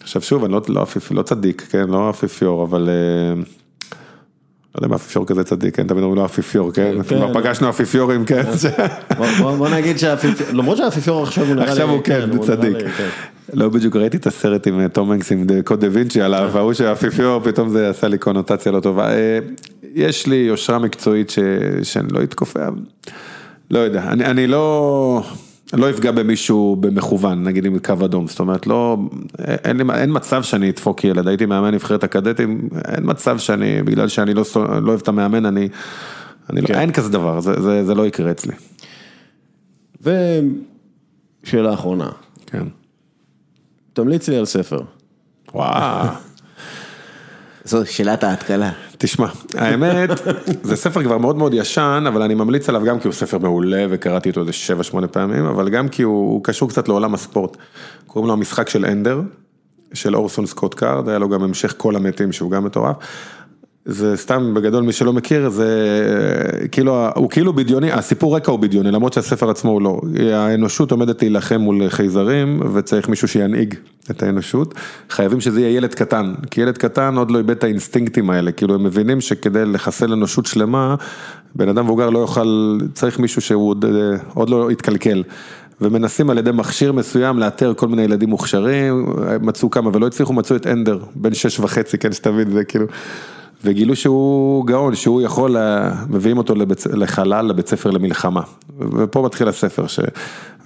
[0.01, 2.89] עכשיו שוב, אני לא, לא, לא צדיק, כן, לא אפיפיור, אבל...
[2.89, 3.43] אה,
[4.75, 7.03] לא יודע אם אפיפיור כזה צדיק, כן, תמיד אומרים לו אפיפיור, כן, כן.
[7.03, 8.43] כבר פגשנו אפיפיורים, כן,
[9.57, 12.77] בוא- נגיד שהאפיפיור, למרות שהאפיפיור עכשיו הוא נראה לי, עכשיו הוא כן, הוא נראה צדיק.
[12.97, 13.07] כן.
[13.53, 16.73] לא בדיוק ראיתי את הסרט עם אה, תום הנקס עם קוד דה וינצ'י עליו, ההוא
[16.73, 19.09] שהאפיפיור, פתאום זה עשה לי קונוטציה לא טובה.
[19.13, 19.39] אה,
[19.95, 21.29] יש לי יושרה מקצועית
[21.83, 22.59] שאני לא אתכופף,
[23.71, 25.23] לא יודע, אני אני לא...
[25.73, 28.97] לא אפגע במישהו במכוון, נגיד עם קו אדום, זאת אומרת, לא,
[29.39, 34.07] אין, לי, אין מצב שאני אדפוק ילד, הייתי מאמן נבחרת הקדטים, אין מצב שאני, בגלל
[34.07, 35.69] שאני לא, לא אוהב את המאמן, אני,
[36.49, 36.73] אני כן.
[36.73, 38.53] לא, אין כזה דבר, זה, זה, זה לא יקרה אצלי.
[40.01, 42.09] ושאלה אחרונה,
[42.45, 42.67] כן.
[43.93, 44.81] תמליץ לי על ספר.
[45.53, 46.07] וואו.
[47.65, 48.71] זו שאלת ההתקלה.
[49.01, 50.09] תשמע, האמת,
[50.63, 53.85] זה ספר כבר מאוד מאוד ישן, אבל אני ממליץ עליו גם כי הוא ספר מעולה
[53.89, 54.51] וקראתי אותו איזה
[55.03, 57.57] 7-8 פעמים, אבל גם כי הוא, הוא קשור קצת לעולם הספורט.
[58.07, 59.21] קוראים לו המשחק של אנדר,
[59.93, 62.95] של אורסון סקוט קארד, היה לו גם המשך קול המתים שהוא גם מטורף.
[63.85, 65.67] זה סתם בגדול מי שלא מכיר זה
[66.71, 70.01] כאילו הוא כאילו בדיוני הסיפור רקע הוא בדיוני למרות שהספר עצמו הוא לא.
[70.33, 73.75] האנושות עומדת להילחם מול חייזרים וצריך מישהו שינהיג
[74.11, 74.73] את האנושות.
[75.09, 78.51] חייבים שזה יהיה ילד קטן כי ילד קטן עוד לא איבד את האינסטינקטים האלה.
[78.51, 80.95] כאילו הם מבינים שכדי לחסל אנושות שלמה
[81.55, 83.85] בן אדם מבוגר לא יוכל צריך מישהו שהוא עוד,
[84.33, 85.23] עוד לא התקלקל.
[85.81, 89.05] ומנסים על ידי מכשיר מסוים לאתר כל מיני ילדים מוכשרים,
[89.41, 92.85] מצאו כמה ולא הצליחו, מצאו את אנדר, בן שש וחצי, כן, שתבין, זה כאילו,
[93.63, 98.41] וגילו שהוא גאון, שהוא יכול, לה- מביאים אותו לבית, לחלל, לבית ספר למלחמה.
[98.79, 99.99] ופה מתחיל הספר, ש...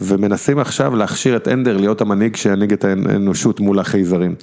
[0.02, 4.36] ומנסים עכשיו להכשיר את אנדר להיות המנהיג שינהיג את האנושות מול החייזרים.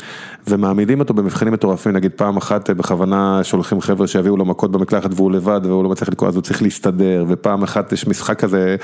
[0.48, 5.10] ומעמידים אותו במבחנים מטורפים, נגיד פעם אחת אה, בכוונה שולחים חבר'ה שיביאו לו מכות במקלחת
[5.16, 8.76] והוא לבד והוא לא מצליח לקרוא, אז הוא צריך להסתדר, ופעם אחת יש משחק כזה,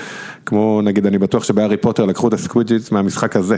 [0.47, 3.57] כמו נגיד, אני בטוח שבהארי פוטר לקחו את הקווידיץ' מהמשחק הזה.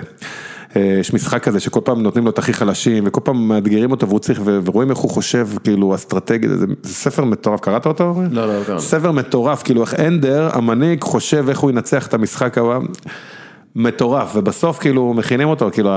[0.77, 4.09] אה, יש משחק כזה שכל פעם נותנים לו את הכי חלשים וכל פעם מאתגרים אותו
[4.09, 8.15] והוא צריך ורואים איך הוא חושב כאילו אסטרטגית, זה, זה ספר מטורף, קראת אותו?
[8.31, 8.79] לא, לא, לא.
[8.79, 12.79] ספר מטורף, כאילו איך אנדר, המנהיג חושב איך הוא ינצח את המשחק הבא.
[13.77, 15.91] מטורף, ובסוף כאילו מכינים אותו, כאילו,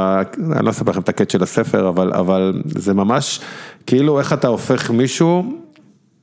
[0.51, 3.39] אני לא אספר לכם את הקטע של הספר, אבל, אבל זה ממש,
[3.87, 5.53] כאילו איך אתה הופך מישהו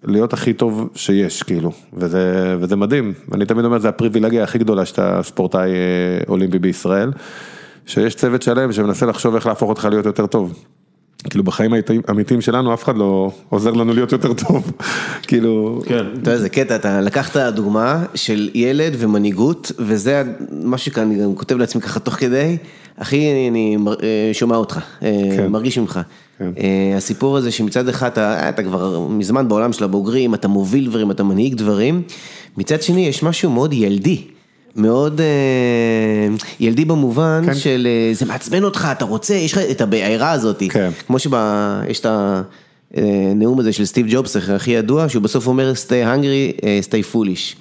[0.04, 4.84] להיות הכי טוב שיש, כאילו, וזה, וזה מדהים, ואני תמיד אומר, זה הפריבילגיה הכי גדולה
[4.84, 5.76] שאתה ספורטאי אה,
[6.28, 7.10] אולימפי בישראל,
[7.86, 10.52] שיש צוות שלם שמנסה לחשוב איך להפוך אותך להיות יותר טוב.
[11.30, 11.72] כאילו בחיים
[12.08, 14.72] האמיתיים- שלנו אף אחד לא עוזר לנו להיות יותר טוב,
[15.28, 15.94] כאילו, כן.
[16.12, 21.34] אתה יודע, זה קטע, אתה לקחת דוגמה של ילד ומנהיגות, וזה מה שכאן, אני גם
[21.34, 22.56] כותב לעצמי ככה תוך כדי,
[22.96, 25.46] אחי, אני, אה, שומע אותך, אה, כן.
[25.46, 26.00] מרגיש ממך.
[26.38, 26.50] כן.
[26.58, 31.10] אה, הסיפור הזה שמצד אחד אתה, אתה כבר מזמן בעולם של הבוגרים, אתה מוביל דברים,
[31.10, 32.02] אתה מנהיג דברים,
[32.56, 34.22] מצד שני יש משהו מאוד ילדי.
[34.76, 35.26] מאוד אה,
[36.60, 37.54] ילדי במובן כן.
[37.54, 40.90] של אה, זה מעצבן אותך, אתה רוצה, יש לך את הבעירה הזאת, כן.
[41.06, 42.06] כמו שיש את
[42.94, 47.56] הנאום הזה של סטיב ג'ובס, הכי ידוע, שהוא בסוף אומר stay hungry, אה, stay foolish.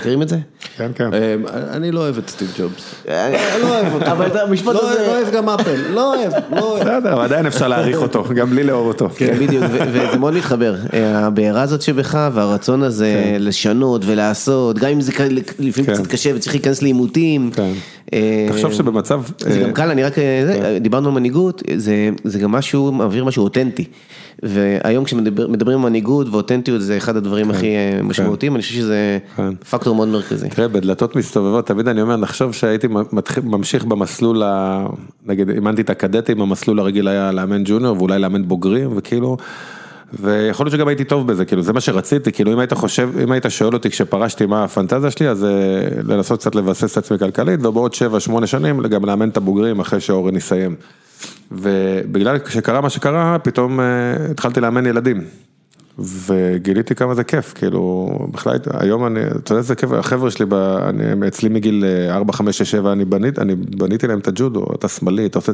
[0.00, 0.38] מכירים את זה?
[0.76, 1.14] כן, כן.
[1.14, 1.34] אה,
[1.76, 2.94] אני לא אוהב את סטיב ג'ובס.
[3.08, 3.32] אני
[3.62, 4.06] לא אוהב אותו.
[4.12, 5.00] אבל את המשפט לא הזה...
[5.06, 6.80] לא אוהב גם אפל, לא אוהב, לא אוהב.
[6.82, 9.08] בסדר, אבל עדיין אפשר להעריך אותו, גם בלי לאהוב אותו.
[9.16, 14.88] כן, בדיוק, ו- וזה מאוד מתחבר, אה, הבעירה הזאת שבך והרצון הזה לשנות ולעשות, גם
[14.90, 15.20] אם זה כ-
[15.58, 15.94] לפעמים כן.
[15.94, 17.50] קצת קשה וצריך להיכנס לעימותים.
[17.54, 17.72] כן.
[18.12, 20.14] אה, תחשוב שבמצב, זה גם קל, אני רק,
[20.80, 21.62] דיברנו על מנהיגות,
[22.24, 23.84] זה גם משהו, מעביר משהו אותנטי.
[24.42, 29.54] והיום כשמדברים על מנהיגות ואותנטיות זה אחד הדברים הכי אה, משמעותיים, אני חושב שזה כן.
[29.54, 30.48] פקטור מאוד מרכזי.
[30.48, 32.88] תראה, בדלתות מסתובבות, תמיד אני אומר, נחשוב שהייתי
[33.44, 34.42] ממשיך במסלול.
[35.26, 39.36] נגיד, אימנתי את הקדטים, המסלול הרגיל היה לאמן ג'וניור ואולי לאמן בוגרים, וכאילו,
[40.20, 43.32] ויכול להיות שגם הייתי טוב בזה, כאילו, זה מה שרציתי, כאילו, אם היית חושב, אם
[43.32, 45.48] היית שואל אותי כשפרשתי מה הפנטזיה שלי, אז אה,
[46.02, 47.94] לנסות קצת לבסס את עצמי כלכלית, ובעוד
[48.42, 50.76] 7-8 שנים גם לאמן את הבוגרים אחרי שאורן יסיים.
[51.52, 53.84] ובגלל שקרה מה שקרה, פתאום אה,
[54.30, 55.24] התחלתי לאמן ילדים.
[55.98, 60.54] וגיליתי כמה זה כיף, כאילו, בכלל, היום אני, אתה יודע איזה כיף, החבר'ה שלי, ב,
[60.54, 64.88] אני, אצלי מגיל 4, 5, 6, 7, אני בנית, אני בניתי להם את הג'ודו, אתה
[64.88, 65.52] שמאלי, אתה עושה,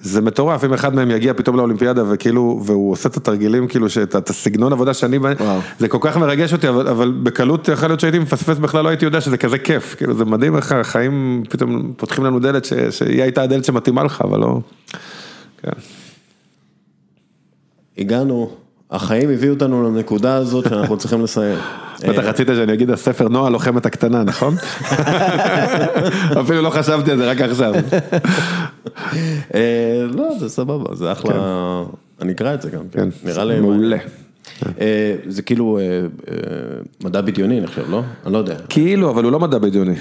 [0.00, 4.16] זה מטורף, אם אחד מהם יגיע פתאום לאולימפיאדה וכאילו, והוא עושה את התרגילים, כאילו, שאת
[4.16, 5.60] את הסגנון עבודה שאני, וואו.
[5.78, 9.04] זה כל כך מרגש אותי, אבל, אבל בקלות יכול להיות שהייתי מפספס בכלל, לא הייתי
[9.04, 13.22] יודע שזה כזה כיף, כאילו, זה מדהים איך החיים פתאום פותחים לנו דלת, ש, שהיא
[13.22, 14.60] הייתה הדלת שמתאימה לך, אבל לא,
[15.62, 15.70] כן.
[17.98, 18.61] הגענו
[18.92, 21.58] החיים הביאו אותנו לנקודה הזאת שאנחנו צריכים לסיים.
[22.08, 24.54] בטח רצית שאני אגיד הספר נועה לוחמת הקטנה, נכון?
[26.40, 27.74] אפילו לא חשבתי על זה רק עכשיו.
[29.54, 31.34] אה, לא, זה סבבה, זה אחלה,
[32.20, 33.96] אני אקרא את זה גם, כן, נראה לי מעולה.
[34.80, 35.84] אה, זה כאילו אה,
[37.04, 38.02] מדע בדיוני נחשב, לא?
[38.24, 38.56] אני לא יודע.
[38.68, 39.94] כאילו, אבל הוא לא מדע בדיוני.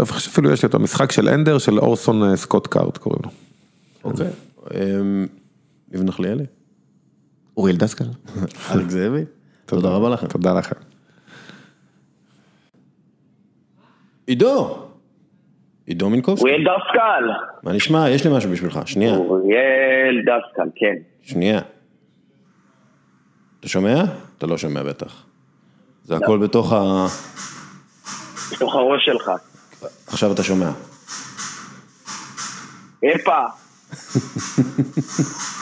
[0.00, 3.30] אפילו יש לי אותו, המשחק של אנדר של אורסון סקוט קארט קוראים לו.
[4.04, 4.26] אוקיי.
[4.74, 4.80] אה,
[5.92, 6.44] ניב נחליאלי,
[7.60, 8.04] אוריאל דסקל.
[8.74, 9.24] אלכס זאבי,
[9.66, 10.26] תודה רבה לכם.
[10.26, 10.76] תודה לכם.
[14.26, 14.78] עידו,
[15.86, 17.30] עידו מינקובסקי, אוריאל דסקל.
[17.62, 18.10] מה נשמע?
[18.10, 20.94] יש לי משהו בשבילך, שנייה, אוריאל דסקל, כן.
[21.22, 21.60] שנייה.
[23.60, 24.04] אתה שומע?
[24.38, 25.24] אתה לא שומע בטח.
[26.04, 27.06] זה הכל בתוך ה...
[28.52, 29.30] בתוך הראש שלך.
[30.06, 30.70] עכשיו אתה שומע.
[33.02, 33.44] הפה.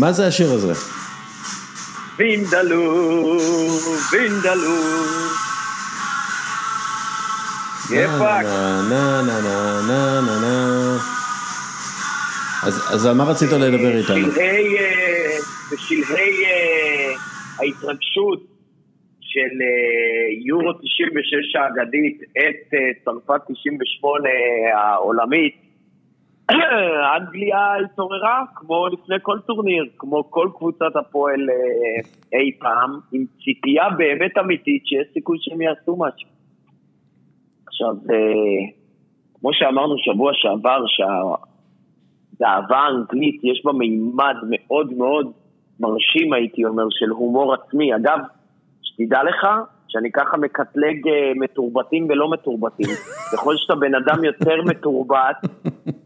[0.00, 0.72] מה זה השיר הזה?
[2.18, 3.38] וינדלו,
[4.12, 4.76] וינדלו.
[7.90, 8.44] יפק.
[8.90, 10.98] נה נה נה נה נה נה
[12.64, 14.28] אז על מה רצית לדבר איתנו?
[15.72, 17.14] בשלהי, אה, אה,
[17.58, 18.42] ההתרגשות
[19.20, 22.74] של אה, יורו 96 האגדית את
[23.04, 24.28] צרפת 98
[24.74, 25.54] העולמית,
[27.16, 33.90] אנגליה התעוררה כמו לפני כל טורניר, כמו כל קבוצת הפועל אה, אי פעם, עם ציפייה
[33.90, 36.28] באמת אמיתית שיש סיכוי שהם יעשו משהו.
[37.66, 38.72] עכשיו, אה,
[39.40, 45.32] כמו שאמרנו שבוע שעבר, שהגאווה האנגלית יש בה מימד מאוד מאוד
[45.80, 47.96] מרשים, הייתי אומר, של הומור עצמי.
[47.96, 48.18] אגב,
[48.82, 49.46] שתדע לך
[49.92, 52.86] שאני ככה מקטלג אה, מתורבתים ולא מתורבתים.
[53.32, 55.36] ככל שאתה בן אדם יותר מתורבת,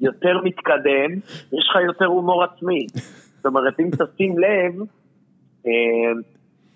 [0.00, 1.10] יותר מתקדם,
[1.52, 2.86] יש לך יותר הומור עצמי.
[3.36, 4.80] זאת אומרת, אם תשים לב,
[5.66, 5.72] אה,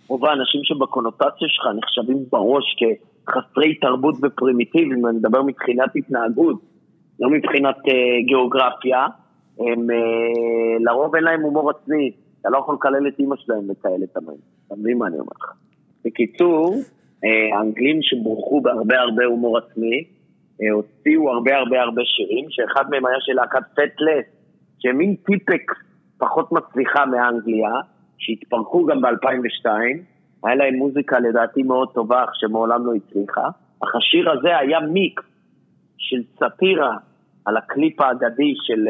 [0.09, 6.61] רוב האנשים שבקונוטציה שלך נחשבים בראש כחסרי תרבות ופרימיטיביים, אני מדבר מבחינת התנהגות,
[7.21, 9.07] לא מבחינת uh, גיאוגרפיה,
[9.59, 14.07] הם uh, לרוב אין להם הומור עצמי, אתה לא יכול לקלל את אימא שלהם וכאלה
[14.07, 15.53] תמיד, אתה מבין מה אני אומר לך.
[16.05, 16.77] בקיצור,
[17.23, 23.17] האנגלים שבורכו בהרבה הרבה הומור עצמי, uh, הוציאו הרבה הרבה הרבה שירים, שאחד מהם היה
[23.21, 24.27] של להקת פטלס,
[24.79, 25.75] שהם מין טיפקס
[26.19, 27.73] פחות מצליחה מאנגליה,
[28.19, 29.71] שהתפרקו גם ב-2002,
[30.45, 33.49] היה להם מוזיקה לדעתי מאוד טובה, אך שמעולם לא הצליחה.
[33.85, 35.25] אך השיר הזה היה מיקס
[35.99, 36.97] של סאטירה
[37.45, 38.89] על הקליפ האגדי של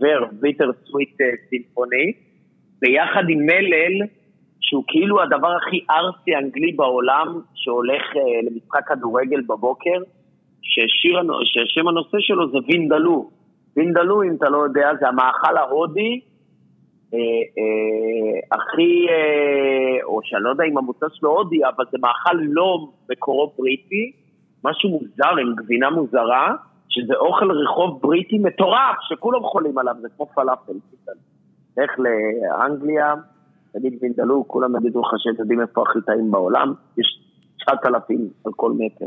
[0.00, 1.16] Verve, ביטר סוויט
[1.48, 2.12] סימפוני,
[2.80, 4.06] ביחד עם מלל,
[4.72, 9.98] שהוא כאילו הדבר הכי ארסי אנגלי בעולם, שהולך אה, למשחק כדורגל בבוקר,
[10.62, 13.30] ששם הנושא שלו זה וינדלו.
[13.76, 16.20] וינדלו, אם אתה לא יודע, זה המאכל ההודי
[17.14, 17.18] אה,
[17.58, 22.88] אה, הכי, אה, או שאני לא יודע אם המוצא שלו הודי, אבל זה מאכל לא
[23.10, 24.12] מקורו בריטי,
[24.64, 26.54] משהו מוזר עם גבינה מוזרה,
[26.88, 30.72] שזה אוכל רחוב בריטי מטורף, שכולם חולים עליו, זה כמו פלאפל.
[31.76, 33.14] לך לאנגליה,
[33.72, 37.20] תגיד וינדלו, כולם יגידו לך שהם יודעים איפה הכי טעים בעולם, יש
[37.56, 39.06] 9,000 על כל מטר.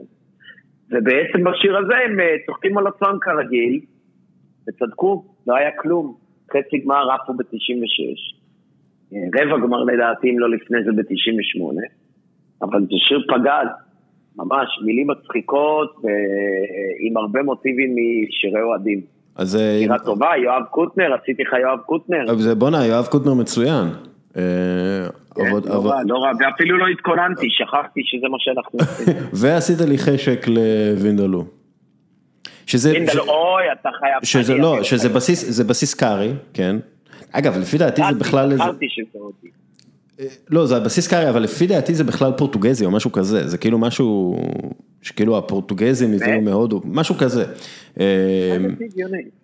[0.91, 3.79] ובעצם בשיר הזה הם אה, צוחקים על עצמם כרגיל,
[4.67, 6.15] וצדקו, לא היה כלום.
[6.51, 8.35] חצי גמר עפו ב-96,
[9.39, 11.77] רבע גמר לדעתי אם לא לפני זה ב-98,
[12.61, 13.67] אבל זה שיר פגז,
[14.37, 19.01] ממש, מילים מצחיקות ועם הרבה מוטיבים משירי אוהדים.
[19.35, 22.25] אז אה, שירה טובה, יואב קוטנר, עשיתי לך יואב קוטנר.
[22.57, 23.87] בואנה, יואב קוטנר מצוין.
[24.37, 24.41] אה,
[25.35, 29.13] כן, לא רע, לא רע, ואפילו לא התכוננתי, שכחתי שזה מה שאנחנו עושים.
[29.41, 31.45] ועשית לי חשק לווינדלו.
[32.65, 34.23] שזה, וינדל, ש- אוי, אתה חייב...
[34.23, 35.09] שזה לא, שזה.
[35.09, 36.75] בסיס, זה בסיס קארי, כן.
[37.31, 39.47] אגב, לפי דעתי זה בכלל איזה, זכרתי שזה אותי.
[40.49, 43.77] לא, זה בסיס קארי, אבל לפי דעתי זה בכלל פורטוגזי או משהו כזה, זה כאילו
[43.77, 44.37] משהו,
[45.01, 47.45] שכאילו הפורטוגזים הביאו מהודו, משהו כזה.
[47.99, 48.57] אה.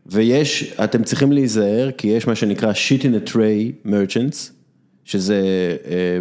[0.06, 4.52] ויש, אתם צריכים להיזהר, כי יש מה שנקרא shit in a tray merchants,
[5.12, 5.42] שזה
[5.90, 6.18] אה,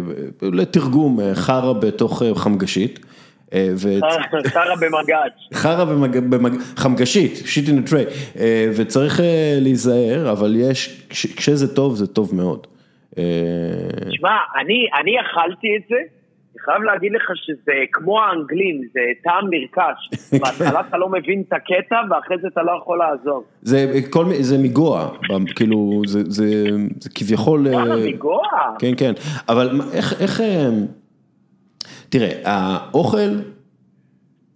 [0.51, 2.99] לתרגום אה, חרא בתוך אה, חמגשית.
[4.53, 5.31] שרה במגש.
[5.53, 5.85] חרא.
[6.77, 8.05] חמגשית, שיט אין טריי,
[8.77, 9.19] וצריך
[9.61, 11.25] להיזהר, אבל יש, כש...
[11.25, 12.67] כשזה טוב, זה טוב מאוד.
[13.13, 14.87] שמע, אני,
[15.21, 15.95] אכלתי את זה,
[16.65, 20.09] חייב להגיד לך שזה כמו האנגלים, זה טעם נרכש.
[20.41, 23.43] בהתחלה אתה לא מבין את הקטע, ואחרי זה אתה לא יכול לעזוב.
[23.61, 24.25] זה, כל...
[24.39, 25.09] זה מגוע,
[25.55, 26.45] כאילו, זה, זה,
[26.99, 27.67] זה כביכול...
[27.67, 28.47] אה, וואלה, מגוע.
[28.79, 29.13] כן, כן,
[29.49, 30.69] אבל איך, איך, אה,
[32.09, 33.29] תראה, האוכל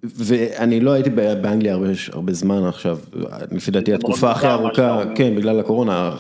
[0.04, 2.98] ואני לא הייתי באנגליה הרבה, הרבה זמן עכשיו,
[3.52, 5.16] לפי דעתי התקופה הכי ארוכה, אומר.
[5.16, 6.12] כן, בגלל הקורונה,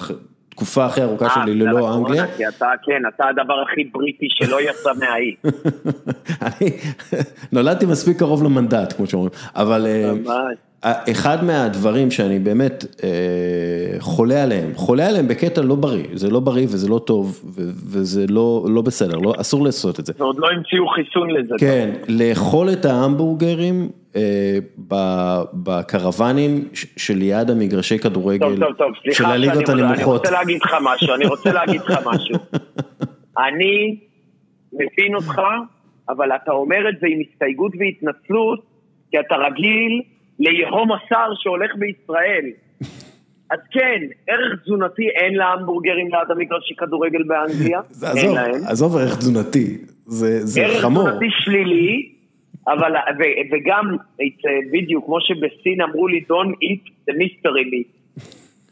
[0.55, 2.25] תקופה הכי ארוכה אה, שלי ללא אנגליה.
[2.37, 5.35] כי אתה, כן, אתה הדבר הכי בריטי שלא יצא מהאי.
[6.47, 6.69] אני
[7.51, 10.57] נולדתי מספיק קרוב למנדט, כמו שאומרים, אבל אה, ממש.
[11.11, 13.09] אחד מהדברים שאני באמת אה,
[13.99, 17.41] חולה עליהם, חולה עליהם בקטע לא בריא, זה לא בריא וזה לא טוב
[17.91, 20.13] וזה לא, לא בסדר, לא, אסור לעשות את זה.
[20.17, 21.55] ועוד לא המציאו חיסון לזה.
[21.59, 24.57] כן, לאכול את ההמבורגרים אה,
[25.53, 26.67] בקרוונים
[26.97, 30.17] שליד המגרשי כדורגל טוב, טוב, טוב, של הליגות שאני- אני הנמוכות.
[30.19, 32.35] רוצה להגיד לך משהו, אני רוצה להגיד לך משהו.
[33.47, 33.97] אני
[34.73, 35.41] מבין אותך,
[36.09, 38.59] אבל אתה אומר את זה עם הסתייגות והתנצלות,
[39.11, 40.01] כי אתה רגיל
[40.39, 42.45] ליהום השר שהולך בישראל.
[43.51, 48.61] אז כן, ערך תזונתי אין להמבורגרים ליד המגרשי כדורגל באנגליה, אין עזוב, להם.
[48.67, 51.09] עזוב ערך תזונתי, זה זה ערך חמור.
[51.09, 52.09] תזונתי שלילי,
[52.67, 53.21] אבל, ו,
[53.51, 53.95] וגם,
[54.71, 58.21] בדיוק, כמו שבסין אמרו לי, don't eat the mystery meat.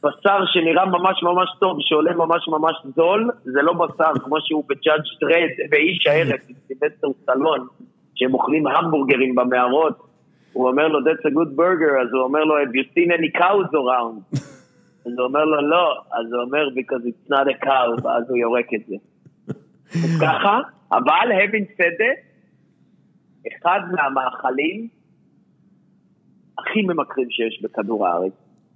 [0.03, 5.03] בשר שנראה ממש ממש טוב, שעולה ממש ממש זול, זה לא בשר, כמו שהוא בג'אדג'
[5.21, 7.67] דרד, באיש הארץ, עם סלון,
[8.15, 10.12] שהם אוכלים המבורגרים במערות.
[10.53, 13.31] הוא אומר לו, that's a good burger, אז הוא אומר לו, have you seen any
[13.41, 14.37] cows around?
[15.05, 18.37] אז הוא אומר לו, לא, אז הוא אומר, because it's not a cow, ואז הוא
[18.37, 18.95] יורק את זה.
[20.03, 20.59] אז ככה,
[20.91, 22.19] אבל having said that,
[23.47, 24.87] אחד מהמאכלים
[26.57, 28.33] הכי ממכרים שיש בכדור הארץ,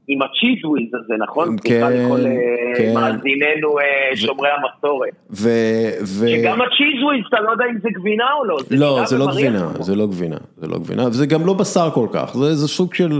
[0.07, 1.55] עם הצ'יז וויז הזה, נכון?
[1.63, 2.93] כן, לכל אה, כן.
[2.93, 5.13] מאזיננו אה, שומרי המסורת.
[5.31, 5.49] ו...
[6.01, 6.27] ו...
[6.29, 8.57] שגם הצ'יז וויז, אתה לא יודע אם זה גבינה או לא.
[8.71, 9.67] לא, נראה זה לא גבינה.
[9.79, 12.93] זה לא גבינה, זה לא גבינה, וזה גם לא בשר כל כך, זה איזה סוג
[12.93, 13.19] של...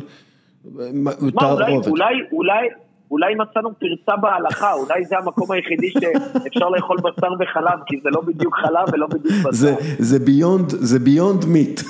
[0.94, 1.74] מה, אולי.
[1.88, 2.68] אולי, אולי,
[3.12, 8.22] אולי מצאנו פרצה בהלכה, אולי זה המקום היחידי שאפשר לאכול בשר וחלב, כי זה לא
[8.22, 9.52] בדיוק חלב ולא בדיוק בשר.
[9.52, 11.82] זה, זה ביונד, זה ביונד מיט.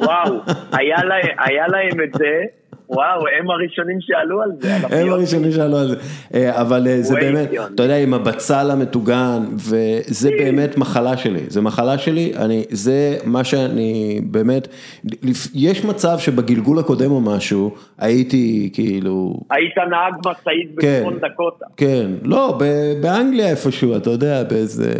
[0.00, 0.40] וואו,
[0.72, 2.44] היה להם את זה,
[2.90, 4.74] וואו, הם הראשונים שעלו על זה.
[4.74, 5.12] הם.
[5.12, 5.96] הראשונים שעלו על זה,
[6.34, 7.48] אה, אבל אה, זה באמת.
[7.74, 13.44] אתה יודע, עם הבצל המטוגן, וזה באמת מחלה שלי, זה מחלה שלי, אני, זה מה
[13.44, 14.68] שאני באמת,
[15.54, 20.98] יש מצב שבגלגול הקודם או משהו, הייתי כאילו, היית נהג משאית כן.
[20.98, 21.66] בצפון דקוטה.
[21.76, 22.58] כן, לא,
[23.02, 24.92] באנגליה איפשהו, אתה יודע, באיזה,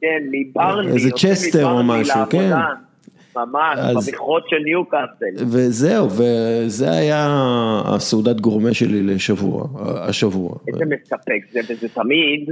[0.00, 0.88] כן, מברני.
[0.88, 2.20] איזה צ'סטר או משהו.
[2.30, 2.50] כן.
[3.36, 5.44] ממש, אז- במכרות של ניוקאסל.
[5.46, 7.26] וזהו, וזה היה
[7.84, 9.66] הסעודת גורמה שלי לשבוע,
[10.08, 10.50] השבוע.
[10.68, 12.50] איזה מספק זה, וזה תמיד,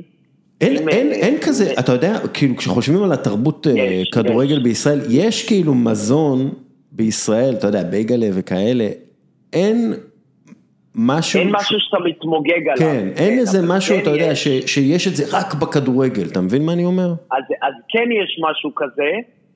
[0.61, 4.57] אין, אם, אין, אה, אין כזה, אתה יודע, כאילו כשחושבים על התרבות אה, יש, כדורגל
[4.57, 4.63] יש.
[4.63, 6.51] בישראל, יש כאילו מזון
[6.93, 8.89] בישראל, אתה יודע, בייגלה וכאלה,
[9.53, 9.95] אין
[10.95, 12.77] משהו, אין משהו שאתה מתמוגג עליו.
[12.79, 14.35] כן, אין איזה אבל משהו, כן אתה יודע.
[14.35, 17.09] ש, שיש את זה רק בכדורגל, אתה מבין מה אני אומר?
[17.31, 19.11] אז, אז כן יש משהו כזה,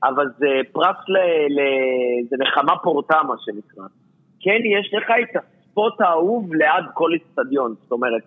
[0.09, 1.17] אבל זה פרס ל...
[1.57, 1.61] ל
[2.31, 3.85] זה נחמה פורטה, מה שנקרא.
[4.41, 8.23] כן, יש לך את הספוט האהוב ליד כל איצטדיון, זאת אומרת,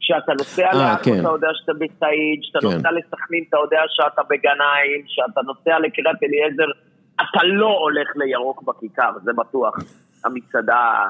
[0.00, 1.20] כשאתה נוסע אה, לעכו כן.
[1.20, 2.66] אתה יודע שאתה בסעיד, כשאתה כן.
[2.66, 6.70] נוסע לסכנין אתה יודע שאתה בגנאים, כשאתה נוסע לקריית אליעזר,
[7.14, 9.74] אתה לא הולך לירוק בכיכר, זה בטוח.
[10.24, 11.04] המצעדה,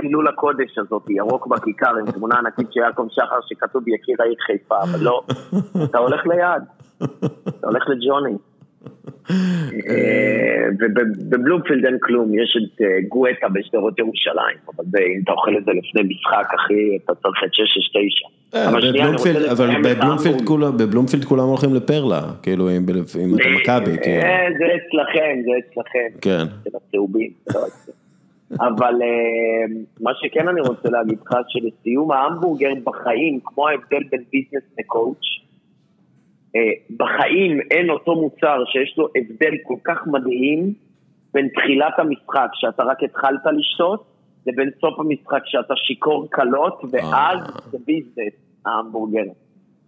[0.00, 4.82] חילול הקודש הזאת, ירוק בכיכר עם תמונה ענקית של יעקב שחר שכתוב יקיר העיר חיפה,
[4.82, 5.22] אבל לא,
[5.84, 6.62] אתה הולך ליד,
[7.48, 8.36] אתה הולך לג'וני.
[9.88, 14.84] אה, ובבלומפילד אין כלום, יש את אה, גואטה בשדרות ירושלים, אבל
[15.16, 16.74] אם אתה אוכל את זה לפני משחק, אחי,
[17.04, 18.28] אתה צריך את 669.
[18.54, 18.80] אה, אבל
[19.82, 21.24] בבלומפילד-.
[21.24, 24.20] כולם- הולכים לפרלה, כאילו אם אתה מכבי, כאילו.
[24.58, 26.18] זה אצלכם, זה אצלכם.
[26.20, 26.44] כן.
[26.64, 27.60] של הצהובים, לא.
[28.60, 28.94] אבל
[30.00, 35.26] מה שכן אני רוצה להגיד לך, שלסיום ההמבורגר בחיים, כמו ההבדל בין ביזנס לקואוץ',
[36.96, 40.72] בחיים אין אותו מוצר שיש לו הבדל כל כך מדהים
[41.34, 44.04] בין תחילת המשחק, שאתה רק התחלת לשתות,
[44.46, 47.38] לבין סוף המשחק, שאתה שיכור קלות, ואז
[47.70, 48.32] זה ביזנס,
[48.66, 49.22] ההמבורגר.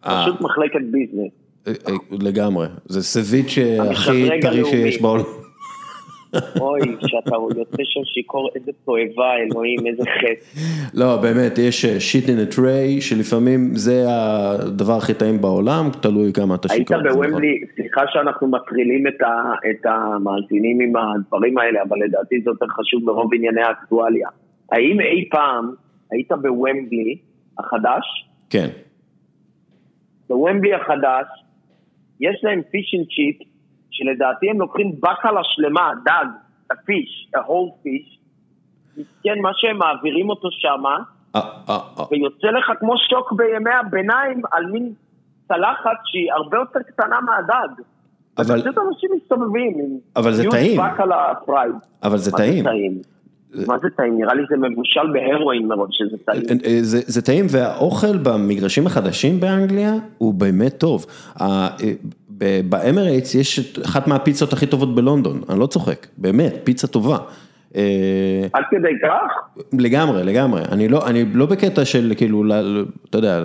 [0.06, 0.22] אה.
[0.22, 1.32] פשוט מחלקת ביזנס.
[1.66, 3.58] אה, אה, לגמרי, זה סביץ'
[3.90, 4.64] הכי טרי.
[4.64, 5.24] שיש בעולם.
[6.60, 10.60] אוי, שאתה יוצא שם שיכור, איזה תועבה, אלוהים, איזה חטא.
[10.94, 16.68] לא, באמת, יש שיט אין tray, שלפעמים זה הדבר הכי טעים בעולם, תלוי כמה אתה
[16.70, 17.02] היית שיכור.
[17.02, 23.34] בוומבלי, סליחה שאנחנו מטרילים את, המאזינים עם הדברים האלה, אבל לדעתי זה יותר חשוב ברוב
[23.34, 24.28] ענייני האקטואליה.
[24.72, 25.74] האם אי פעם
[26.10, 27.18] היית בוומבלי
[27.58, 28.04] החדש?
[28.50, 28.68] כן.
[30.28, 31.26] בוומבלי החדש,
[32.20, 33.49] יש להם fish and chip,
[33.90, 36.26] שלדעתי הם לוקחים בקלה שלמה, דג,
[36.70, 38.20] ה-fish, ה-whole fish,
[38.96, 40.98] מסכן, מה שהם מעבירים אותו שמה,
[41.36, 44.92] אה, אה, אה, ויוצא לך כמו שוק בימי הביניים על מין
[45.48, 47.82] צלחת שהיא הרבה יותר קטנה מהדג.
[48.38, 49.98] אבל- פשוט אנשים מסתובבים עם...
[50.16, 50.80] אבל זה טעים.
[50.80, 51.74] על ה-fried.
[52.02, 52.64] אבל זה טעים.
[53.66, 54.18] מה זה טעים?
[54.18, 56.42] נראה לי זה מבושל בהרואין מרוב שזה טעים.
[56.82, 61.06] זה, זה טעים והאוכל במגרשים החדשים באנגליה הוא באמת טוב.
[62.68, 67.18] באמרייטס יש אחת מהפיצות הכי טובות בלונדון, אני לא צוחק, באמת, פיצה טובה.
[67.76, 69.62] אה, עד כדי כך?
[69.78, 72.44] לגמרי, לגמרי, אני לא, אני לא בקטע של כאילו,
[73.10, 73.42] אתה יודע,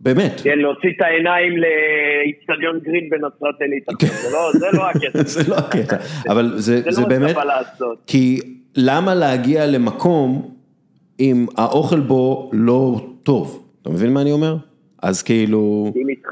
[0.00, 3.84] באמת, כן, להוציא את העיניים לאיצטדיון גרין בנצרת עילית.
[4.22, 5.22] זה לא- זה לא הקטע.
[5.34, 5.96] זה לא הקטע,
[6.28, 7.36] אבל זה, זה זה לא באמת.
[8.06, 8.40] כי
[8.76, 10.54] למה להגיע למקום
[11.20, 14.56] אם האוכל בו לא טוב, אתה מבין מה אני אומר?
[15.02, 15.84] אז כאילו...
[15.88, 16.28] מסכים איתך.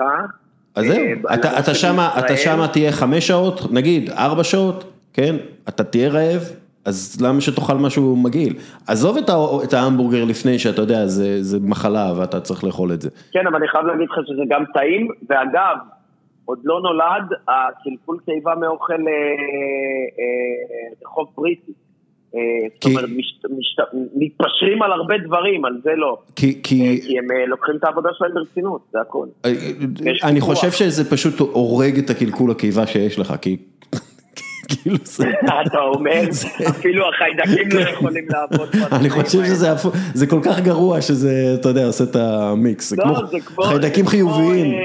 [0.80, 5.36] אז זהו, אה, אתה, אתה שמה, אתה שמה תהיה חמש שעות, נגיד ארבע שעות, כן?
[5.68, 6.42] אתה תהיה רעב,
[6.84, 8.54] אז למה שתאכל משהו מגעיל?
[8.88, 9.30] עזוב את,
[9.64, 13.10] את ההמבורגר לפני שאתה יודע, זה, זה מחלה ואתה צריך לאכול את זה.
[13.32, 15.76] כן, אבל אני חייב להגיד לך שזה גם טעים, ואגב,
[16.44, 21.72] עוד לא נולד הקלקול קיבה מאוכל אה, אה, רחוב בריטי.
[22.34, 22.40] אה,
[22.74, 23.76] זאת כי- אומרת, מש, מש,
[24.16, 26.18] מתפשרים על הרבה דברים, על זה לא.
[26.36, 29.26] כי, כי כי הם אה, לוקחים את העבודה שלהם ברצינות, זה הכל.
[29.44, 30.54] אני ויכוח.
[30.54, 33.56] חושב שזה פשוט הורג את הקלקול הקיבה שיש לך, כי
[34.68, 35.24] כאילו זה...
[35.66, 36.20] אתה אומר,
[36.70, 38.68] אפילו החיידקים לא יכולים לעבוד.
[39.00, 39.44] אני חושב.
[39.44, 41.30] שזה כל כך גרוע שזה,
[41.60, 43.64] אתה יודע, עושה את המיקס, זה לא, כמו זה כמו...
[43.64, 44.72] חיידקים חיוביים.
[44.72, 44.78] אה,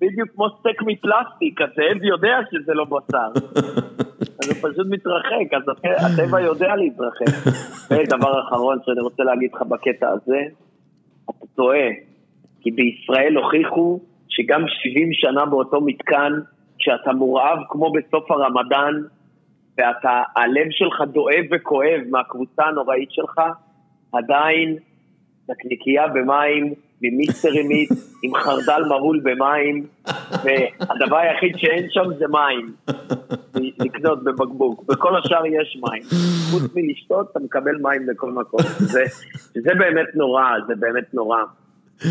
[0.00, 3.30] בדיוק כמו סטייק מפלסטיק, הזאב יודע שזה לא בשר.
[4.46, 7.26] הוא פשוט מתרחק, אז הט- הטבע יודע להתרחק.
[7.90, 10.40] ודבר אחרון שאני רוצה להגיד לך בקטע הזה,
[11.24, 11.88] אתה טועה,
[12.60, 16.32] כי בישראל הוכיחו שגם 70 שנה באותו מתקן,
[16.78, 18.94] כשאתה מורעב כמו בסוף הרמדאן,
[19.78, 23.40] ואתה, הלב שלך דואב וכואב מהקבוצה הנוראית שלך,
[24.12, 24.76] עדיין
[25.48, 27.90] נקניקייה במים, ממיסטרי מיט,
[28.22, 29.86] עם חרדל מהול במים,
[30.30, 32.72] והדבר היחיד שאין שם זה מים.
[33.78, 36.02] לקנות בבקבוק, בכל השאר יש מים.
[36.50, 38.60] חוץ מלשתות, אתה מקבל מים בכל מקום.
[38.78, 39.02] זה,
[39.54, 41.38] זה באמת נורא, זה באמת נורא.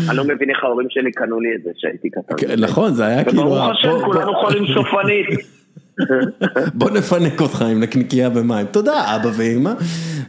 [0.08, 2.34] אני לא מבין איך ההורים שלי קנו לי את זה כשהייתי קטן.
[2.36, 3.42] כן, נכון, זה היה כאילו...
[3.42, 5.59] וברוך השם, כולנו חולים סופנית.
[6.74, 8.66] בוא נפנק אותך עם נקניקייה במים.
[8.66, 9.72] תודה, אבא ואמא.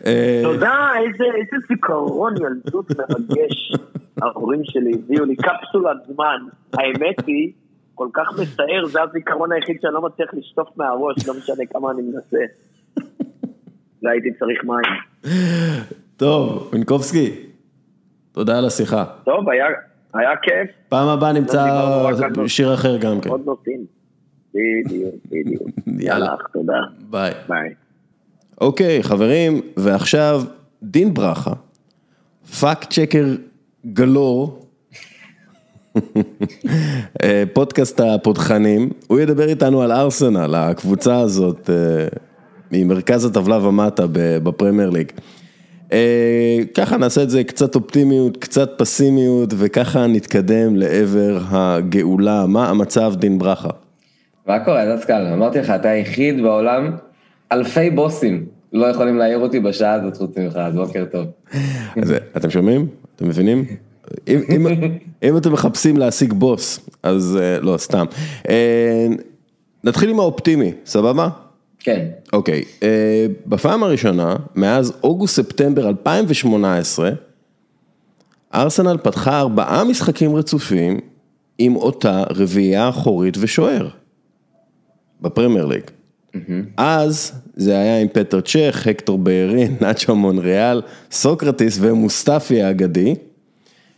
[0.06, 3.72] אה, תודה, איזה זיכרון ילדות מרגש
[4.22, 6.38] ההורים שלי הביאו לי, קפסולת זמן.
[6.74, 7.52] האמת היא,
[7.96, 12.02] כל כך מצער, זה הזיכרון היחיד שאני לא מצליח לשטוף מהראש, לא משנה כמה אני
[12.02, 12.46] מנסה.
[14.04, 15.32] לא הייתי צריך מים.
[16.18, 17.32] טוב, מינקובסקי,
[18.32, 19.06] תודה על השיחה.
[19.26, 19.66] טוב, היה,
[20.14, 21.66] היה כיף, פעם הבאה נמצא
[22.04, 23.30] רק על- שיר אחר גם כן.
[23.30, 24.01] עוד נושאים.
[24.54, 25.70] בדיוק, בדיוק.
[26.06, 26.36] יאללה.
[26.54, 26.80] תודה.
[27.10, 27.32] ביי.
[27.50, 27.70] ביי.
[28.62, 30.44] אוקיי, חברים, ועכשיו
[30.84, 31.54] דין ברכה,
[32.60, 33.36] fact checker
[33.86, 34.66] galore,
[37.24, 42.08] אה, פודקאסט הפותחים, הוא ידבר איתנו על ארסנל, הקבוצה הזאת אה,
[42.72, 45.12] ממרכז הטבלה ומטה בפרמייר ליג.
[45.94, 52.46] אה, ככה נעשה את זה קצת אופטימיות, קצת פסימיות, וככה נתקדם לעבר הגאולה.
[52.46, 53.70] מה המצב, דין ברכה?
[54.48, 55.28] מה קורה, דסקל?
[55.34, 56.92] אמרתי לך, אתה היחיד בעולם,
[57.52, 61.26] אלפי בוסים לא יכולים להעיר אותי בשעה הזאת חוץ ממך, אז בוקר טוב.
[62.02, 62.88] אז אתם שומעים?
[63.16, 63.66] אתם מבינים?
[64.28, 64.68] אם, אם,
[65.24, 68.06] אם אתם מחפשים להשיג בוס, אז אה, לא, סתם.
[68.50, 69.08] אה,
[69.84, 71.30] נתחיל עם האופטימי, סבבה?
[71.80, 77.10] כן, אוקיי, אה, בפעם הראשונה, מאז אוגוסט-ספטמבר 2018,
[78.54, 81.00] ארסנל פתחה ארבעה משחקים רצופים
[81.58, 83.88] עם אותה רביעייה אחורית ושוער,
[85.22, 85.84] בפרמייר ליג.
[86.78, 90.82] אז זה היה עם פטר צ'ך, הקטור בליירין, נאצ'ו מונריאל,
[91.12, 93.16] סוקרטיס ומוסטפי האגדי.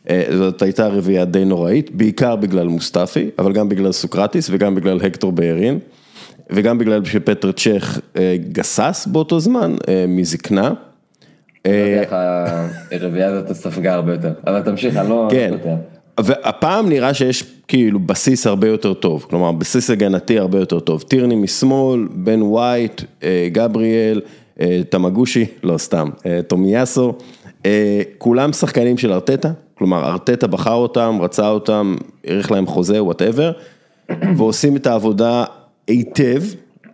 [0.10, 5.02] אה, זאת הייתה רביעייה די נוראית, בעיקר בגלל מוסטפי, אבל גם בגלל סוקרטיס וגם בגלל
[5.02, 5.80] הקטור בליירין.
[6.50, 10.74] וגם בגלל שפטר צ'ך אה, גסס באותו זמן, אה, מזקנה.
[11.64, 12.46] ככה
[12.92, 15.28] הרביעייה הזאת ספגה הרבה יותר, אבל תמשיך, אני לא...
[15.32, 15.76] כן, לא יודע.
[16.20, 21.36] והפעם נראה שיש כאילו בסיס הרבה יותר טוב, כלומר בסיס הגנתי הרבה יותר טוב, טירני
[21.36, 24.22] משמאל, בן ווייט, אה, גבריאל,
[24.62, 26.10] אה, תמגושי, לא סתם,
[26.48, 27.14] טומיאסו,
[27.66, 31.96] אה, כולם שחקנים של ארטטה, כלומר ארטטה בחר אותם, רצה אותם,
[32.28, 33.52] האריך להם חוזה, whatever,
[34.38, 35.44] ועושים את העבודה
[35.88, 36.44] היטב,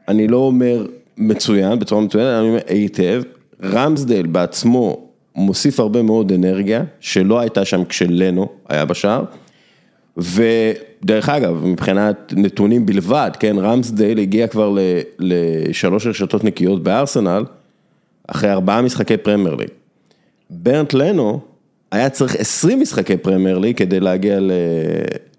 [0.07, 0.85] אני לא אומר
[1.17, 3.21] מצוין, בצורה מצוינת, אני אומר היטב,
[3.63, 5.08] רמסדל בעצמו
[5.39, 9.23] מוסיף הרבה מאוד אנרגיה, שלא הייתה שם כשלנו היה בשער,
[10.17, 14.77] ודרך אגב, מבחינת נתונים בלבד, כן, רמסדל הגיע כבר
[15.19, 17.43] לשלוש רשתות נקיות בארסנל,
[18.27, 19.69] אחרי ארבעה משחקי פרמייר ליג.
[20.49, 21.39] ברנד לנו
[21.91, 24.39] היה צריך 20 משחקי פרמייר ליג כדי להגיע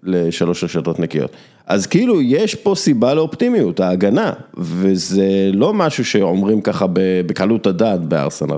[0.03, 1.31] לשלוש רשתות נקיות.
[1.67, 6.85] אז כאילו, יש פה סיבה לאופטימיות, ההגנה, וזה לא משהו שאומרים ככה
[7.25, 8.57] בקלות הדעת בארסנל.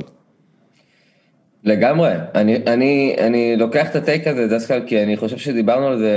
[1.63, 6.11] לגמרי, אני, אני, אני לוקח את הטייק הזה דווקא כי אני חושב שדיברנו על זה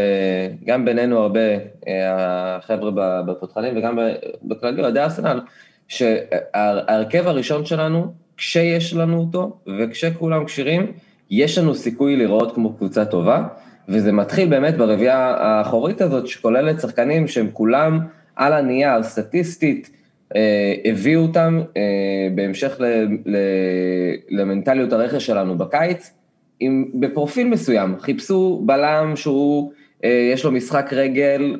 [0.65, 1.41] גם בינינו הרבה,
[1.89, 2.91] אה, החבר'ה
[3.23, 3.99] בפותחנים וגם
[4.43, 5.41] בכללי, אוהדי ארסנל,
[5.89, 10.93] שההרכב הראשון שלנו, כשיש לנו אותו וכשכולם כשירים,
[11.31, 13.47] יש לנו סיכוי לראות כמו קבוצה טובה,
[13.89, 18.01] וזה מתחיל באמת ברביעייה האחורית הזאת, שכוללת שחקנים שהם כולם
[18.37, 19.91] על הנייר, סטטיסטית,
[20.85, 22.81] הביאו אותם אה, בהמשך
[24.31, 26.13] למנטליות הרכש שלנו בקיץ,
[26.61, 29.73] עם, בפרופיל מסוים, חיפשו בלם שהוא,
[30.05, 31.57] אה, יש לו משחק רגל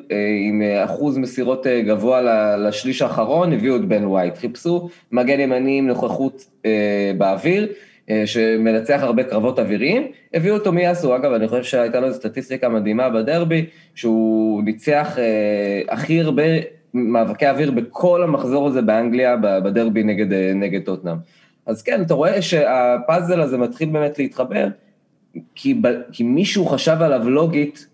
[0.47, 2.21] עם אחוז מסירות גבוה
[2.57, 6.45] לשליש האחרון, הביאו את בן ווייט, חיפשו מגן ימני עם נוכחות
[7.17, 7.67] באוויר,
[8.25, 13.09] שמנצח הרבה קרבות אוויריים, הביאו אותו מי יעשו, אגב, אני חושב שהייתה לו סטטיסטיקה מדהימה
[13.09, 13.65] בדרבי,
[13.95, 15.17] שהוא ניצח
[15.89, 16.43] הכי הרבה
[16.97, 21.17] מאבקי אוויר בכל המחזור הזה באנגליה, בדרבי נגד, נגד טוטנאם.
[21.65, 24.67] אז כן, אתה רואה שהפאזל הזה מתחיל באמת להתחבר,
[25.55, 27.87] כי, ב, כי מישהו חשב עליו לוגית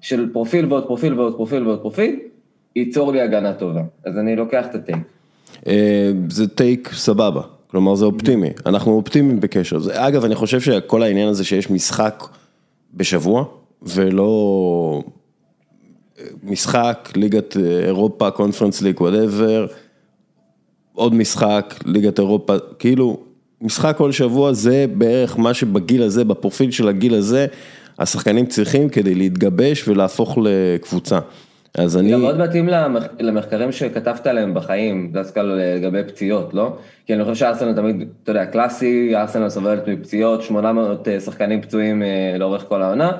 [0.00, 2.20] של פרופיל ועוד פרופיל ועוד פרופיל ועוד פרופיל,
[2.76, 3.82] ייצור לי הגנה טובה.
[4.04, 4.98] אז אני לוקח את הטייק.
[5.66, 9.78] אה, זה טייק סבבה, כלומר זה אופטימי, אנחנו אופטימיים בקשר.
[9.92, 12.24] אגב, אני חושב שכל העניין הזה שיש משחק
[12.94, 13.44] בשבוע,
[13.82, 15.02] ולא
[16.42, 19.66] משחק, ליגת אירופה, קונפרנס ליג, whatever,
[20.94, 23.20] עוד משחק, ליגת אירופה, כאילו,
[23.60, 27.46] משחק כל שבוע זה בערך מה שבגיל הזה, בפרופיל של הגיל הזה,
[27.98, 31.18] השחקנים צריכים כדי להתגבש ולהפוך לקבוצה.
[31.78, 32.12] אז אני...
[32.12, 33.04] גם מאוד מתאים למח...
[33.20, 36.76] למחקרים שכתבת עליהם בחיים, דווקא לגבי פציעות, לא?
[37.06, 42.02] כי אני חושב שארסנל תמיד, אתה יודע, קלאסי, ארסנל סובלת מפציעות, 800 אה, שחקנים פצועים
[42.02, 43.12] אה, לאורך כל העונה.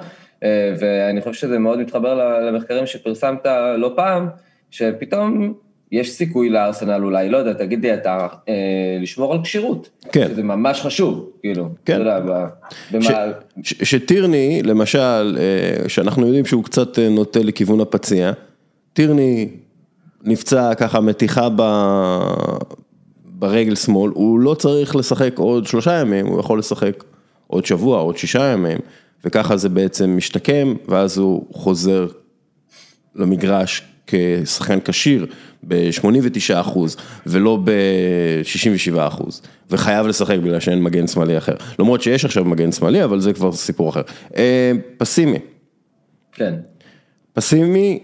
[0.43, 3.47] אה, ואני חושב שזה מאוד מתחבר למחקרים שפרסמת
[3.77, 4.29] לא פעם,
[4.71, 5.55] שפתאום
[5.93, 8.55] יש סיכוי לארסנל אולי, לא יודע, תגיד לי אתה, אה,
[9.01, 9.89] לשמור על כשירות.
[10.13, 10.29] כן.
[10.29, 11.69] שזה ממש חשוב, כאילו.
[11.85, 11.93] כן.
[11.93, 12.47] אתה יודע,
[12.91, 13.03] במה...
[13.03, 13.11] ש,
[13.63, 18.33] ש, שטירני, למשל, אה, שאנחנו יודעים שהוא קצת נוטה לכיוון הפציע,
[18.93, 19.49] טירני
[20.25, 21.63] נפצע ככה מתיחה ב...
[23.25, 27.05] ברגל שמאל, הוא לא צריך לשחק עוד שלושה ימים, הוא יכול לשחק
[27.47, 28.79] עוד שבוע, עוד שישה ימים.
[29.25, 32.07] וככה זה בעצם משתקם, ואז הוא חוזר
[33.15, 35.27] למגרש כשחקן כשיר
[35.69, 36.97] ב-89 אחוז,
[37.27, 41.55] ולא ב-67 אחוז, וחייב לשחק בגלל שאין מגן שמאלי אחר.
[41.79, 44.03] למרות שיש עכשיו מגן שמאלי, אבל זה כבר סיפור אחר.
[44.37, 45.39] אה, פסימי.
[46.33, 46.55] כן.
[47.33, 47.99] פסימי,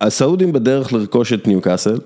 [0.00, 1.98] הסעודים בדרך לרכוש את ניוקאסל,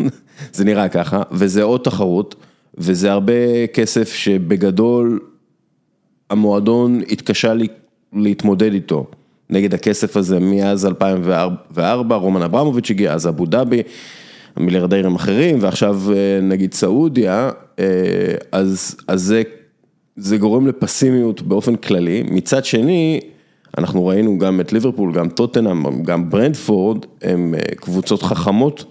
[0.52, 2.34] זה נראה ככה, וזה עוד תחרות,
[2.74, 5.20] וזה הרבה כסף שבגדול
[6.30, 7.66] המועדון התקשה לי,
[8.12, 9.06] להתמודד איתו,
[9.50, 13.82] נגד הכסף הזה מאז 2004, רומן אברמוביץ' הגיע, אז אבו דאבי,
[14.56, 17.84] מיליארדרים אחרים, ועכשיו אה, נגיד סעודיה, אה,
[18.52, 19.42] אז, אז זה,
[20.16, 22.22] זה גורם לפסימיות באופן כללי.
[22.30, 23.20] מצד שני,
[23.78, 28.84] אנחנו ראינו גם את ליברפול, גם טוטנאם, גם ברנדפורד, הם אה, קבוצות חכמות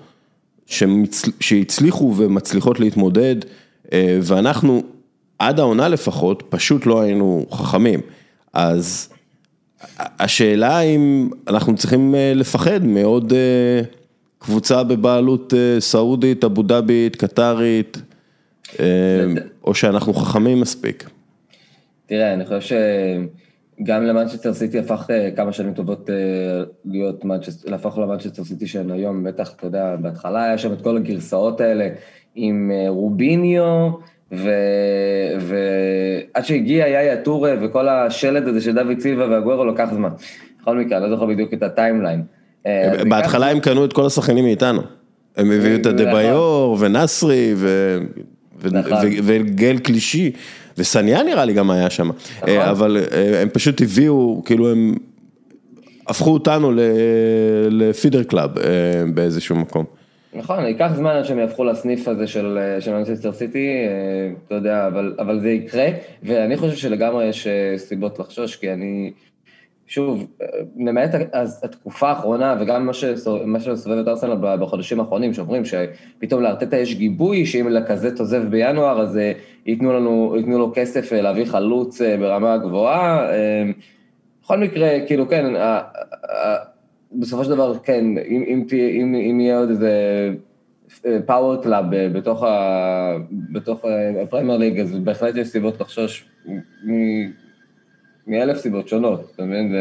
[1.40, 3.36] שהצליחו ומצליחות להתמודד,
[4.22, 4.84] ואנחנו
[5.40, 8.00] עד העונה לפחות, פשוט לא היינו חכמים.
[8.54, 9.10] אז
[10.00, 13.82] השאלה אם אנחנו צריכים אה, לפחד מעוד אה,
[14.40, 17.98] קבוצה בבעלות אה, סעודית, אבו דאבית, קטרית,
[19.64, 21.10] או שאנחנו חכמים מספיק.
[22.06, 22.76] תראה, אני חושב
[23.80, 26.10] שגם למנצ'סטר סיטי הפך כמה שנים טובות
[26.86, 27.26] להיות,
[27.66, 31.90] להפוך למנצ'סטר סיטי של היום, בטח, אתה יודע, בהתחלה היה שם את כל הגרסאות האלה
[32.36, 33.92] עם רוביניו,
[34.32, 34.46] ועד
[36.44, 40.10] שהגיע יאיה טורה וכל השלד הזה של דוד סילבה ואגוורו לקח זמן.
[40.62, 42.22] בכל מקרה, אני לא זוכר בדיוק את הטיימליין.
[42.66, 44.82] אה, בהתחלה הם קנו את כל השחקנים מאיתנו.
[45.38, 47.54] הם הביאו את אדבאיור ונסרי
[48.72, 48.98] נכון.
[49.24, 50.32] וגל קלישי,
[50.78, 52.08] וסניה נראה לי גם היה שם.
[52.38, 52.50] נכון.
[52.50, 54.96] אה, אבל אה, הם פשוט הביאו, כאילו הם
[56.08, 56.72] הפכו אותנו
[57.70, 58.52] ל-feeder club
[59.14, 59.86] באיזשהו מקום.
[60.38, 62.58] נכון, ייקח זמן עד שהם יהפכו לסניף הזה של
[62.88, 65.88] מנצ'סטר סיטי, אה, אתה יודע, אבל, אבל זה יקרה,
[66.24, 69.12] ואני חושב שלגמרי יש אה, סיבות לחשוש, כי אני,
[69.88, 70.48] שוב, אה,
[70.80, 71.10] למעט
[71.64, 72.86] התקופה האחרונה, וגם
[73.46, 79.02] מה שסובב את ארסנל בחודשים האחרונים, שאומרים שפתאום לארטטה יש גיבוי, שאם לקאזט עוזב בינואר,
[79.02, 79.20] אז
[79.66, 83.28] ייתנו לנו, ייתנו לו כסף להביא חלוץ ברמה גבוהה.
[84.44, 85.56] בכל מקרה, כאילו, כן,
[87.12, 89.92] בסופו של דבר, כן, אם, אם, אם, אם יהיה עוד איזה
[91.26, 92.44] power club בתוך,
[93.52, 93.86] בתוך
[94.24, 96.26] הפרמייר ליג, אז בהחלט יש סיבות לחשוש
[98.28, 99.76] מאלף סיבות שונות, אתה מבין?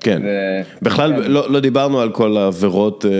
[0.00, 1.30] כן, זה- בכלל כן.
[1.30, 3.10] לא לא דיברנו על כל העבירות, אה,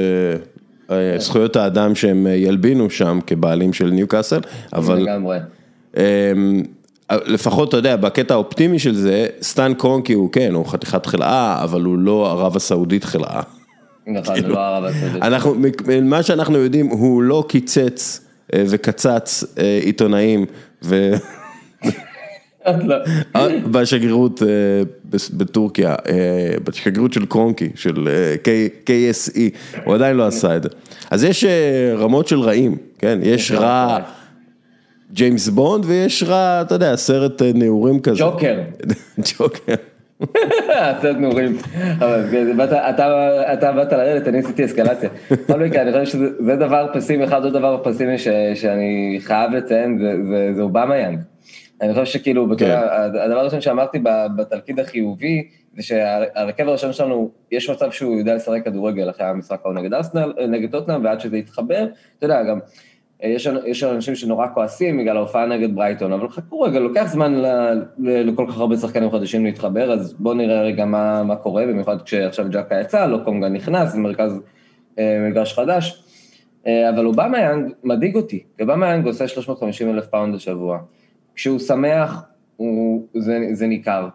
[0.97, 4.41] אה, זכויות האדם שהם אה, ילבינו שם כבעלים של ניוקאסל,
[4.73, 5.39] אבל לגמרי.
[7.13, 11.83] לפחות אתה יודע, בקטע האופטימי של זה, סטן קרונקי הוא כן, הוא חתיכת חלאה, אבל
[11.83, 13.41] הוא לא ערב הסעודית חלאה.
[14.07, 15.23] נכון, זה לא הרב הסעודית.
[15.23, 15.55] אנחנו,
[16.03, 18.21] מה שאנחנו יודעים, הוא לא קיצץ
[18.55, 20.47] אה, וקצץ אה, עיתונאים
[20.83, 21.11] ו...
[22.85, 22.97] לא.
[23.71, 24.47] בשגרירות אה,
[25.11, 25.95] בס- בטורקיה,
[26.65, 28.09] בשגרירות של קרונקי, של
[28.87, 29.39] KSE,
[29.85, 30.69] הוא עדיין לא עשה את זה.
[31.11, 31.45] אז יש
[31.99, 33.19] רמות של רעים, כן?
[33.23, 33.99] יש רע
[35.13, 38.19] ג'יימס בונד ויש רע, אתה יודע, סרט אה, נעורים כזה.
[38.19, 38.61] ג'וקר.
[39.39, 39.75] ג'וקר.
[41.03, 41.59] סרט נעורים,
[42.31, 42.73] כן, באת-
[43.53, 45.09] אתה באת לרדת, אני עשיתי אסקלציה.
[45.31, 48.19] בכל מקרה, אני חושב שזה זה דבר פסימי אחד, עוד דבר פסימי
[48.55, 49.99] שאני חייב לציין,
[50.57, 51.19] זה- אובמה יאנג.
[51.83, 52.81] אני חושב שכאילו, יודע,
[53.25, 53.99] הדבר הראשון שאמרתי
[54.37, 55.43] בתור הצד החיובי,
[55.77, 60.33] זה שהרכב הראשון שלנו, יש מצב שהוא יודע לשחק כדורגל אחרי המשחק ההוא נגד ארסנל,
[60.49, 61.87] נגד טוטנאם, ועד שזה יתחבר,
[62.19, 62.63] אתה יודע, גם, אה,
[63.23, 67.47] יש, יש אנשים שנורא כועסים בגלל ההופעה נגד ברייטון, אבל חכו רגע, לוקח זמן ל,
[67.99, 72.03] ל, לכל כך הרבה שחקנים חדשים להתחבר, אז בואו נראה רגע מה, מה קורה, במיוחד
[72.03, 74.41] כשעכשיו ג'קה יצא, לוקונגה נכנס, זה מרכז
[74.99, 76.05] אה, מגרש חדש.
[76.67, 80.79] אה, אבל אובמה יאנג מדאיג אותי, אובמה יאנג עושה 350 אלף פאונד לשבוע.
[81.35, 82.25] כשהוא שמח,
[82.57, 84.09] הוא, זה, זה ניכר,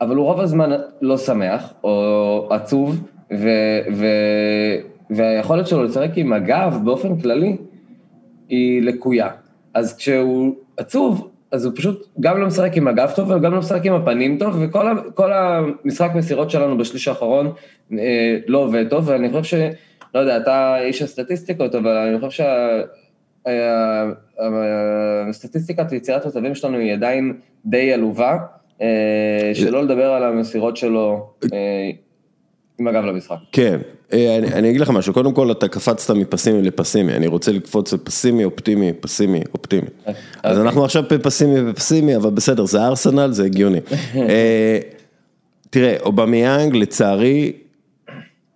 [0.00, 0.70] אבל הוא רוב הזמן
[1.00, 3.48] לא שמח, או עצוב, ו,
[3.94, 4.06] ו,
[5.10, 7.56] והיכולת שלו לשחק עם הגב באופן כללי,
[8.48, 9.28] היא לקויה.
[9.74, 13.86] אז כשהוא עצוב, אז הוא פשוט גם לא משחק עם הגב טוב, וגם לא משחק
[13.86, 17.52] עם הפנים טוב, וכל ה, המשחק מסירות שלנו בשליש האחרון
[17.92, 19.54] אה, לא עובד טוב, ואני חושב ש...
[20.14, 22.44] לא יודע, אתה איש הסטטיסטיקות, אבל אני חושב
[25.28, 28.36] שהסטטיסטיקת יצירת מצבים שלנו היא עדיין די עלובה,
[28.82, 31.90] אה, שלא לדבר על המסירות שלו אה,
[32.78, 33.36] עם הגב למשחק.
[33.52, 37.52] כן, אה, אני, אני אגיד לך משהו, קודם כל אתה קפצת מפסימי לפסימי, אני רוצה
[37.52, 39.88] לקפוץ לפסימי, אופטימי, פסימי, אופטימי.
[40.06, 40.14] אז
[40.44, 40.62] אוקיי.
[40.62, 43.78] אנחנו עכשיו בפסימי ופסימי, אבל בסדר, זה ארסנל, זה הגיוני.
[44.14, 44.78] אה,
[45.70, 47.52] תראה, אובמיאנג לצערי,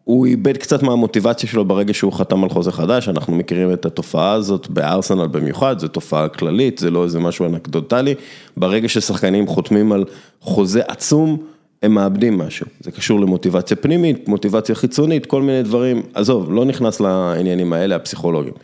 [0.05, 4.33] הוא איבד קצת מהמוטיבציה שלו ברגע שהוא חתם על חוזה חדש, אנחנו מכירים את התופעה
[4.33, 8.15] הזאת בארסנל במיוחד, זו תופעה כללית, זה לא איזה משהו אנקדוטלי,
[8.57, 10.05] ברגע ששחקנים חותמים על
[10.41, 11.43] חוזה עצום,
[11.83, 17.01] הם מאבדים משהו, זה קשור למוטיבציה פנימית, מוטיבציה חיצונית, כל מיני דברים, עזוב, לא נכנס
[17.01, 18.55] לעניינים האלה הפסיכולוגיים.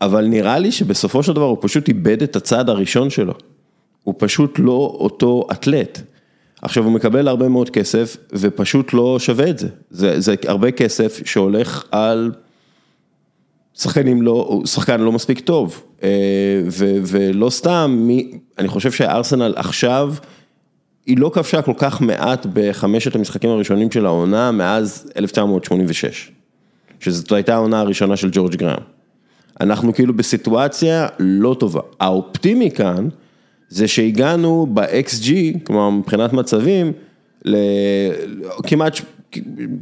[0.00, 3.34] אבל נראה לי שבסופו של דבר הוא פשוט איבד את הצעד הראשון שלו,
[4.04, 6.00] הוא פשוט לא אותו אתלט.
[6.62, 11.20] עכשיו הוא מקבל הרבה מאוד כסף ופשוט לא שווה את זה, זה, זה הרבה כסף
[11.26, 12.32] שהולך על
[13.74, 16.08] שחקנים לא, שחקן לא מספיק טוב, אה,
[16.68, 20.14] ו, ולא סתם, מי, אני חושב שהארסנל עכשיו,
[21.06, 26.30] היא לא כבשה כל כך מעט בחמשת המשחקים הראשונים של העונה מאז 1986,
[27.00, 28.82] שזאת הייתה העונה הראשונה של ג'ורג' גראם.
[29.60, 31.80] אנחנו כאילו בסיטואציה לא טובה.
[32.00, 33.08] האופטימי כאן,
[33.68, 35.32] זה שהגענו ב-XG,
[35.64, 36.92] כלומר מבחינת מצבים,
[37.44, 39.00] לכמעט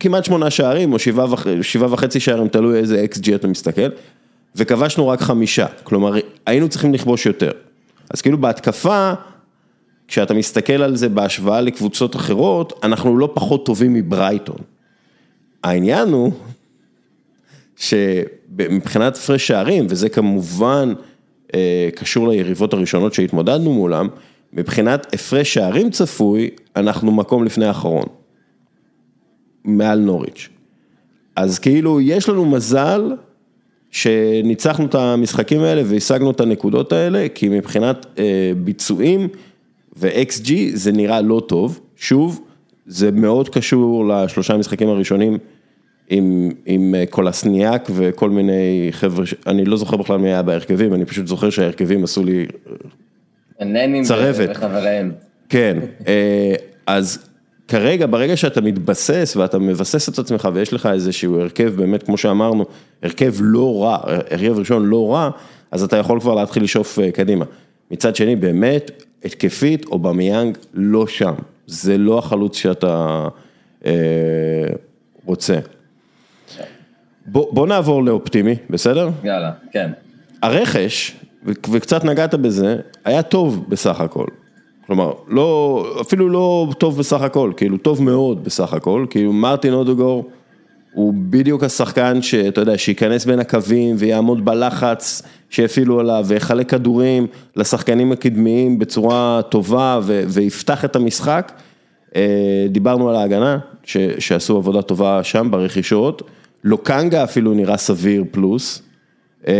[0.00, 1.46] כמעט שמונה שערים או שבעה וח-
[1.90, 3.88] וחצי שערים, תלוי איזה XG אתה מסתכל,
[4.56, 6.14] וכבשנו רק חמישה, כלומר
[6.46, 7.50] היינו צריכים לכבוש יותר.
[8.10, 9.12] אז כאילו בהתקפה,
[10.08, 14.58] כשאתה מסתכל על זה בהשוואה לקבוצות אחרות, אנחנו לא פחות טובים מברייטון.
[15.64, 16.32] העניין הוא
[17.76, 20.92] שמבחינת הפרש שערים, וזה כמובן
[21.54, 24.08] אה, קשור ליריבות הראשונות שהתמודדנו מולם,
[24.52, 28.06] מבחינת הפרש שערים צפוי, אנחנו מקום לפני האחרון.
[29.64, 30.48] מעל נוריץ'.
[31.36, 33.12] אז כאילו, יש לנו מזל
[33.90, 39.28] שניצחנו את המשחקים האלה והשגנו את הנקודות האלה, כי מבחינת אה, ביצועים
[39.98, 41.80] ו-XG זה נראה לא טוב.
[41.96, 42.40] שוב,
[42.86, 45.38] זה מאוד קשור לשלושה המשחקים הראשונים
[46.10, 51.04] עם, עם אה, קולסניאק וכל מיני חבר'ה, אני לא זוכר בכלל מי היה בהרכבים, אני
[51.04, 52.46] פשוט זוכר שההרכבים עשו לי
[54.02, 54.48] צרבת.
[54.50, 55.12] וחבריהם.
[55.48, 56.54] כן, אה,
[56.86, 57.28] אז
[57.68, 62.64] כרגע, ברגע שאתה מתבסס ואתה מבסס את עצמך ויש לך איזשהו הרכב באמת, כמו שאמרנו,
[63.02, 63.98] הרכב לא רע,
[64.30, 65.30] הרכב ראשון לא רע,
[65.70, 67.44] אז אתה יכול כבר להתחיל לשאוף אה, קדימה.
[67.90, 71.34] מצד שני, באמת, התקפית, אובמיאנג לא שם.
[71.66, 73.28] זה לא החלוץ שאתה
[73.86, 73.92] אה,
[75.24, 75.58] רוצה.
[77.26, 79.10] בוא, בוא נעבור לאופטימי, בסדר?
[79.24, 79.90] יאללה, כן.
[80.42, 84.26] הרכש, וקצת נגעת בזה, היה טוב בסך הכל.
[84.86, 90.30] כלומר, לא, אפילו לא טוב בסך הכל, כאילו טוב מאוד בסך הכל, כאילו מרטין אודוגור
[90.98, 97.26] הוא בדיוק השחקן שאתה יודע, שייכנס בין הקווים ויעמוד בלחץ שיפעילו עליו ויחלק כדורים
[97.56, 101.52] לשחקנים הקדמיים בצורה טובה ו- ויפתח את המשחק.
[102.16, 106.22] אה, דיברנו על ההגנה, ש, שעשו עבודה טובה שם ברכישות,
[106.64, 108.82] לוקנגה אפילו נראה סביר פלוס,
[109.48, 109.54] אה,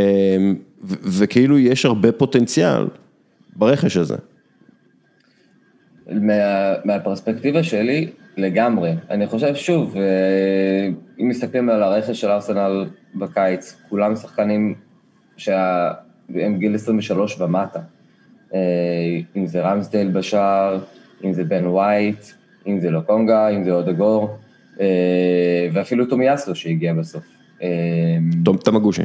[0.85, 2.87] ו- וכאילו יש הרבה פוטנציאל
[3.57, 4.17] ברכש הזה.
[6.13, 6.35] מה,
[6.85, 8.93] מהפרספקטיבה שלי, לגמרי.
[9.11, 14.75] אני חושב, שוב, אה, אם מסתכלים על הרכש של ארסנל בקיץ, כולם שחקנים
[15.37, 17.81] שהם גיל 23 ומטה.
[18.55, 18.61] אה,
[19.37, 20.79] אם זה רמסדייל בשער,
[21.25, 22.25] אם זה בן ווייט,
[22.67, 24.37] אם זה לוקונגה, אם זה אודגור,
[24.81, 27.25] אה, ואפילו תומיאסו שהגיע בסוף.
[28.57, 29.03] תמגושי.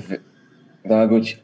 [0.88, 1.36] דמגוצ'י.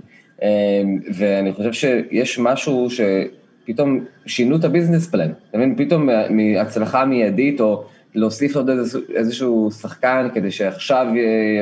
[1.13, 5.31] ואני חושב שיש משהו שפתאום שינו את הביזנס פלן.
[5.49, 5.75] אתה מבין?
[5.77, 8.69] פתאום מהצלחה מיידית, או להוסיף עוד
[9.15, 11.07] איזשהו, שחקן כדי שעכשיו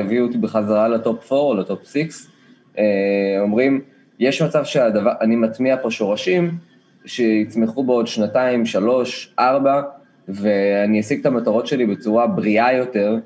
[0.00, 2.26] יביאו אותי בחזרה לטופ 4 או לטופ 6,
[3.40, 3.80] אומרים,
[4.18, 6.50] יש מצב שהדבר, אני מטמיע פה שורשים
[7.04, 9.82] שיצמחו בעוד שנתיים, שלוש, ארבע,
[10.28, 13.16] ואני אשיג את המטרות שלי בצורה בריאה יותר,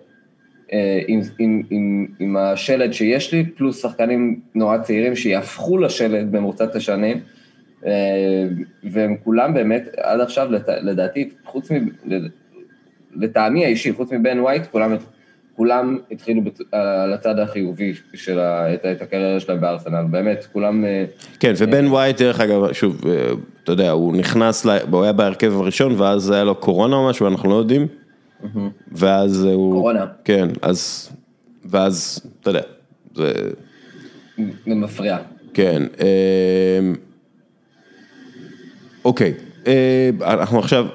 [1.06, 7.20] עם, עם, עם, עם השלד שיש לי, פלוס שחקנים נורא צעירים שיהפכו לשלד במרוצת השנים,
[8.84, 11.88] והם כולם באמת, עד עכשיו, לדעתי, חוץ מ...
[13.16, 14.96] לטעמי האישי, חוץ מבן ווייט, כולם,
[15.56, 20.84] כולם התחילו על הצד החיובי של את, את הקריירה שלהם בארסנל, באמת, כולם...
[21.40, 23.00] כן, ובן ווייט, דרך אגב, שוב,
[23.64, 27.50] אתה יודע, הוא נכנס, הוא היה בהרכב הראשון, ואז היה לו קורונה או משהו, אנחנו
[27.50, 27.86] לא יודעים.
[28.92, 29.72] ואז הוא...
[29.72, 30.06] קורונה.
[30.24, 31.10] כן, אז...
[31.64, 32.62] ואז, אתה יודע,
[33.14, 33.32] זה...
[34.36, 35.18] זה מפריע.
[35.54, 35.82] כן.
[39.04, 39.34] אוקיי,
[40.20, 40.86] אנחנו עכשיו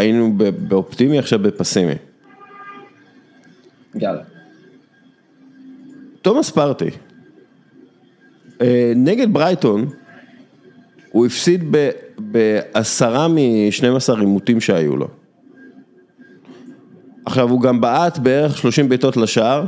[0.00, 0.34] היינו
[0.68, 1.92] באופטימי, עכשיו בפסימי.
[3.94, 4.22] יאללה.
[6.22, 6.90] תומאס פרטי,
[8.96, 9.88] נגד ברייטון,
[11.12, 11.76] הוא הפסיד
[12.18, 15.08] בעשרה מ-12 עימותים שהיו לו.
[17.26, 19.66] עכשיו הוא גם בעט בערך 30 בעיטות לשער,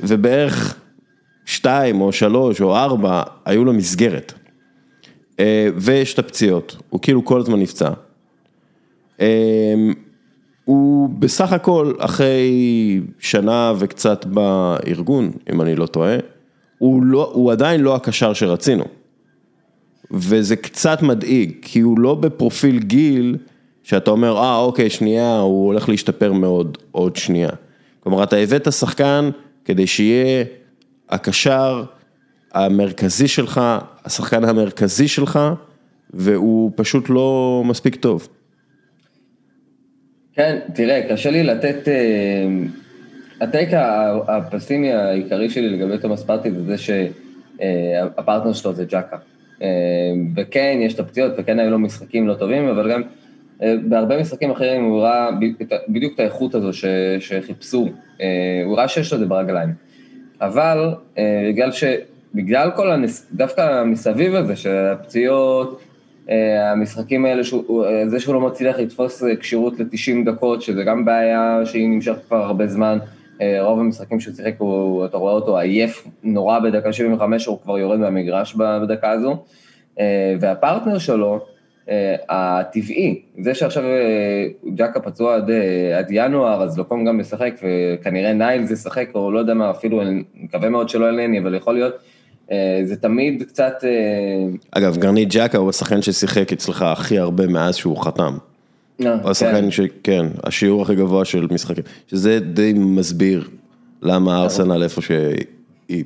[0.00, 0.76] ובערך
[1.44, 4.32] 2 או 3 או 4 היו לו מסגרת.
[5.76, 7.90] ויש את הפציעות, הוא כאילו כל הזמן נפצע.
[10.64, 16.16] הוא בסך הכל אחרי שנה וקצת בארגון, אם אני לא טועה,
[16.78, 18.84] הוא, לא, הוא עדיין לא הקשר שרצינו.
[20.10, 23.36] וזה קצת מדאיג, כי הוא לא בפרופיל גיל
[23.82, 27.50] שאתה אומר, אה אוקיי, שנייה, הוא הולך להשתפר מאוד עוד שנייה.
[28.00, 29.30] כלומר, אתה הבאת שחקן
[29.64, 30.44] כדי שיהיה
[31.10, 31.84] הקשר
[32.52, 33.60] המרכזי שלך,
[34.04, 35.38] השחקן המרכזי שלך,
[36.10, 38.28] והוא פשוט לא מספיק טוב.
[40.36, 41.88] כן, תראה, קשה לי לתת...
[43.40, 43.68] הטייק
[44.28, 49.16] הפסימי העיקרי שלי לגבי תומאס פרטי זה זה שהפרטנר שלו זה ג'קה.
[50.36, 53.02] וכן, יש את הפציעות, וכן היו לו משחקים לא טובים, אבל גם
[53.88, 55.28] בהרבה משחקים אחרים הוא ראה
[55.88, 56.70] בדיוק את האיכות הזו
[57.20, 57.88] שחיפשו,
[58.64, 59.68] הוא ראה שיש לו את זה ברגליים.
[60.40, 60.94] אבל
[61.48, 61.84] בגלל ש...
[62.34, 63.30] בגלל כל הנס...
[63.32, 65.80] דווקא מסביב הזה, שהפציעות,
[66.72, 71.88] המשחקים האלה, שהוא, זה שהוא לא מצליח לתפוס כשירות ל-90 דקות, שזה גם בעיה שהיא
[71.88, 72.98] נמשכת כבר הרבה זמן,
[73.60, 74.54] רוב המשחקים שהוא שיחק,
[75.04, 79.36] אתה רואה אותו עייף נורא בדקה 75, הוא כבר יורד מהמגרש בדקה הזו,
[80.40, 81.40] והפרטנר שלו,
[82.28, 83.82] הטבעי, זה שעכשיו
[84.74, 85.50] ג'קה פצוע עד,
[85.98, 90.22] עד ינואר, אז לוקום גם משחק, וכנראה ניילס ישחק, או לא יודע מה, אפילו, אני
[90.34, 91.94] מקווה מאוד שלא אלני, אבל יכול להיות,
[92.84, 93.84] זה תמיד קצת...
[94.70, 98.36] אגב, גרנית ג'קה הוא השחקן ששיחק אצלך הכי הרבה מאז שהוא חתם.
[98.98, 103.48] הוא השחקן שכן, השיעור הכי גבוה של משחקים, שזה די מסביר
[104.02, 106.04] למה ארסנל איפה שהיא.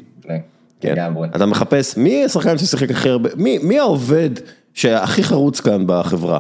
[0.81, 0.95] כן,
[1.37, 4.31] אתה מחפש, מי השחקן ששיחק הכי הרבה, מי העובד
[4.75, 6.39] שהכי חרוץ כאן בחברה?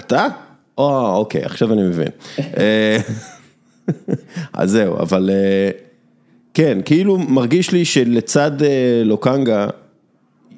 [0.00, 0.26] אתה?
[0.78, 2.08] או, אוקיי, עכשיו אני מבין.
[4.52, 5.30] אז זהו, אבל
[6.54, 8.50] כן, כאילו מרגיש לי שלצד
[9.04, 9.68] לוקנגה,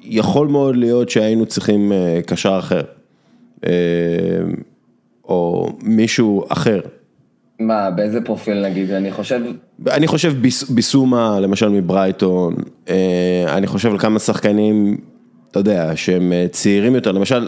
[0.03, 1.91] יכול מאוד להיות שהיינו צריכים
[2.25, 2.81] קשר אחר.
[5.27, 6.81] או מישהו אחר.
[7.59, 8.91] מה, באיזה פרופיל נגיד?
[8.91, 9.41] אני חושב...
[9.87, 10.33] אני חושב
[10.69, 12.55] ביסומה, למשל מברייטון,
[13.47, 14.97] אני חושב על כמה שחקנים,
[15.51, 17.47] אתה יודע, שהם צעירים יותר, למשל,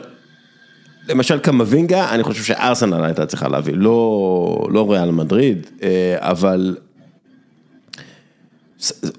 [1.10, 5.68] למשל קמבינגה, אני חושב שארסנל הייתה צריכה להביא, לא, לא ריאל מדריד,
[6.16, 6.76] אבל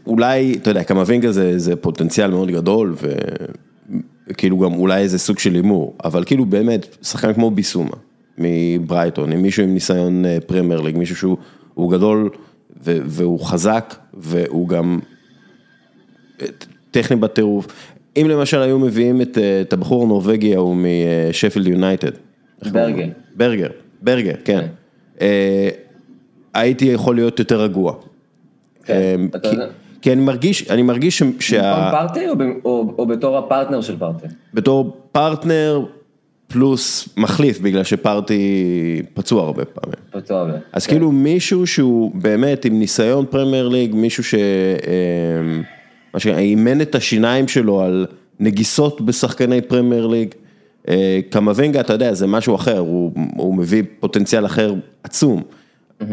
[0.06, 2.94] אולי, אתה יודע, קמבינגה זה, זה פוטנציאל מאוד גדול,
[4.30, 7.96] וכאילו גם אולי איזה סוג של הימור, אבל כאילו באמת, שחקן כמו ביסומה.
[8.38, 12.30] מברייטון, עם מישהו עם ניסיון פרמייר ליג, מישהו שהוא גדול
[12.82, 14.98] והוא חזק והוא גם
[16.90, 17.66] טכני בטירוף.
[18.16, 19.20] אם למשל היו מביאים
[19.60, 20.76] את הבחור הנורבגי ההוא
[21.30, 22.10] משפילד יונייטד.
[22.72, 23.06] ברגר.
[23.36, 23.68] ברגר,
[24.02, 24.66] ברגר, כן.
[26.54, 27.94] הייתי יכול להיות יותר רגוע.
[28.88, 29.48] כן, אתה
[30.02, 31.88] כי- אני מרגיש, אני מרגיש שה...
[31.92, 32.42] פארטי או ב-
[32.98, 34.26] או בתור הפרטנר של פארטי?
[34.54, 35.84] בתור פרטנר
[36.46, 38.42] פלוס מחליף, בגלל שפרטי
[39.14, 39.98] פצוע הרבה פעמים.
[40.10, 40.56] פצוע ו...
[40.72, 40.92] אז כן.
[40.92, 44.34] כאילו מישהו שהוא באמת עם ניסיון פרמייר ליג, מישהו ש...
[44.34, 45.62] אמ,
[46.14, 48.06] מה שנקרא, אימן את השיניים שלו על
[48.40, 50.34] נגיסות בשחקני פרמייר ליג.
[50.88, 55.42] אה, קמבינגה, אתה יודע, זה משהו אחר, הוא, הוא מביא פוטנציאל אחר עצום.
[56.02, 56.06] אה,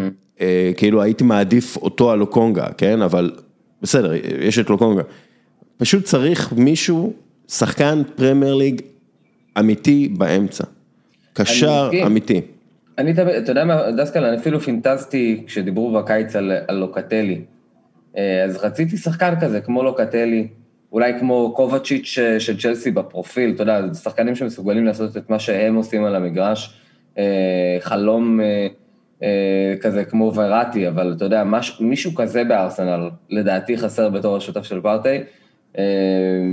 [0.77, 3.01] כאילו הייתי מעדיף אותו על לוקונגה, כן?
[3.01, 3.31] אבל
[3.81, 5.01] בסדר, יש את לוקונגה.
[5.77, 7.13] פשוט צריך מישהו,
[7.47, 8.81] שחקן פרמייר ליג
[9.59, 10.63] אמיתי באמצע.
[11.33, 12.05] קשר מסכים.
[12.05, 12.41] אמיתי.
[12.97, 17.41] אני אתה יודע מה, דסקל, אני אפילו פינטזתי כשדיברו בקיץ על, על לוקטלי.
[18.17, 20.47] אה, אז רציתי שחקן כזה, כמו לוקטלי,
[20.91, 25.75] אולי כמו קובצ'יץ' אה, של צ'לסי בפרופיל, אתה יודע, שחקנים שמסוגלים לעשות את מה שהם
[25.75, 26.79] עושים על המגרש.
[27.17, 28.67] אה, חלום אה, אה,
[29.81, 32.99] כזה כמו וראטי, אבל אתה יודע, מש, מישהו כזה בארסנל,
[33.29, 35.17] לדעתי חסר בתור השותף של פרטי.
[35.77, 35.83] אה,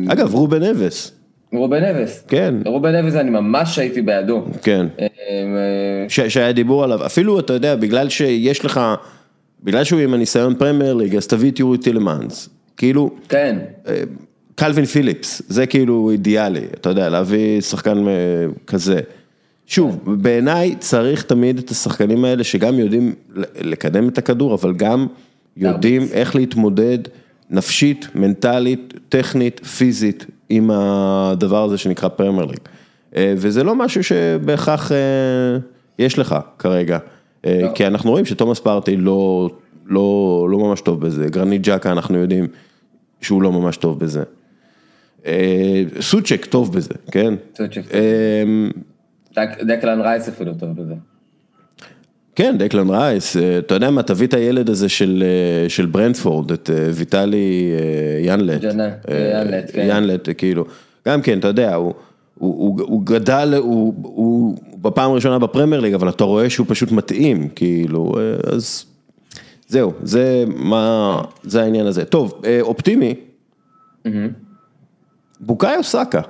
[0.08, 1.12] אגב, רובן אבס,
[1.52, 2.24] רובן אבס.
[2.28, 4.44] כן, רובן אבס, אני ממש הייתי בעדו.
[4.62, 4.86] כן.
[5.00, 8.80] אה, אה, ש- שהיה דיבור עליו, אפילו אתה יודע, בגלל שיש לך,
[9.64, 13.58] בגלל שהוא עם הניסיון פרמייר ליג, אז תביא את יורי טילמנס, כאילו, כן,
[13.88, 14.02] אה,
[14.54, 18.12] קלווין פיליפס, זה כאילו אידיאלי, אתה יודע, להביא שחקן אה,
[18.66, 19.00] כזה.
[19.72, 23.14] שוב, בעיניי צריך תמיד את השחקנים האלה שגם יודעים
[23.60, 25.06] לקדם את הכדור, אבל גם
[25.56, 26.98] יודעים איך להתמודד
[27.50, 32.58] נפשית, מנטלית, טכנית, פיזית, עם הדבר הזה שנקרא פרמייר ליג.
[33.16, 34.96] אה, וזה לא משהו שבהכרח אה,
[35.98, 36.98] יש לך כרגע,
[37.46, 37.68] אה, לא.
[37.74, 39.50] כי אנחנו רואים שתומאס פרטי לא,
[39.86, 42.46] לא, לא ממש טוב בזה, גרנית ג'קה אנחנו יודעים
[43.20, 44.22] שהוא לא ממש טוב בזה.
[46.00, 47.34] סוצ'ק טוב בזה, כן?
[47.56, 47.78] סוצ'ק.
[47.78, 47.94] דק-
[49.62, 50.94] דקלן רייס אפילו טוב בזה.
[52.34, 56.52] כן, דקלן רייס, אה, אתה יודע מה, תביא את הילד הזה של, אה, של ברנטפורד,
[56.52, 57.72] את אה, ויטלי
[58.22, 58.62] ינלט.
[58.62, 59.86] ינלט, כן.
[59.90, 60.64] ינלט, כאילו,
[61.08, 61.94] גם כן, אתה יודע, הוא,
[62.38, 66.92] הוא, הוא, הוא גדל, הוא, הוא בפעם הראשונה בפרמייר ליג, אבל אתה רואה שהוא פשוט
[66.92, 68.12] מתאים, כאילו,
[68.52, 68.84] אז
[69.68, 72.04] זהו, זה מה, זה העניין הזה.
[72.04, 73.14] טוב, אופטימי,
[75.40, 76.20] בוקאיו סאקה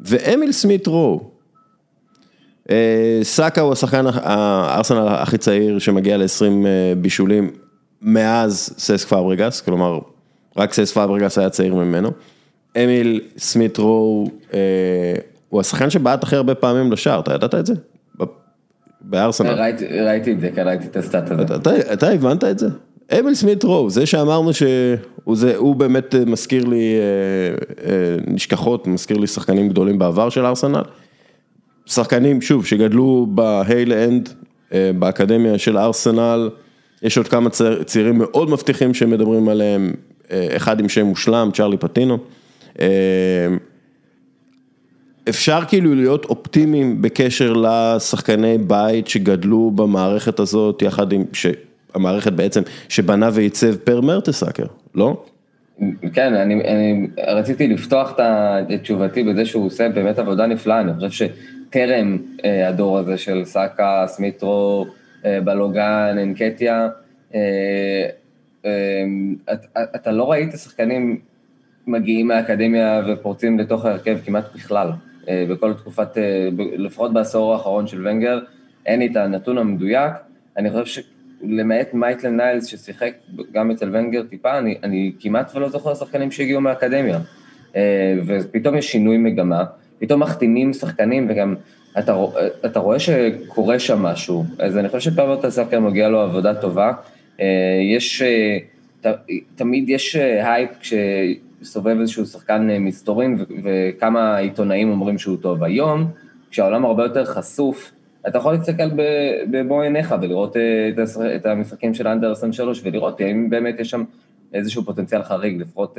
[0.00, 1.33] ואמיל סמית רו.
[2.70, 6.66] אה, סאקה הוא השחקן הארסנל הכי צעיר שמגיע ל-20
[6.98, 7.50] בישולים
[8.02, 9.98] מאז סס פאברגס, כלומר
[10.56, 12.10] רק סס פאברגס היה צעיר ממנו.
[12.76, 14.58] אמיל סמית רו אה,
[15.48, 17.74] הוא השחקן שבעט הכי הרבה פעמים לשער, אתה ידעת את זה?
[19.04, 19.50] בארסנל.
[19.50, 21.42] ראיתי ראיתי את זה, כן, ראיתי את ה stat הזה.
[21.42, 22.68] אתה, אתה, אתה הבנת את זה?
[23.18, 28.86] אמיל סמית רו, זה שאמרנו שהוא זה, הוא באמת אה, מזכיר לי אה, אה, נשכחות,
[28.86, 30.82] מזכיר לי שחקנים גדולים בעבר של ארסנל.
[31.86, 34.28] שחקנים, שוב, שגדלו ב Hale End,
[34.72, 36.50] אה, באקדמיה של ארסנל,
[37.02, 39.92] יש עוד כמה צעיר, צעירים מאוד מבטיחים שמדברים עליהם,
[40.30, 42.18] אה, אחד עם שם מושלם, צ'רלי פטינו.
[42.80, 42.86] אה,
[45.28, 51.24] אפשר כאילו להיות אופטימיים בקשר לשחקני בית שגדלו במערכת הזאת, יחד עם,
[51.94, 55.24] המערכת בעצם, שבנה ועיצב פר מרטסאקר, לא?
[56.12, 58.20] כן, אני, אני רציתי לפתוח את
[58.82, 61.26] תשובתי בזה שהוא עושה באמת עבודה נפלאה, אני חושב
[61.68, 64.86] שטרם אה, הדור הזה של סאקה, סמית רו,
[65.24, 66.88] אה, בלוגן, אנקטיה,
[67.34, 68.08] אה,
[69.94, 71.18] אתה, לא ראית שחקנים
[71.86, 74.88] מגיעים מהאקדמיה ופורצים לתוך ההרכב כמעט בכלל,
[75.50, 76.08] בכל תקופת,
[76.56, 78.38] לפחות בעשור האחרון של ונגר,
[78.86, 80.12] אין לי את הנתון המדויק,
[80.56, 81.02] אני חושב
[81.42, 83.12] שלמעט מייטלן ניילס ששיחק
[83.52, 87.18] גם אצל ונגר טיפה, אני, אני כמעט ולא זוכר שחקנים שהגיעו מהאקדמיה,
[88.26, 89.64] ופתאום יש שינוי מגמה,
[89.98, 91.54] פתאום מחתימים שחקנים וגם
[91.98, 92.16] אתה,
[92.64, 96.92] אתה רואה שקורה שם משהו, אז אני חושב שפר מרטסאקר מגיע לו עבודה טובה,
[97.40, 97.46] אה,
[97.96, 98.58] יש, אה,
[99.00, 99.06] ת,
[99.54, 105.62] תמיד יש אה, הייפ כשסובב איזשהו שחקן אה, מסתורים וכמה עיתונאים אומרים שהוא טוב.
[105.62, 106.06] היום,
[106.50, 107.92] כשהעולם הרבה יותר חשוף,
[108.28, 108.88] אתה יכול להסתכל
[109.50, 114.04] במו עיניך ולראות אה, את המשחקים של under 23 ולראות האם באמת יש שם
[114.54, 115.98] איזשהו פוטנציאל חריג, לפחות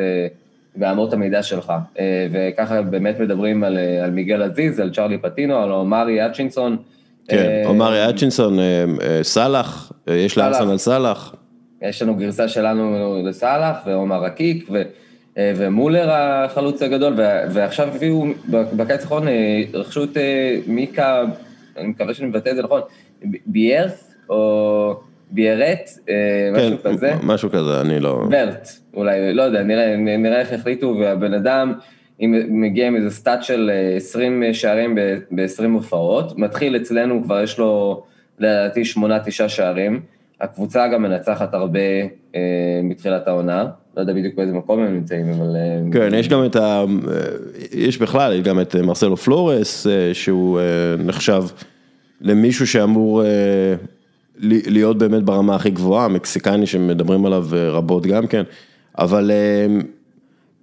[0.75, 1.73] באמות המידה שלך.
[1.99, 6.77] אה, וככה באמת מדברים על, אה, על מיגל עזיז, על צ'רלי פטינו, על אומרי אצ'ינסון.
[7.27, 10.45] כן, אה, אומרי אצ'ינסון, אה, אה, סאלח, אה, יש סאלח.
[10.45, 11.35] לארסנל סאלח.
[11.81, 14.81] יש לנו גרסה שלנו לסאלח ועומר רקיק ו,
[15.39, 19.27] ומולר החלוץ הגדול, ו- ועכשיו הביאו, בקיץ האחרון
[19.73, 20.17] רכשו את
[20.67, 21.23] מיקה,
[21.77, 22.81] אני מקווה שאני מבטא את זה נכון,
[23.45, 24.99] ביארס או
[25.31, 27.13] ביארט, אה, משהו כן, כזה.
[27.23, 28.27] משהו כזה, אני לא...
[28.31, 31.73] ורט, אולי, לא יודע, נראה, נראה איך החליטו, והבן אדם
[32.19, 37.59] אם מגיע עם איזה סטאט של אה, 20 שערים ב-20 הופעות, מתחיל אצלנו, כבר יש
[37.59, 38.03] לו
[38.39, 40.01] לדעתי 8-9 שערים,
[40.41, 41.79] הקבוצה גם מנצחת הרבה
[42.35, 43.65] אה, מתחילת העונה,
[43.97, 45.55] לא יודע בדיוק באיזה מקום הם נמצאים, אבל...
[45.55, 46.83] אה, כן, יש גם את ה...
[47.71, 50.63] יש בכלל, יש גם את מרסלו פלורס, אה, שהוא אה,
[51.03, 51.43] נחשב
[52.21, 53.29] למישהו שאמור אה,
[54.39, 58.43] להיות באמת ברמה הכי גבוהה, מקסיקני שמדברים עליו אה, רבות גם כן,
[58.97, 59.67] אבל אה,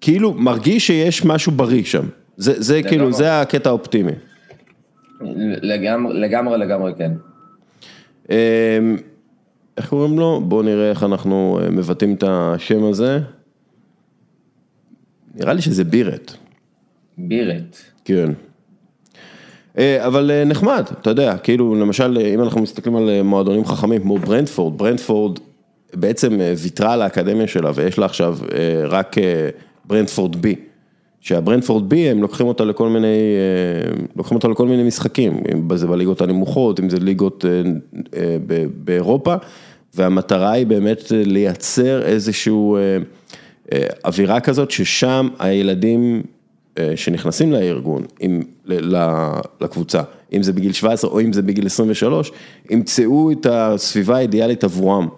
[0.01, 3.12] כאילו מרגיש שיש משהו בריא שם, זה, זה כאילו, לגמרי.
[3.19, 4.12] זה הקטע האופטימי.
[5.62, 7.12] לגמרי, לגמרי, לגמרי כן.
[8.31, 8.78] אה,
[9.77, 10.40] איך קוראים לו?
[10.44, 13.20] בואו נראה איך אנחנו אה, מבטאים את השם הזה.
[15.35, 16.32] נראה לי שזה בירט.
[17.19, 17.77] בירט.
[18.05, 18.32] כן.
[19.78, 24.03] אה, אבל אה, נחמד, אתה יודע, כאילו למשל אם אנחנו מסתכלים על אה, מועדונים חכמים
[24.03, 25.39] כמו ברנדפורד, ברנדפורד
[25.94, 29.49] בעצם אה, ויתרה על האקדמיה שלה ויש לה עכשיו אה, רק אה,
[29.85, 30.55] ברנדפורד בי.
[31.20, 35.86] שהברנדפורד בי הם לוקחים אותה לכל מיני, אה, לוקחים אותה לכל מיני משחקים, אם זה
[35.86, 37.62] בליגות הנמוכות, אם זה ליגות אה,
[38.16, 38.36] אה,
[38.74, 39.35] באירופה,
[39.94, 42.81] והמטרה היא באמת אה, לייצר איזשהו אה,
[43.73, 46.41] אה, אווירה כזאת ששם הילדים אה,
[46.97, 48.03] שנכנסים לארגון,
[48.66, 48.97] ל-
[49.61, 52.32] לקבוצה, אם זה בגיל 17 או אם זה בגיל 23,
[52.70, 55.09] ימצאו את הסביבה האידיאלית עבורם.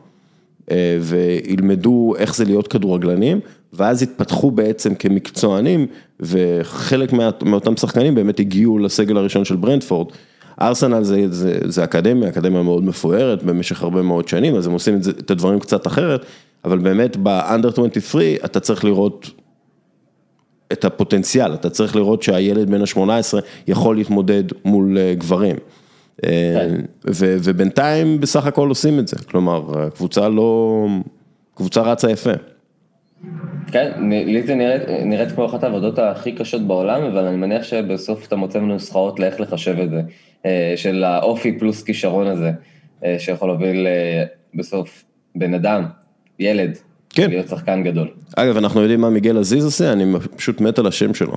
[0.70, 3.40] אה, וילמדו איך זה להיות כדורגלנים,
[3.72, 5.86] ואז יתפתחו בעצם כמקצוענים,
[6.20, 10.06] וחלק מה, מאותם שחקנים באמת הגיעו לסגל הראשון של ברנדפורד.
[10.60, 14.96] ארסנל זה, זה, זה אקדמיה, אקדמיה מאוד מפוארת במשך הרבה מאוד שנים, אז הם עושים
[14.96, 16.24] את, זה, את הדברים קצת אחרת,
[16.64, 19.30] אבל באמת ב-under 23 אתה צריך לראות
[20.72, 25.56] את הפוטנציאל, אתה צריך לראות שהילד בן ה-18 יכול להתמודד מול אה, גברים.
[26.24, 26.66] אה,
[27.06, 30.86] ו- ובינתיים בסך הכל עושים את זה, כלומר, הקבוצה לא,
[31.54, 32.30] קבוצה רצה יפה.
[33.66, 38.28] כן, לי זה נראית, נראית כמו אחת העבודות הכי קשות בעולם, אבל אני מניח שבסוף
[38.28, 40.00] אתה מוצא נוסחאות לאיך לחשב את זה,
[40.46, 42.50] אה, של האופי פלוס כישרון הזה,
[43.18, 43.86] שיכול להוביל
[44.54, 45.04] בסוף
[45.34, 45.84] בן אדם,
[46.38, 46.78] ילד,
[47.14, 47.30] כן.
[47.30, 48.08] להיות שחקן גדול.
[48.36, 50.04] אגב, אנחנו יודעים מה מיגל עזיז עושה, אני
[50.36, 51.36] פשוט מת על השם שלו.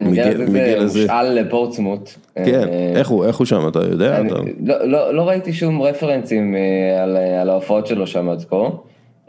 [0.00, 2.10] מיגל זה הושאל לפורטסמוט.
[2.34, 4.18] כן, אה, איך הוא, איך הוא שם, אתה יודע?
[4.18, 4.34] אני, אתה...
[4.64, 8.56] לא, לא, לא ראיתי שום רפרנסים אה, על, אה, על ההופעות שלו שם עד כה.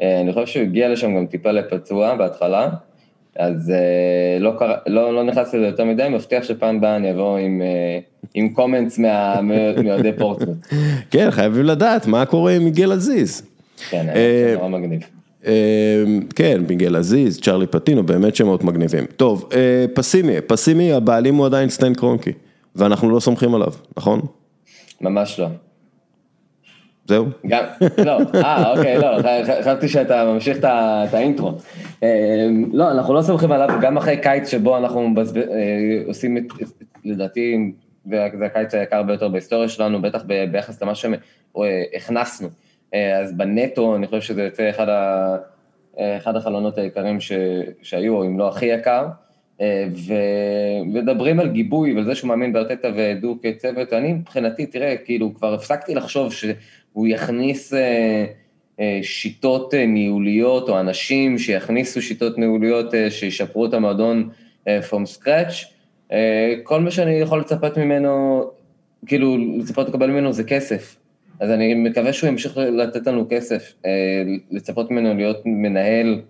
[0.02, 2.69] אה, אני חושב שהוא הגיע לשם גם טיפה לפצוע בהתחלה,
[3.40, 7.38] אז אה, לא, קרא, לא, לא נכנס לזה יותר מדי, מבטיח שפעם באה אני אבוא
[7.38, 7.99] עם, אה,
[8.34, 8.99] עם קומנטס
[9.84, 10.57] מאוהדי פורטסמוט.
[11.11, 13.41] כן, חייבים לדעת מה קורה עם מיגל עזיז.
[13.90, 15.16] כן, אה, זה נורא מגניב.
[15.46, 16.04] אה,
[16.36, 19.06] כן, מיגל עזיז, צ'רלי פטינו, באמת שמות מגניבים.
[19.06, 22.32] טוב, אה, פסימי, פסימי, הבעלים הוא עדיין סטן קרונקי,
[22.76, 24.22] ואנחנו לא סומכים עליו, נכון?
[25.02, 25.48] ממש לא.
[27.08, 27.26] זהו?
[27.48, 27.64] גם,
[28.06, 29.08] לא, אה, אוקיי, לא,
[29.62, 31.52] חשבתי שאתה ממשיך את האינטרו.
[32.04, 36.44] אה, לא, אנחנו לא סומכים עליו, גם אחרי קיץ שבו אנחנו אה, עושים את,
[37.06, 37.72] לדעתי,
[38.06, 42.48] זה הקיץ היקר ביותר בהיסטוריה שלנו, בטח ביחס למה שהכנסנו.
[42.94, 45.36] אה, אז בנטו, אני חושב שזה יוצא אחד, ה,
[46.00, 47.32] אה, אחד החלונות היקרים ש,
[47.82, 49.08] שהיו, אם לא הכי יקר.
[49.62, 55.36] אה, ומדברים על גיבוי ועל זה שהוא מאמין בארטטה ודו כצוות, אני מבחינתי, תראה, כאילו,
[55.36, 57.74] כבר הפסקתי לחשוב שהוא יכניס
[59.02, 64.30] שיטות ניהוליות, או אנשים שיכניסו שיטות ניהוליות שישפרו את המועדון
[64.66, 65.66] from scratch.
[66.64, 68.44] כל מה שאני יכול לצפות ממנו,
[69.06, 70.98] כאילו, לצפות לקבל ממנו זה כסף.
[71.40, 76.22] אז אני מקווה שהוא ימשיך לתת לנו כסף, אה, לצפות ממנו להיות מנהל,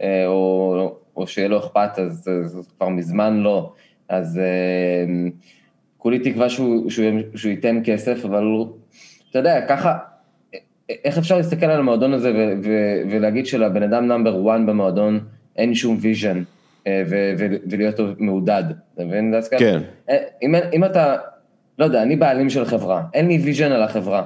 [0.00, 3.72] אה, או, או שיהיה לו אכפת, אז זה, כבר מזמן לא.
[4.08, 5.28] אז אה,
[5.98, 8.44] כולי תקווה שהוא, שהוא, שהוא ייתן כסף, אבל
[9.30, 9.98] אתה יודע, ככה,
[11.04, 15.20] איך אפשר להסתכל על המועדון הזה ו- ו- ולהגיד שלבן אדם נאמבר 1 במועדון
[15.56, 16.42] אין שום vision
[16.88, 18.64] ו- ו- ולהיות מעודד,
[18.94, 19.34] אתה מבין?
[19.58, 19.80] כן.
[20.10, 21.16] אה, אם, אם אתה,
[21.78, 24.24] לא יודע, אני בעלים של חברה, אין לי vision על החברה,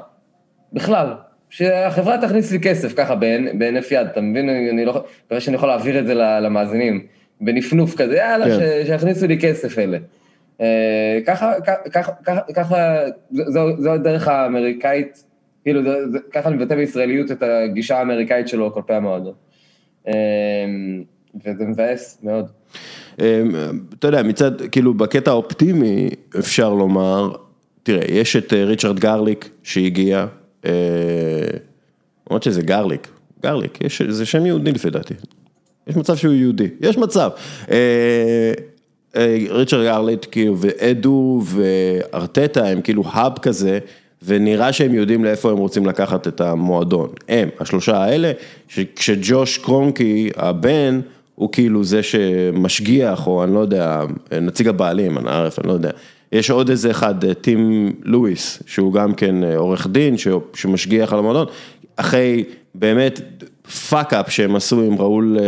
[0.73, 1.07] בכלל,
[1.51, 4.49] שהחברה תכניס לי כסף ככה בהינ- בהינף יד, אתה מבין?
[4.49, 7.07] אני, לא, מקווה שאני יכול להעביר את זה למאזינים,
[7.41, 8.59] בנפנוף כזה, יאללה, כן.
[8.85, 9.99] ש- שיכניסו לי כסף אלה.
[10.61, 11.53] אה, ככה,
[11.93, 12.13] ככה,
[12.55, 12.97] ככה,
[13.31, 15.25] זו, זו הדרך האמריקאית,
[15.63, 19.33] כאילו, זה, זה, ככה אני מבטא בישראליות את הגישה האמריקאית שלו כלפי המועדון.
[20.09, 20.13] אה,
[21.45, 22.47] וזה מבאס מאוד.
[23.21, 23.43] אה,
[23.99, 27.33] אתה יודע, מצד, כאילו בקטע האופטימי אפשר לומר,
[27.83, 30.27] תראה, יש את ריצ'רד גרליק שהגיע,
[30.65, 33.09] למרות שזה גרליק,
[33.43, 35.15] גרליק, יש, זה שם יהודי לפי דעתי,
[35.87, 37.31] יש מצב שהוא יהודי, יש מצב.
[37.71, 38.53] אה,
[39.17, 43.79] אה, ריצ'רד גרליק, כאילו, ואדו וארטטה הם כאילו האב כזה,
[44.23, 47.09] ונראה שהם יודעים לאיפה הם רוצים לקחת את המועדון.
[47.29, 48.33] הם, השלושה האלה,
[48.69, 51.01] שג'וש קרונקי, הבן,
[51.35, 54.01] הוא כאילו זה שמשגיח, או אני לא יודע,
[54.41, 55.91] נציג הבעלים, אני ערף, אני לא יודע.
[56.33, 60.15] יש עוד איזה אחד, טים לואיס, שהוא גם כן עורך דין,
[60.55, 61.47] שמשגיח על המועדון.
[61.97, 62.45] אחרי
[62.75, 63.21] באמת
[63.89, 65.45] fuck up שהם עשו עם ראול אה,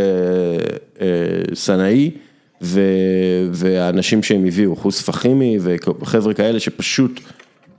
[1.00, 2.10] אה, סנייהי,
[2.62, 2.80] ו,
[3.52, 7.20] והאנשים שהם הביאו, חוס פחמי וחבר'ה כאלה שפשוט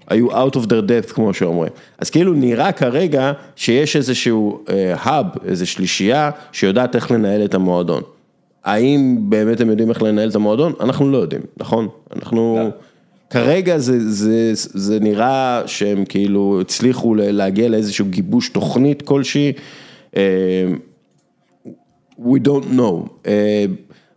[0.08, 1.72] היו out of their depth כמו שאומרים.
[1.98, 4.64] אז כאילו נראה כרגע שיש איזשהו
[4.96, 8.02] האב, איזו שלישייה שיודעת איך לנהל את המועדון.
[8.64, 10.74] האם באמת הם יודעים איך לנהל את המועדון?
[10.80, 11.88] אנחנו לא יודעים, נכון?
[12.16, 12.72] אנחנו...
[13.34, 19.52] כרגע זה, זה, זה נראה שהם כאילו הצליחו להגיע לאיזשהו גיבוש תוכנית כלשהי.
[20.18, 20.22] אה,
[22.20, 23.10] We don't know.
[23.28, 23.66] אה,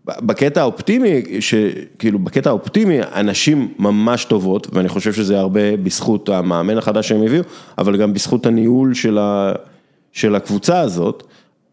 [0.05, 7.09] בקטע האופטימי, שכאילו בקטע האופטימי, אנשים ממש טובות, ואני חושב שזה הרבה בזכות המאמן החדש
[7.09, 7.43] שהם הביאו,
[7.79, 9.53] אבל גם בזכות הניהול של, ה,
[10.13, 11.23] של הקבוצה הזאת.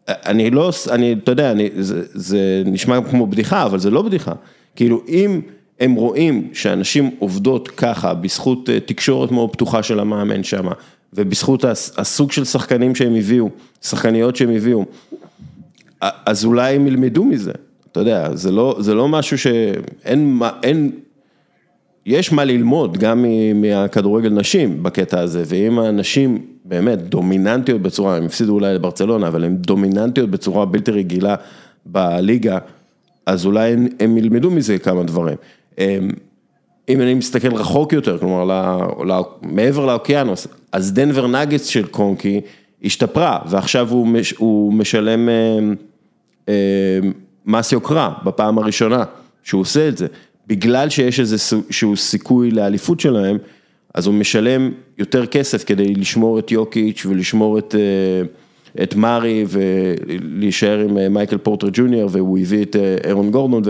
[0.08, 4.32] אני לא, אני, אתה יודע, אני, זה, זה נשמע כמו בדיחה, אבל זה לא בדיחה.
[4.76, 5.40] כאילו, אם
[5.80, 10.68] הם רואים שאנשים עובדות ככה, בזכות אה, תקשורת מאוד פתוחה של המאמן שם,
[11.12, 11.64] ובזכות
[11.96, 13.50] הסוג של שחקנים שהם הביאו,
[13.82, 14.84] שחקניות שהם הביאו,
[16.00, 17.52] אז אולי הם ילמדו מזה.
[17.92, 20.92] אתה יודע, זה לא, זה לא משהו שאין, אין,
[22.06, 23.24] יש מה ללמוד גם
[23.54, 29.56] מהכדורגל נשים בקטע הזה, ואם הנשים באמת דומיננטיות בצורה, הם הפסידו אולי לברצלונה, אבל הן
[29.56, 31.34] דומיננטיות בצורה בלתי רגילה
[31.86, 32.58] בליגה,
[33.26, 35.36] אז אולי הם, הם ילמדו מזה כמה דברים.
[35.78, 36.08] אמ,
[36.88, 42.40] אם אני מסתכל רחוק יותר, כלומר, לא, לא, מעבר לאוקיינוס, אז דנבר נגטס של קונקי
[42.84, 45.74] השתפרה, ועכשיו הוא, מש, הוא משלם אמ,
[46.48, 46.54] אמ,
[47.46, 49.04] מס יוקרה בפעם הראשונה
[49.42, 50.06] שהוא עושה את זה,
[50.46, 53.38] בגלל שיש איזשהו סיכוי לאליפות שלהם,
[53.94, 60.78] אז הוא משלם יותר כסף כדי לשמור את יוקיץ' ולשמור את, אה, את מארי ולהישאר
[60.78, 63.62] עם אה, מייקל פורטר ג'וניור והוא הביא את אה, אירון גורדון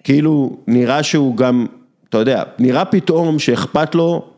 [0.00, 1.66] וכאילו נראה שהוא גם,
[2.08, 4.28] אתה יודע, נראה פתאום שאכפת לו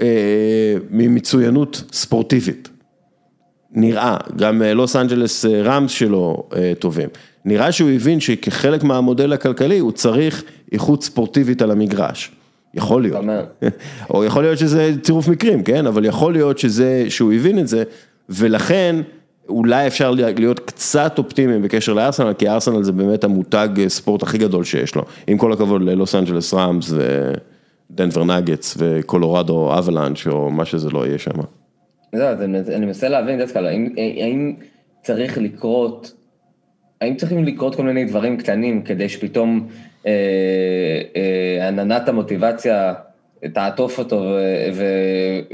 [0.00, 2.68] אה, ממצוינות ספורטיבית.
[3.72, 6.48] נראה, גם לוס אנג'לס ראמס שלו
[6.78, 7.08] טובים.
[7.44, 12.30] נראה שהוא הבין שכחלק מהמודל הכלכלי הוא צריך איכות ספורטיבית על המגרש.
[12.74, 13.24] יכול להיות,
[14.10, 17.82] או יכול להיות שזה צירוף מקרים, כן, אבל יכול להיות שזה, שהוא הבין את זה,
[18.28, 18.96] ולכן
[19.48, 24.64] אולי אפשר להיות קצת אופטימיים בקשר לארסנל, כי ארסנל זה באמת המותג ספורט הכי גדול
[24.64, 26.92] שיש לו, עם כל הכבוד ללוס אנג'לס ראמס
[27.90, 31.30] ודנבר נגטס וקולורדו אבלאנץ' או מה שזה לא יהיה שם.
[32.14, 32.28] זהו,
[32.74, 33.40] אני מנסה להבין,
[33.96, 34.54] האם
[35.02, 36.12] צריך לקרות
[37.00, 39.68] האם צריכים לקרות כל מיני דברים קטנים כדי שפתאום
[40.06, 40.12] אה,
[41.16, 42.94] אה, עננת המוטיבציה
[43.52, 44.36] תעטוף אותו,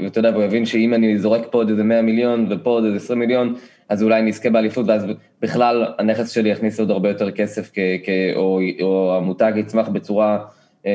[0.01, 2.97] ואתה יודע, והוא יבין שאם אני זורק פה עוד איזה 100 מיליון ופה עוד איזה
[2.97, 3.55] 20 מיליון,
[3.89, 5.05] אז אולי נזכה באליפות, ואז
[5.41, 7.71] בכלל הנכס שלי יכניס עוד הרבה יותר כסף,
[8.35, 10.39] או, או המותג יצמח בצורה
[10.85, 10.91] אה,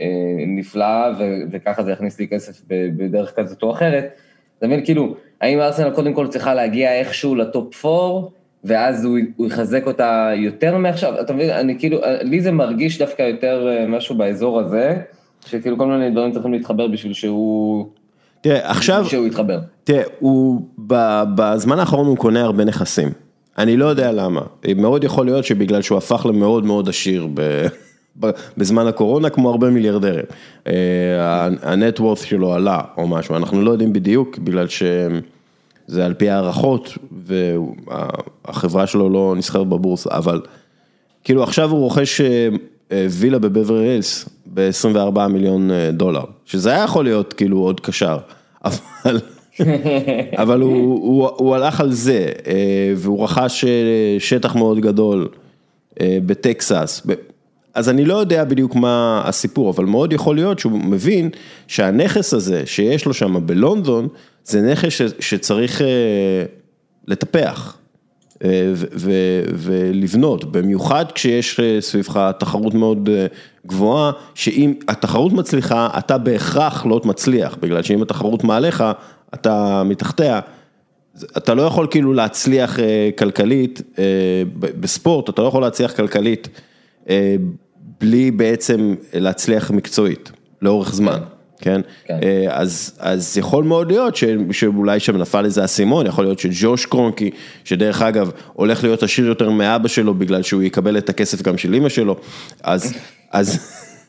[0.00, 0.06] אה,
[0.46, 1.12] נפלאה,
[1.50, 4.20] וככה זה יכניס לי כסף בדרך כזאת או אחרת.
[4.58, 8.28] אתה מבין, כאילו, האם ארסנל קודם כל צריכה להגיע איכשהו לטופ 4,
[8.64, 13.22] ואז הוא, הוא יחזק אותה יותר מעכשיו, אתה מבין, אני כאילו, לי זה מרגיש דווקא
[13.22, 14.96] יותר אה, משהו באזור הזה,
[15.46, 17.86] שכאילו כל מיני דברים צריכים להתחבר בשביל שהוא...
[18.40, 19.58] תראה, עכשיו, שהוא יתחבר.
[19.84, 20.62] תראה, הוא,
[21.34, 23.08] בזמן האחרון הוא קונה הרבה נכסים.
[23.58, 24.40] אני לא יודע למה,
[24.76, 27.66] מאוד יכול להיות שבגלל שהוא הפך למאוד מאוד עשיר ב,
[28.56, 30.24] בזמן הקורונה, כמו הרבה מיליארדרים.
[31.62, 35.20] הנטוורט שלו עלה או משהו, אנחנו לא יודעים בדיוק, בגלל שהם...
[35.90, 40.40] זה על פי הערכות, והחברה שלו לא נסחרת בבורסה, אבל
[41.24, 42.48] כאילו עכשיו הוא רוכש אה, אה,
[43.10, 48.18] וילה בבבר הילס ב-24 מיליון אה, דולר, שזה היה יכול להיות כאילו עוד קשר,
[48.64, 49.20] אבל,
[50.36, 52.32] אבל הוא, הוא, הוא הלך על זה,
[52.96, 53.64] והוא רכש
[54.18, 55.28] שטח מאוד גדול
[56.02, 57.02] בטקסס.
[57.74, 61.30] אז אני לא יודע בדיוק מה הסיפור, אבל מאוד יכול להיות שהוא מבין
[61.66, 64.08] שהנכס הזה שיש לו שם בלונדון,
[64.44, 65.86] זה נכס שצריך אה,
[67.08, 67.79] לטפח אה,
[69.54, 73.08] ולבנות, במיוחד כשיש אה, סביבך תחרות מאוד
[73.66, 78.84] גבוהה, שאם התחרות מצליחה, אתה בהכרח לא מצליח, בגלל שאם התחרות מעליך,
[79.34, 80.40] אתה מתחתיה.
[81.36, 82.78] אתה לא יכול כאילו להצליח
[83.18, 83.82] כלכלית,
[84.60, 86.48] בספורט אתה לא יכול להצליח כלכלית
[88.00, 91.18] בלי בעצם להצליח מקצועית, לאורך זמן.
[91.60, 91.80] כן?
[92.04, 92.18] כן.
[92.22, 96.86] אה, אז, אז יכול מאוד להיות ש, שאולי שם נפל איזה אסימון, יכול להיות שג'וש
[96.86, 97.30] קרונקי,
[97.64, 101.74] שדרך אגב הולך להיות עשיר יותר מאבא שלו בגלל שהוא יקבל את הכסף גם של
[101.74, 102.16] אמא שלו,
[102.62, 102.94] אז,
[103.30, 103.58] אז,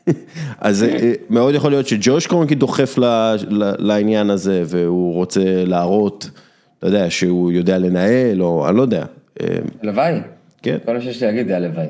[0.60, 3.04] אז אה, מאוד יכול להיות שג'וש קרונקי דוחף ל,
[3.48, 6.30] ל, לעניין הזה והוא רוצה להראות,
[6.78, 9.04] אתה יודע, שהוא יודע לנהל או אני לא יודע.
[9.40, 9.46] אה,
[9.82, 10.20] הלוואי.
[10.62, 10.76] כן.
[10.84, 11.86] כל מה שיש לי להגיד זה הלוואי.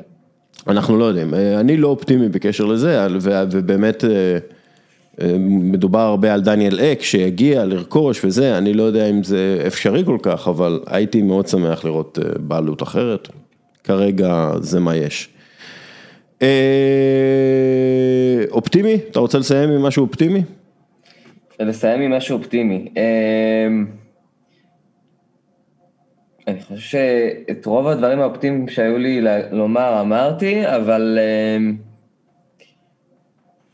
[0.67, 3.07] אנחנו לא יודעים, אני לא אופטימי בקשר לזה,
[3.51, 4.03] ובאמת...
[5.39, 10.17] מדובר הרבה על דניאל אק שיגיע לרכוש וזה, אני לא יודע אם זה אפשרי כל
[10.21, 13.27] כך, אבל הייתי מאוד שמח לראות אה, בעלות אחרת.
[13.83, 15.29] כרגע זה מה יש.
[16.41, 16.47] אה,
[18.51, 18.97] אופטימי?
[19.11, 20.41] אתה רוצה לסיים עם משהו אופטימי?
[21.59, 22.91] לסיים עם משהו אופטימי.
[22.97, 23.85] אמ,
[26.47, 29.21] אני חושב שאת רוב הדברים האופטימיים שהיו לי
[29.51, 31.75] לומר אמרתי, אבל אמ,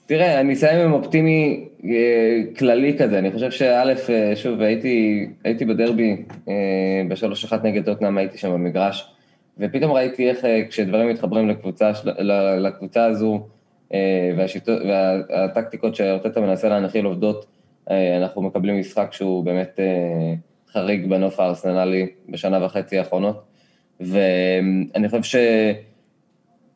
[0.10, 5.65] תראה, אני אסיים עם אופטימי אה, כללי כזה, אני חושב שא', אה, שוב, הייתי, הייתי
[5.65, 6.53] בדרבי אה,
[7.10, 9.14] בשלוש אחת נגד טוטנאם, הייתי שם במגרש,
[9.57, 11.91] ופתאום ראיתי איך כשדברים מתחברים לקבוצה,
[12.60, 13.48] לקבוצה הזו,
[15.30, 17.45] והטקטיקות שארטטה מנסה להנחיל עובדות,
[18.18, 19.80] אנחנו מקבלים משחק שהוא באמת
[20.72, 23.44] חריג בנוף הארסנלי בשנה וחצי האחרונות,
[23.99, 25.40] ואני חושב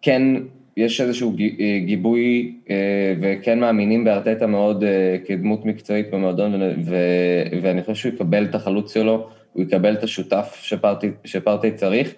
[0.01, 0.33] שכן
[0.77, 2.75] יש איזשהו אה, גיבוי אה,
[3.21, 8.93] וכן מאמינים בארטטה מאוד אה, כדמות מקצועית במועדון, ו- ואני חושב שהוא יקבל את החלוץ
[8.93, 12.13] שלו, הוא יקבל את השותף שפרטי, שפרטי צריך,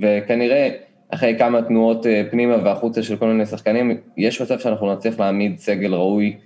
[0.00, 0.70] וכנראה
[1.08, 5.94] אחרי כמה תנועות פנימה והחוצה של כל מיני שחקנים, יש מצב שאנחנו נצליח להעמיד סגל
[5.94, 6.36] ראוי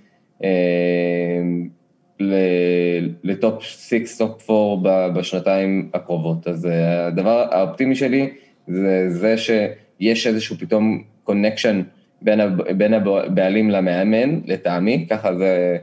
[3.23, 6.47] ל top 6, top 4 בשנתיים הקרובות.
[6.47, 6.67] אז
[7.07, 8.29] הדבר האופטימי שלי
[8.67, 11.81] זה זה שיש איזשהו פתאום connection
[12.21, 12.39] בין,
[12.77, 15.77] בין הבעלים למאמן, לטעמי, ככה זה,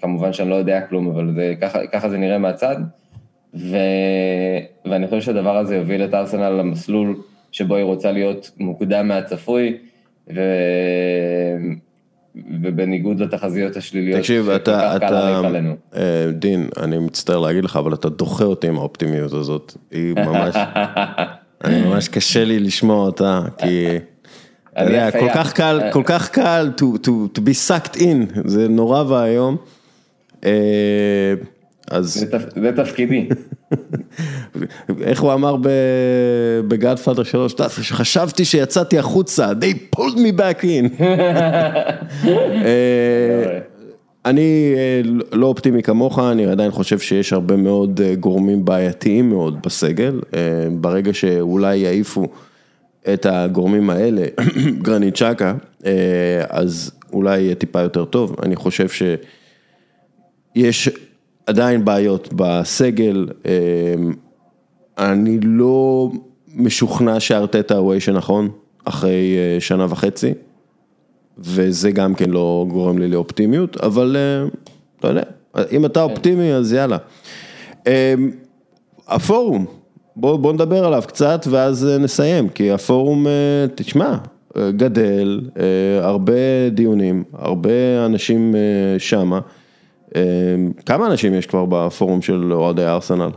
[0.00, 2.76] כמובן שאני לא יודע כלום, אבל זה, ככה, ככה זה נראה מהצד.
[3.54, 3.76] ו...
[4.84, 7.16] ואני חושב שהדבר הזה יוביל את ארסנל למסלול
[7.52, 9.76] שבו היא רוצה להיות מוקדם מהצפוי,
[10.34, 10.40] ו...
[12.62, 15.40] ובניגוד לתחזיות השליליות תקשיב, אתה, אתה.
[15.96, 19.72] אה, דין, אני מצטער להגיד לך, אבל אתה דוחה אותי עם האופטימיות הזאת.
[19.90, 20.54] היא ממש,
[21.64, 23.86] אני ממש קשה לי לשמוע אותה, כי,
[24.82, 25.10] אתה יודע.
[25.10, 29.56] כל כך קל, כל כך קל to, to, to be sucked in, זה נורא ואיום.
[30.44, 30.50] אה,
[31.90, 33.28] אז זה תפ- זה תפקידי.
[35.02, 35.56] איך הוא אמר
[36.68, 37.54] בגאדפאדר 3,
[37.92, 41.02] חשבתי שיצאתי החוצה, they pulled me back in.
[42.64, 43.58] אה,
[44.24, 45.00] אני אה,
[45.32, 50.20] לא אופטימי כמוך, אני עדיין חושב שיש הרבה מאוד גורמים בעייתיים מאוד בסגל,
[50.72, 52.26] ברגע שאולי יעיפו
[53.14, 54.26] את הגורמים האלה,
[54.84, 55.54] גרנית צ'קה,
[55.86, 58.86] אה, אז אולי יהיה טיפה יותר טוב, אני חושב
[60.56, 60.88] שיש
[61.46, 63.94] עדיין בעיות בסגל, אה,
[64.98, 66.10] אני לא
[66.54, 68.50] משוכנע שארטטה הוא האיש הנכון
[68.84, 70.34] אחרי אה, שנה וחצי.
[71.38, 74.16] וזה גם כן לא גורם לי לאופטימיות, אבל
[74.98, 75.22] אתה יודע,
[75.72, 76.96] אם אתה אופטימי אז יאללה.
[79.08, 79.66] הפורום,
[80.20, 83.32] בוא, בוא נדבר עליו קצת ואז אה, נסיים, כי הפורום, אה,
[83.74, 84.16] תשמע,
[84.56, 85.40] אה, גדל,
[86.00, 86.32] הרבה
[86.70, 87.70] דיונים, הרבה
[88.06, 88.54] אנשים
[88.98, 89.40] שמה.
[90.86, 93.28] כמה אנשים יש כבר בפורום של אוהדי ארסנל?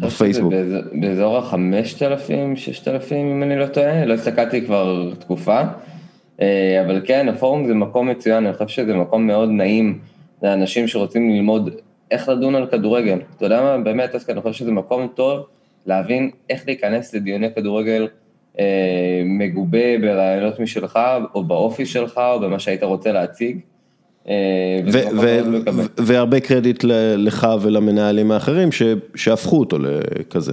[0.00, 0.52] בפייסבוק.
[0.52, 5.60] באזור- באזור החמשת אלפים, ששת אלפים אם אני לא טועה, לא הסתכלתי כבר תקופה,
[6.86, 9.98] אבל כן, הפורום זה מקום מצוין, אני חושב שזה מקום מאוד נעים
[10.42, 11.70] לאנשים שרוצים ללמוד
[12.10, 13.18] איך לדון על כדורגל.
[13.36, 15.40] אתה יודע מה, באמת, אז אני חושב שזה מקום טוב
[15.86, 18.08] להבין איך להיכנס לדיוני כדורגל
[18.58, 20.98] אה, מגובה ברעיונות משלך,
[21.34, 23.58] או באופי שלך, או במה שהיית רוצה להציג.
[24.28, 24.80] אה,
[25.96, 26.84] והרבה קרדיט
[27.16, 28.68] לך ולמנהלים האחרים
[29.14, 30.52] שהפכו אותו לכזה.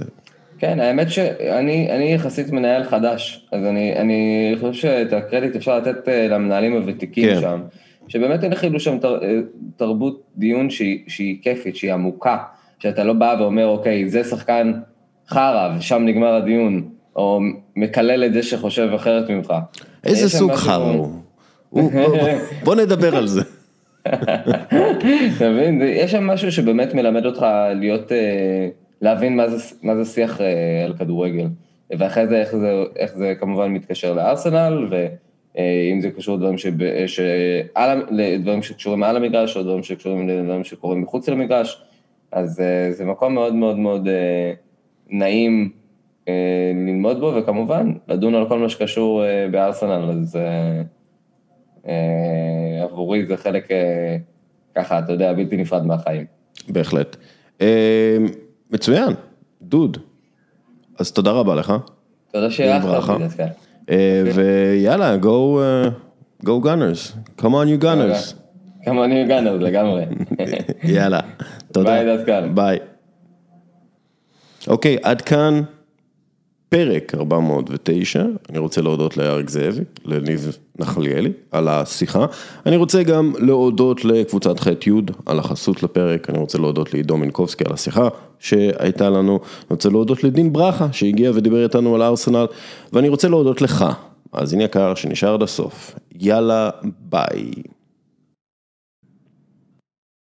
[0.58, 6.08] כן, האמת שאני אני יחסית מנהל חדש, אז אני, אני חושב שאת הקרדיט אפשר לתת
[6.08, 7.40] אה, למנהלים הוותיקים כן.
[7.40, 7.60] שם,
[8.08, 9.38] שבאמת הנחילו שם תר, אה,
[9.76, 12.36] תרבות דיון שהיא, שהיא כיפית, שהיא עמוקה,
[12.78, 14.72] שאתה לא בא ואומר, אוקיי, זה שחקן
[15.28, 17.40] חרא ושם נגמר הדיון, או
[17.76, 19.52] מקלל את זה שחושב אחרת ממך.
[20.04, 21.08] איזה סוג חרא הוא?
[21.70, 21.92] הוא-
[22.64, 23.42] בוא נדבר על זה.
[25.36, 25.82] אתה מבין?
[25.82, 28.68] יש שם משהו שבאמת מלמד אותך להיות, אה,
[29.02, 30.46] להבין מה זה, מה זה שיח אה,
[30.84, 31.46] על כדורגל.
[31.98, 36.72] ואחרי זה איך, זה, איך זה כמובן מתקשר לארסנל, ואם זה קשור לדברים, שב,
[37.06, 41.82] שעל, לדברים שקשורים על המגרש, או דברים שקשורים לדברים שקורים מחוץ למגרש,
[42.32, 44.52] אז אה, זה מקום מאוד מאוד מאוד אה,
[45.10, 45.70] נעים
[46.28, 50.36] אה, ללמוד בו, וכמובן, לדון על כל מה שקשור אה, בארסנל, אז...
[50.36, 50.82] אה,
[52.82, 53.68] עבורי זה חלק
[54.74, 56.24] ככה, אתה יודע, בלתי נפרד מהחיים.
[56.68, 57.16] בהחלט.
[58.70, 59.12] מצוין,
[59.62, 59.96] דוד.
[60.98, 61.72] אז תודה רבה לך.
[62.32, 63.08] תודה שאירחת.
[63.08, 63.42] אותי.
[63.90, 65.58] אה, ויאללה, go,
[66.44, 67.16] go gunners.
[67.40, 68.34] come on you gunners.
[68.84, 70.04] כמוני הגענו, לגמרי.
[70.94, 71.20] יאללה,
[71.72, 71.90] תודה.
[71.90, 72.48] ביי, דסקל.
[72.54, 72.78] ביי.
[74.66, 75.62] אוקיי, עד כאן
[76.68, 82.26] פרק 409, אני רוצה להודות לאריק זאבי, לניב נחליאלי, על השיחה.
[82.66, 84.90] אני רוצה גם להודות לקבוצת ח'-י'
[85.26, 90.24] על החסות לפרק, אני רוצה להודות לעידו מינקובסקי על השיחה שהייתה לנו, אני רוצה להודות
[90.24, 92.46] לדין ברכה שהגיע ודיבר איתנו על הארסנל,
[92.92, 93.84] ואני רוצה להודות לך,
[94.34, 95.94] מאזין יקר שנשאר עד הסוף.
[96.20, 96.70] יאללה,
[97.00, 97.50] ביי.